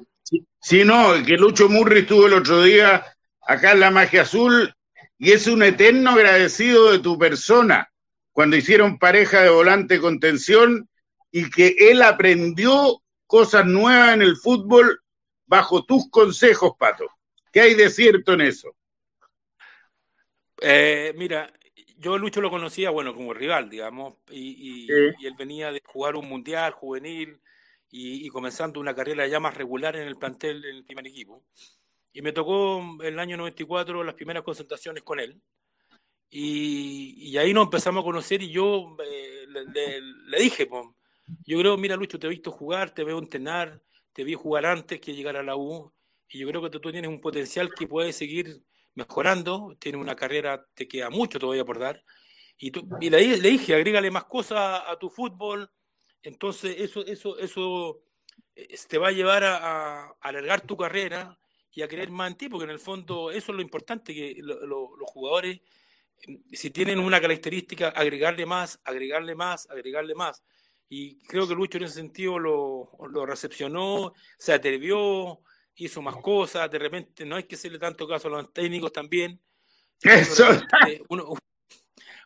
Sí, 0.59 0.84
no, 0.86 1.13
que 1.25 1.34
Lucho 1.34 1.67
Murri 1.67 1.99
estuvo 1.99 2.27
el 2.27 2.34
otro 2.34 2.61
día 2.61 3.05
acá 3.41 3.73
en 3.73 3.81
la 3.81 3.91
Magia 3.91 4.21
Azul 4.21 4.73
y 5.17 5.31
es 5.31 5.45
un 5.47 5.61
eterno 5.61 6.11
agradecido 6.11 6.91
de 6.91 6.99
tu 6.99 7.17
persona 7.19 7.91
cuando 8.31 8.55
hicieron 8.55 8.97
pareja 8.97 9.41
de 9.41 9.49
volante 9.49 9.99
contención 9.99 10.89
y 11.31 11.49
que 11.49 11.75
él 11.77 12.01
aprendió 12.01 13.03
cosas 13.34 13.65
nuevas 13.65 14.13
en 14.13 14.21
el 14.21 14.38
fútbol 14.38 15.01
bajo 15.47 15.84
tus 15.86 16.07
consejos, 16.11 16.73
Pato. 16.77 17.07
¿Qué 17.51 17.61
hay 17.61 17.73
de 17.73 17.89
cierto 17.89 18.34
en 18.34 18.41
eso? 18.41 18.75
Eh, 20.61 21.15
mira, 21.17 21.51
yo 21.97 22.19
Lucho 22.19 22.41
lo 22.41 22.51
conocía, 22.51 22.91
bueno, 22.91 23.15
como 23.15 23.34
rival, 23.34 23.71
digamos, 23.71 24.17
y, 24.29 24.84
y, 24.84 24.86
sí. 24.86 25.15
y 25.17 25.25
él 25.25 25.34
venía 25.36 25.71
de 25.71 25.81
jugar 25.84 26.15
un 26.15 26.29
mundial 26.29 26.73
juvenil 26.73 27.41
y, 27.89 28.23
y, 28.23 28.29
comenzando 28.29 28.79
una 28.79 28.93
carrera 28.93 29.25
ya 29.25 29.39
más 29.39 29.57
regular 29.57 29.95
en 29.95 30.07
el 30.07 30.15
plantel, 30.15 30.63
en 30.65 30.75
el 30.75 30.86
primer 30.86 31.07
equipo. 31.07 31.43
Y 32.13 32.21
me 32.21 32.34
tocó 32.34 32.84
el 33.01 33.17
año 33.17 33.36
94 33.36 34.03
las 34.03 34.13
primeras 34.13 34.43
concentraciones 34.43 35.01
con 35.01 35.19
él. 35.19 35.41
Y, 36.29 37.15
y, 37.17 37.38
ahí 37.39 37.51
nos 37.51 37.63
empezamos 37.63 38.03
a 38.03 38.05
conocer 38.05 38.43
y 38.43 38.51
yo 38.51 38.95
eh, 39.03 39.47
le, 39.47 39.65
le, 39.65 40.01
le, 40.01 40.39
dije, 40.39 40.67
pues, 40.67 40.86
yo 41.45 41.59
creo, 41.59 41.78
mira 41.78 41.95
Lucho, 41.95 42.19
te 42.19 42.28
he 42.28 42.30
visto 42.30 42.51
jugar, 42.51 42.91
te 42.93 43.03
veo 43.03 43.19
entrenar, 43.19 43.82
te 44.13 44.24
vi 44.24 44.34
jugar 44.34 44.65
antes 44.65 44.99
que 44.99 45.13
llegar 45.13 45.38
a 45.38 45.43
la 45.43 45.55
U 45.55 45.91
y 46.28 46.39
yo 46.39 46.47
creo 46.47 46.61
que 46.61 46.69
tú, 46.69 46.91
tienes 46.91 47.09
un 47.09 47.21
potencial 47.21 47.74
que 47.74 47.88
puedes 47.88 48.15
seguir 48.15 48.63
mejorando, 48.95 49.76
tienes 49.80 50.01
una 50.01 50.15
carrera, 50.15 50.65
te 50.74 50.88
queda 50.88 51.09
mucho 51.09 51.39
todavía 51.39 51.65
por 51.65 51.80
dar. 51.80 52.03
Y, 52.57 52.71
tú, 52.71 52.88
y 53.01 53.09
le, 53.09 53.19
dije, 53.39 53.76
agrégale 53.76 54.11
más 54.11 54.26
cosas 54.26 54.84
a, 54.88 54.97
tu 54.99 55.09
fútbol, 55.09 55.69
entonces 56.21 56.76
eso, 56.80 57.05
eso, 57.05 57.38
eso 57.38 58.03
eh, 58.55 58.76
te 58.88 58.97
va 58.97 59.09
a 59.09 59.11
llevar 59.11 59.43
a, 59.43 60.09
alargar 60.21 60.61
tu 60.61 60.78
carrera 60.78 61.38
y 61.71 61.82
a 61.82 61.88
creer 61.88 62.09
más 62.11 62.32
en 62.32 62.38
ti, 62.38 62.49
porque 62.49 62.65
en 62.65 62.69
el 62.69 62.80
fondo 62.80 63.32
eso 63.32 63.51
es 63.51 63.55
lo 63.55 63.61
importante, 63.61 64.13
que 64.13 64.36
lo, 64.41 64.65
lo, 64.65 64.95
los 64.95 65.09
jugadores 65.09 65.61
si 66.51 66.69
tienen 66.69 66.99
una 66.99 67.19
característica, 67.19 67.89
agregarle 67.89 68.45
más, 68.45 68.80
agregarle 68.84 69.36
más, 69.36 69.69
agregarle 69.69 70.15
más. 70.15 70.43
Y 70.89 71.17
creo 71.19 71.47
que 71.47 71.55
Lucho 71.55 71.77
en 71.77 71.86
ese 71.86 71.95
sentido 71.95 72.38
lo, 72.38 72.91
lo 73.09 73.25
recepcionó, 73.25 74.13
se 74.38 74.53
atrevió, 74.53 75.39
hizo 75.75 76.01
más 76.01 76.17
cosas, 76.17 76.69
de 76.69 76.79
repente 76.79 77.25
no 77.25 77.36
hay 77.36 77.43
que 77.43 77.55
hacerle 77.55 77.79
tanto 77.79 78.07
caso 78.07 78.27
a 78.27 78.31
los 78.31 78.53
técnicos 78.53 78.93
también. 78.93 79.39
Eso. 80.01 80.45
Uno, 81.09 81.34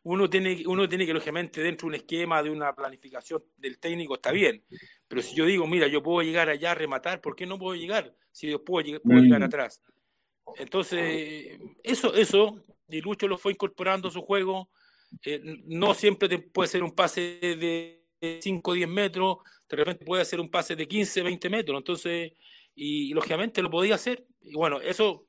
uno, 0.04 0.30
tiene, 0.30 0.64
uno 0.66 0.90
tiene 0.90 1.06
que, 1.06 1.14
lógicamente, 1.14 1.62
dentro 1.62 1.86
de 1.86 1.90
un 1.90 1.96
esquema, 1.96 2.44
de 2.44 2.50
una 2.50 2.76
planificación 2.76 3.44
del 3.56 3.78
técnico, 3.78 4.16
está 4.16 4.32
bien. 4.32 4.64
Pero 5.08 5.22
si 5.22 5.36
yo 5.36 5.46
digo, 5.46 5.68
mira, 5.68 5.88
yo 5.88 6.04
puedo 6.04 6.22
llegar 6.22 6.50
allá 6.50 6.72
a 6.72 6.76
rematar, 6.76 7.22
¿por 7.22 7.36
qué 7.36 7.46
no 7.46 7.58
puedo 7.58 7.76
llegar? 7.76 8.14
Si 8.32 8.50
yo 8.50 8.64
puedo, 8.64 9.02
puedo 9.02 9.20
llegar 9.20 9.44
atrás. 9.44 9.82
Entonces, 10.58 11.60
eso, 11.84 12.14
eso 12.16 12.64
y 12.90 13.02
Lucho 13.02 13.28
lo 13.28 13.38
fue 13.38 13.52
incorporando 13.52 14.08
a 14.08 14.12
su 14.12 14.22
juego. 14.22 14.70
Eh, 15.24 15.42
no 15.66 15.94
siempre 15.94 16.28
te 16.28 16.40
puede 16.40 16.70
ser 16.70 16.84
un 16.84 16.94
pase 16.94 17.40
de 17.42 17.97
5 18.22 18.72
o 18.72 18.74
10 18.74 18.90
metros, 18.90 19.38
de 19.70 19.78
repente 19.78 20.06
puede 20.06 20.26
ser 20.26 20.40
un 20.40 20.50
pase 20.50 20.76
de 20.76 20.88
15, 20.88 21.22
20 21.24 21.50
metros. 21.50 21.78
Entonces, 21.78 22.34
y, 22.76 23.14
lógicamente 23.14 23.62
lo 23.62 23.70
podía 23.70 23.96
hacer. 23.96 24.26
Y 24.42 24.56
bueno, 24.56 24.80
eso, 24.82 25.28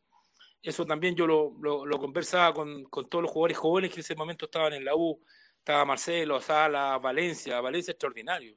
eso 0.62 0.86
también 0.86 1.14
yo 1.14 1.26
lo, 1.26 1.54
lo, 1.60 1.98
conversaba 1.98 2.54
con, 2.54 2.84
con, 2.84 3.08
todos 3.08 3.22
los 3.22 3.30
jugadores 3.32 3.58
jóvenes 3.58 3.90
que 3.90 3.96
en 3.96 4.00
ese 4.00 4.14
momento 4.14 4.46
estaban 4.46 4.72
en 4.72 4.84
la 4.84 4.94
U. 4.94 5.22
Estaba 5.58 5.84
Marcelo, 5.84 6.40
Sala, 6.40 6.98
Valencia, 6.98 7.60
Valencia 7.60 7.92
extraordinario. 7.92 8.56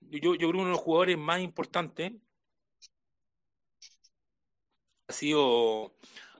Yo, 0.00 0.34
yo 0.34 0.36
creo 0.36 0.38
que 0.38 0.56
uno 0.56 0.64
de 0.66 0.70
los 0.70 0.80
jugadores 0.80 1.18
más 1.18 1.40
importantes 1.40 2.12
ha 5.08 5.12
sido 5.12 5.94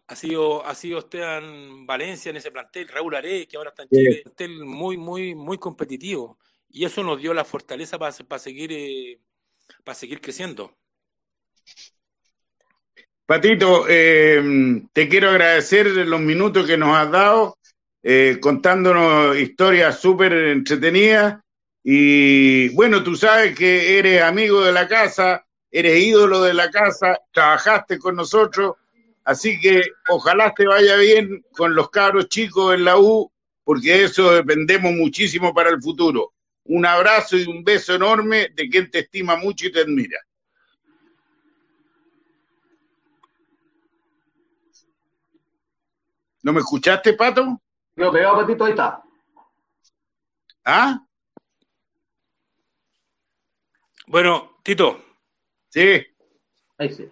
ha 0.09 0.17
sido, 0.17 0.65
ha 0.65 0.75
sido 0.75 0.99
Esteban 1.01 1.87
Valencia 1.87 2.31
en 2.31 2.37
ese 2.37 2.51
plantel, 2.51 2.89
Raúl 2.89 3.15
que 3.47 3.57
ahora 3.57 3.71
está 3.71 3.83
en 3.83 3.89
Chile, 3.91 4.17
un 4.17 4.23
plantel 4.23 4.65
muy, 4.65 4.97
muy, 4.97 5.35
muy 5.35 5.59
competitivo. 5.59 6.39
Y 6.69 6.85
eso 6.85 7.03
nos 7.03 7.21
dio 7.21 7.33
la 7.35 7.45
fortaleza 7.45 7.99
para, 7.99 8.13
seguir, 8.39 8.73
eh, 8.73 9.19
para 9.85 9.95
seguir 9.95 10.21
creciendo. 10.21 10.77
Patito, 13.27 13.87
eh, 13.89 14.83
te 14.93 15.09
quiero 15.09 15.31
agradecer 15.31 15.87
los 15.87 16.21
minutos 16.21 16.67
que 16.67 16.79
nos 16.79 16.97
has 16.97 17.11
dado, 17.11 17.59
eh, 18.03 18.39
contándonos 18.41 19.37
historias 19.39 20.01
súper 20.01 20.33
entretenidas. 20.33 21.41
Y 21.83 22.71
bueno, 22.71 23.03
tú 23.03 23.17
sabes 23.17 23.57
que 23.57 23.99
eres 23.99 24.23
amigo 24.23 24.63
de 24.63 24.73
la 24.73 24.89
casa, 24.89 25.47
eres 25.71 25.99
ídolo 25.99 26.43
de 26.43 26.55
la 26.55 26.71
casa, 26.71 27.19
trabajaste 27.33 27.99
con 27.99 28.17
nosotros 28.17 28.77
Así 29.29 29.61
que 29.61 29.83
ojalá 30.09 30.55
te 30.55 30.67
vaya 30.67 30.97
bien 30.97 31.45
con 31.53 31.75
los 31.75 31.91
cabros 31.91 32.31
chicos 32.31 32.75
en 32.75 32.87
la 32.87 32.99
U, 32.99 33.31
porque 33.63 34.05
eso 34.05 34.33
dependemos 34.33 34.93
muchísimo 34.93 35.53
para 35.53 35.69
el 35.69 35.83
futuro. 35.83 36.33
Un 36.69 36.85
abrazo 36.85 37.37
y 37.39 37.47
un 37.47 37.65
beso 37.65 37.95
enorme 37.95 38.51
de 38.55 38.69
quien 38.69 38.91
te 38.91 39.01
estima 39.01 39.37
mucho 39.37 39.67
y 39.67 39.73
te 39.73 39.81
admira. 39.81 40.21
¿No 46.43 46.53
me 46.53 46.61
escuchaste, 46.61 47.15
Pato? 47.15 47.61
No, 47.97 48.13
pegado, 48.13 48.37
Patito, 48.41 48.65
ahí 48.65 48.71
está. 48.71 49.03
¿Ah? 50.65 51.01
Bueno, 54.07 54.59
Tito. 54.63 55.03
Sí. 55.71 56.07
Ahí 56.77 56.93
sí. 56.93 57.11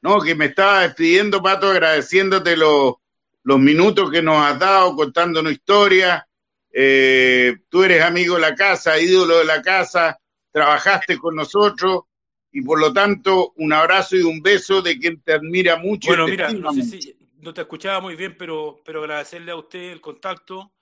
No, 0.00 0.20
que 0.20 0.36
me 0.36 0.46
estaba 0.46 0.82
despidiendo, 0.82 1.42
Pato, 1.42 1.68
agradeciéndote 1.68 2.56
los, 2.56 2.94
los 3.42 3.58
minutos 3.58 4.10
que 4.10 4.22
nos 4.22 4.36
has 4.36 4.58
dado, 4.58 4.94
contándonos 4.94 5.52
historias. 5.52 6.24
Eh, 6.72 7.56
tú 7.68 7.84
eres 7.84 8.02
amigo 8.02 8.36
de 8.36 8.40
la 8.40 8.54
casa, 8.54 8.98
ídolo 8.98 9.38
de 9.38 9.44
la 9.44 9.60
casa, 9.60 10.18
trabajaste 10.50 11.18
con 11.18 11.36
nosotros 11.36 12.04
y 12.50 12.62
por 12.62 12.80
lo 12.80 12.92
tanto 12.92 13.52
un 13.56 13.72
abrazo 13.72 14.16
y 14.16 14.22
un 14.22 14.42
beso 14.42 14.80
de 14.80 14.98
quien 14.98 15.20
te 15.20 15.34
admira 15.34 15.76
mucho. 15.76 16.08
Bueno, 16.08 16.26
mira, 16.26 16.50
no 16.52 16.72
sé 16.72 16.82
si 16.82 17.16
no 17.38 17.52
te 17.52 17.62
escuchaba 17.62 18.00
muy 18.00 18.16
bien, 18.16 18.36
pero, 18.38 18.80
pero 18.84 19.00
agradecerle 19.00 19.52
a 19.52 19.56
usted 19.56 19.92
el 19.92 20.00
contacto, 20.00 20.72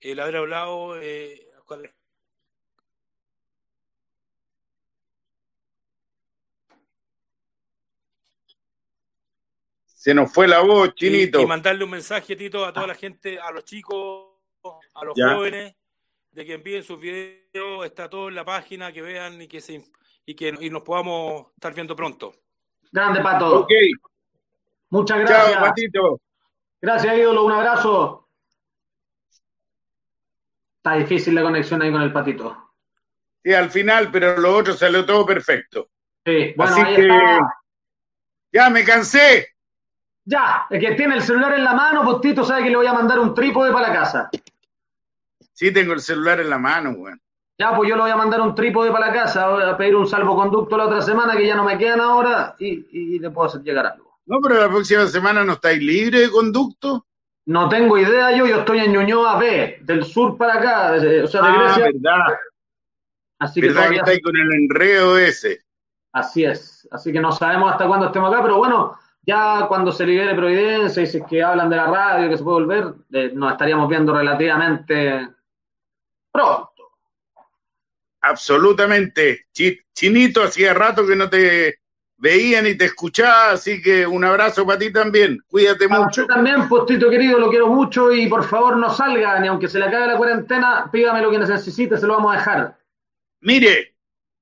el 0.00 0.18
haber 0.20 0.36
hablado. 0.36 1.00
Eh, 1.00 1.44
Se 9.98 10.14
nos 10.14 10.32
fue 10.32 10.46
la 10.46 10.60
voz, 10.60 10.94
Chinito. 10.94 11.40
Y, 11.40 11.46
mandarle 11.46 11.82
un 11.82 11.90
mensaje, 11.90 12.36
Tito, 12.36 12.64
a 12.64 12.72
toda 12.72 12.86
la 12.86 12.94
gente, 12.94 13.38
a 13.40 13.50
los 13.50 13.64
chicos, 13.64 14.27
a 14.94 15.04
los 15.04 15.14
jóvenes, 15.14 15.74
de 16.32 16.44
que 16.46 16.54
envíen 16.54 16.82
sus 16.82 17.00
videos, 17.00 17.84
está 17.84 18.08
todo 18.08 18.28
en 18.28 18.34
la 18.34 18.44
página, 18.44 18.92
que 18.92 19.02
vean 19.02 19.40
y 19.42 19.48
que 19.48 19.60
se 19.60 19.84
y 20.24 20.34
que 20.34 20.54
y 20.60 20.70
nos 20.70 20.82
podamos 20.82 21.46
estar 21.54 21.74
viendo 21.74 21.96
pronto. 21.96 22.34
Grande 22.92 23.20
Pato. 23.20 23.60
Ok. 23.60 23.70
Muchas 24.90 25.18
gracias. 25.18 25.52
Chao, 25.52 25.64
Patito. 25.64 26.20
Gracias, 26.80 27.18
ídolo, 27.18 27.44
un 27.44 27.52
abrazo. 27.52 28.28
Está 30.76 30.94
difícil 30.96 31.34
la 31.34 31.42
conexión 31.42 31.82
ahí 31.82 31.90
con 31.90 32.02
el 32.02 32.12
patito. 32.12 32.70
Sí, 33.42 33.52
al 33.52 33.70
final, 33.70 34.10
pero 34.10 34.36
lo 34.38 34.56
otro 34.56 34.74
salió 34.74 35.04
todo 35.04 35.26
perfecto. 35.26 35.90
Sí, 36.24 36.54
bueno, 36.56 36.72
Así 36.72 36.80
ahí 36.80 36.96
que 36.96 37.02
está. 37.02 37.38
ya 38.52 38.70
me 38.70 38.84
cansé. 38.84 39.48
Ya, 40.30 40.66
el 40.68 40.78
que 40.78 40.94
tiene 40.94 41.14
el 41.14 41.22
celular 41.22 41.54
en 41.54 41.64
la 41.64 41.72
mano, 41.72 42.04
pues 42.04 42.20
Tito 42.20 42.44
sabe 42.44 42.64
que 42.64 42.68
le 42.70 42.76
voy 42.76 42.86
a 42.86 42.92
mandar 42.92 43.18
un 43.18 43.32
trípode 43.34 43.72
para 43.72 43.88
la 43.88 43.94
casa. 43.94 44.28
Sí, 45.54 45.72
tengo 45.72 45.94
el 45.94 46.00
celular 46.00 46.38
en 46.40 46.50
la 46.50 46.58
mano, 46.58 46.90
weón. 46.90 47.18
Ya, 47.58 47.74
pues 47.74 47.88
yo 47.88 47.96
le 47.96 48.02
voy 48.02 48.10
a 48.10 48.16
mandar 48.16 48.42
un 48.42 48.54
trípode 48.54 48.90
para 48.92 49.06
la 49.06 49.12
casa, 49.12 49.48
voy 49.48 49.62
a 49.62 49.76
pedir 49.76 49.96
un 49.96 50.06
salvoconducto 50.06 50.76
la 50.76 50.84
otra 50.84 51.00
semana 51.00 51.34
que 51.34 51.46
ya 51.46 51.56
no 51.56 51.64
me 51.64 51.78
quedan 51.78 52.00
ahora 52.02 52.54
y, 52.58 52.86
y 52.92 53.18
le 53.18 53.30
puedo 53.30 53.48
hacer 53.48 53.62
llegar 53.62 53.86
algo. 53.86 54.18
No, 54.26 54.38
pero 54.42 54.60
la 54.60 54.68
próxima 54.68 55.06
semana 55.06 55.42
no 55.44 55.54
estáis 55.54 55.82
libre 55.82 56.20
de 56.20 56.30
conducto. 56.30 57.06
No 57.46 57.70
tengo 57.70 57.96
idea 57.96 58.30
yo, 58.36 58.46
yo 58.46 58.58
estoy 58.58 58.80
en 58.80 58.92
Ñuñoa 58.92 59.38
B, 59.38 59.78
del 59.80 60.04
sur 60.04 60.36
para 60.36 60.54
acá, 60.58 60.92
o 61.24 61.26
sea, 61.26 61.40
de 61.42 61.48
Ah, 61.48 61.62
Grecia. 61.62 61.84
verdad. 61.84 62.36
Así 63.38 63.60
que 63.62 63.68
verdad 63.68 63.80
que 63.80 63.86
todavía- 63.86 64.00
estáis 64.02 64.22
con 64.22 64.36
el 64.36 64.52
enredo 64.52 65.18
ese. 65.18 65.60
Así 66.12 66.44
es, 66.44 66.86
así 66.92 67.12
que 67.12 67.20
no 67.20 67.32
sabemos 67.32 67.72
hasta 67.72 67.86
cuándo 67.86 68.06
estemos 68.06 68.30
acá, 68.32 68.42
pero 68.42 68.58
bueno, 68.58 68.98
ya 69.28 69.66
cuando 69.68 69.92
se 69.92 70.06
libere 70.06 70.34
Providencia 70.34 71.02
y 71.02 71.06
si 71.06 71.18
es 71.18 71.24
que 71.28 71.42
hablan 71.42 71.68
de 71.68 71.76
la 71.76 71.86
radio, 71.86 72.30
que 72.30 72.38
se 72.38 72.42
puede 72.42 72.64
volver, 72.64 72.94
eh, 73.12 73.30
nos 73.34 73.52
estaríamos 73.52 73.86
viendo 73.86 74.14
relativamente 74.16 75.28
pronto. 76.32 76.72
Absolutamente. 78.22 79.46
Chi- 79.52 79.78
Chinito, 79.94 80.42
hacía 80.42 80.72
rato 80.72 81.06
que 81.06 81.14
no 81.14 81.28
te 81.28 81.78
veía 82.16 82.62
ni 82.62 82.74
te 82.76 82.86
escuchaba, 82.86 83.50
así 83.52 83.82
que 83.82 84.06
un 84.06 84.24
abrazo 84.24 84.66
para 84.66 84.78
ti 84.78 84.90
también. 84.92 85.38
Cuídate 85.46 85.86
mucho. 85.86 86.22
usted 86.22 86.26
también, 86.26 86.66
postito 86.66 87.10
querido, 87.10 87.38
lo 87.38 87.50
quiero 87.50 87.68
mucho 87.68 88.10
y 88.12 88.28
por 88.28 88.44
favor 88.44 88.78
no 88.78 88.88
salga, 88.90 89.38
ni 89.40 89.48
aunque 89.48 89.68
se 89.68 89.78
le 89.78 89.84
acabe 89.84 90.06
la 90.08 90.16
cuarentena, 90.16 90.88
pídame 90.90 91.20
lo 91.20 91.30
que 91.30 91.38
necesite, 91.38 91.98
se 91.98 92.06
lo 92.06 92.14
vamos 92.14 92.34
a 92.34 92.38
dejar. 92.38 92.78
Mire, 93.40 93.94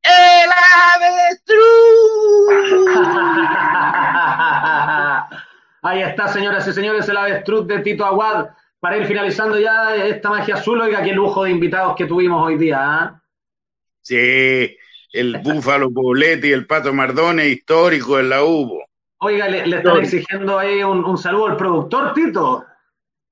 el 0.07 0.50
avestruz. 0.94 2.86
Ahí 5.82 6.02
está, 6.02 6.28
señoras 6.28 6.66
y 6.66 6.72
señores, 6.72 7.09
el 7.09 7.16
avestruz 7.16 7.66
de 7.66 7.80
Tito 7.80 8.04
Aguad. 8.04 8.48
Para 8.80 8.98
ir 8.98 9.07
finalizando 9.07 9.59
ya 9.59 9.96
esta 9.96 10.30
magia 10.30 10.57
azul, 10.57 10.80
oiga, 10.80 11.02
qué 11.02 11.12
lujo 11.12 11.44
de 11.44 11.50
invitados 11.50 11.96
que 11.96 12.07
tuvimos 12.07 12.44
hoy 12.44 12.57
día. 12.57 12.78
¿ah? 12.80 13.22
Sí, 14.02 14.76
el 15.12 15.38
Búfalo 15.38 15.90
Poblete 15.90 16.48
y 16.48 16.52
el 16.52 16.66
Pato 16.66 16.92
Mardone 16.92 17.48
histórico 17.48 18.18
en 18.18 18.28
la 18.28 18.44
UBO. 18.44 18.84
Oiga, 19.18 19.48
le, 19.48 19.66
le 19.66 19.78
están 19.78 19.98
exigiendo 19.98 20.59
ahí 20.59 20.82
un, 20.82 21.04
un 21.04 21.16
saludo 21.16 21.46
al 21.46 21.57
productor, 21.57 22.12
Tito. 22.12 22.64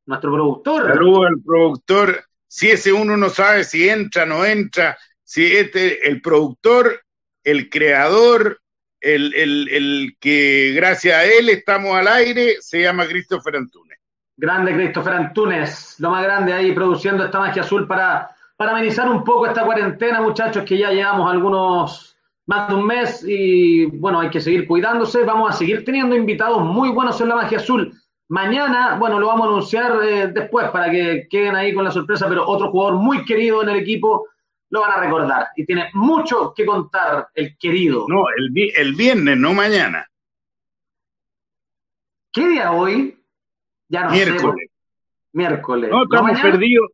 Nuestro 0.06 0.32
productor. 0.32 0.88
Saludos 0.88 1.26
al 1.26 1.42
productor. 1.44 2.24
Si 2.46 2.70
ese 2.70 2.92
uno 2.92 3.16
no 3.16 3.28
sabe 3.28 3.64
si 3.64 3.88
entra, 3.88 4.24
no 4.24 4.44
entra, 4.44 4.96
si 5.34 5.56
este, 5.56 6.08
el 6.08 6.22
productor, 6.22 7.00
el 7.42 7.68
creador, 7.68 8.60
el, 9.00 9.34
el, 9.34 9.68
el 9.68 10.16
que 10.20 10.72
gracias 10.76 11.16
a 11.18 11.24
él 11.24 11.48
estamos 11.48 11.92
al 11.96 12.06
aire, 12.06 12.58
se 12.60 12.82
llama 12.82 13.04
Christopher 13.04 13.56
Antunes. 13.56 13.98
Grande 14.36 14.72
Christopher 14.72 15.14
Antunes, 15.14 15.96
lo 15.98 16.10
más 16.10 16.22
grande 16.22 16.52
ahí 16.52 16.70
produciendo 16.70 17.24
esta 17.24 17.40
magia 17.40 17.62
azul 17.62 17.84
para, 17.88 18.30
para 18.56 18.70
amenizar 18.70 19.08
un 19.08 19.24
poco 19.24 19.48
esta 19.48 19.64
cuarentena, 19.64 20.20
muchachos, 20.20 20.62
que 20.62 20.78
ya 20.78 20.92
llevamos 20.92 21.28
algunos 21.28 22.16
más 22.46 22.68
de 22.68 22.74
un 22.76 22.86
mes 22.86 23.24
y 23.26 23.86
bueno, 23.86 24.20
hay 24.20 24.30
que 24.30 24.40
seguir 24.40 24.68
cuidándose. 24.68 25.24
Vamos 25.24 25.52
a 25.52 25.58
seguir 25.58 25.84
teniendo 25.84 26.14
invitados 26.14 26.62
muy 26.62 26.90
buenos 26.90 27.20
en 27.20 27.30
la 27.30 27.34
magia 27.34 27.58
azul. 27.58 27.92
Mañana, 28.28 28.98
bueno, 29.00 29.18
lo 29.18 29.26
vamos 29.26 29.48
a 29.48 29.50
anunciar 29.50 29.98
eh, 30.04 30.28
después 30.28 30.68
para 30.68 30.92
que 30.92 31.26
queden 31.28 31.56
ahí 31.56 31.74
con 31.74 31.82
la 31.82 31.90
sorpresa, 31.90 32.28
pero 32.28 32.46
otro 32.46 32.70
jugador 32.70 33.00
muy 33.00 33.24
querido 33.24 33.64
en 33.64 33.70
el 33.70 33.76
equipo 33.80 34.28
lo 34.74 34.80
van 34.80 34.90
a 34.90 34.96
recordar 35.00 35.46
y 35.54 35.64
tiene 35.64 35.88
mucho 35.94 36.52
que 36.52 36.66
contar 36.66 37.28
el 37.32 37.56
querido. 37.56 38.06
No, 38.08 38.24
el, 38.36 38.50
el 38.76 38.94
viernes, 38.94 39.38
no 39.38 39.54
mañana. 39.54 40.04
¿Qué 42.32 42.48
día 42.48 42.72
hoy? 42.72 43.16
Ya 43.88 44.04
no 44.04 44.10
sé. 44.10 44.16
Miércoles. 44.26 44.70
Miércoles. 45.32 45.90
No, 45.90 46.02
estamos 46.02 46.40
perdidos. 46.40 46.90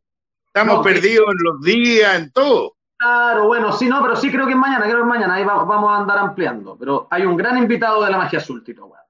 Estamos 0.47 0.75
No, 0.77 0.83
que- 0.83 0.93
perdidos 0.93 1.27
en 1.31 1.37
los 1.43 1.61
días, 1.63 2.15
en 2.19 2.31
todo. 2.31 2.75
Claro, 2.97 3.47
bueno, 3.47 3.71
sí, 3.73 3.87
no, 3.89 3.99
pero 4.03 4.15
sí 4.15 4.29
creo 4.31 4.45
que 4.45 4.51
es 4.51 4.57
mañana, 4.59 4.83
creo 4.85 4.97
que 4.97 5.01
es 5.01 5.07
mañana, 5.07 5.33
ahí 5.33 5.43
va- 5.43 5.63
vamos 5.63 5.89
a 5.91 5.97
andar 6.01 6.19
ampliando. 6.19 6.77
Pero 6.77 7.07
hay 7.09 7.23
un 7.25 7.35
gran 7.35 7.57
invitado 7.57 8.03
de 8.03 8.11
la 8.11 8.17
magia 8.17 8.37
azul, 8.37 8.63
Tito. 8.63 8.85
weón. 8.85 9.01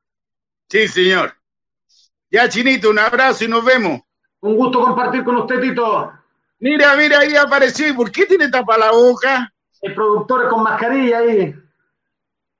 Sí, 0.70 0.88
señor. 0.88 1.34
Ya, 2.30 2.48
Chinito, 2.48 2.90
un 2.90 3.00
abrazo 3.00 3.44
y 3.44 3.50
nos 3.50 3.66
vemos. 3.66 4.00
Un 4.40 4.56
gusto 4.56 4.80
compartir 4.82 5.26
con 5.26 5.36
usted, 5.36 5.60
Tito. 5.60 6.14
Mira, 6.62 6.96
mira, 6.96 7.20
ahí 7.20 7.36
apareció. 7.36 7.94
¿Por 7.96 8.12
qué 8.12 8.26
tiene 8.28 8.48
tapa 8.50 8.78
la 8.78 8.92
boca? 8.92 9.52
El 9.82 9.96
productor 9.96 10.48
con 10.50 10.62
mascarilla 10.64 11.18
ahí, 11.18 11.56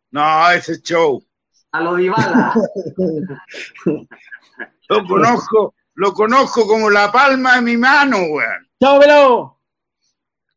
No, 0.10 0.50
ese 0.52 0.82
show. 0.82 1.24
a 1.72 1.82
lo 1.82 1.96
Dybala. 1.96 2.54
Lo 4.90 5.06
conozco, 5.06 5.74
lo 5.94 6.14
conozco 6.14 6.68
como 6.68 6.90
la 6.90 7.10
palma 7.14 7.56
de 7.56 7.62
mi 7.62 7.78
mano, 7.78 8.18
weón. 8.18 8.68
¡Chao, 8.82 9.00
pelado! 9.00 9.58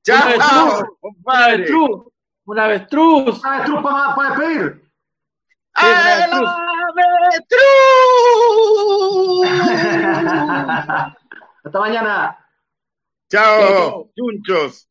Chao, 0.05 0.97
compadre. 1.01 1.55
avestruz. 1.55 2.07
Un 2.47 2.59
avestruz. 2.59 3.38
Un 3.38 3.47
avestruz 3.47 3.82
para, 3.82 4.14
para 4.16 4.30
despedir. 4.30 4.82
Avestruz. 5.74 6.51
Hasta 11.64 11.78
mañana. 11.78 12.38
Chao, 13.35 14.11
chunchos. 14.14 14.89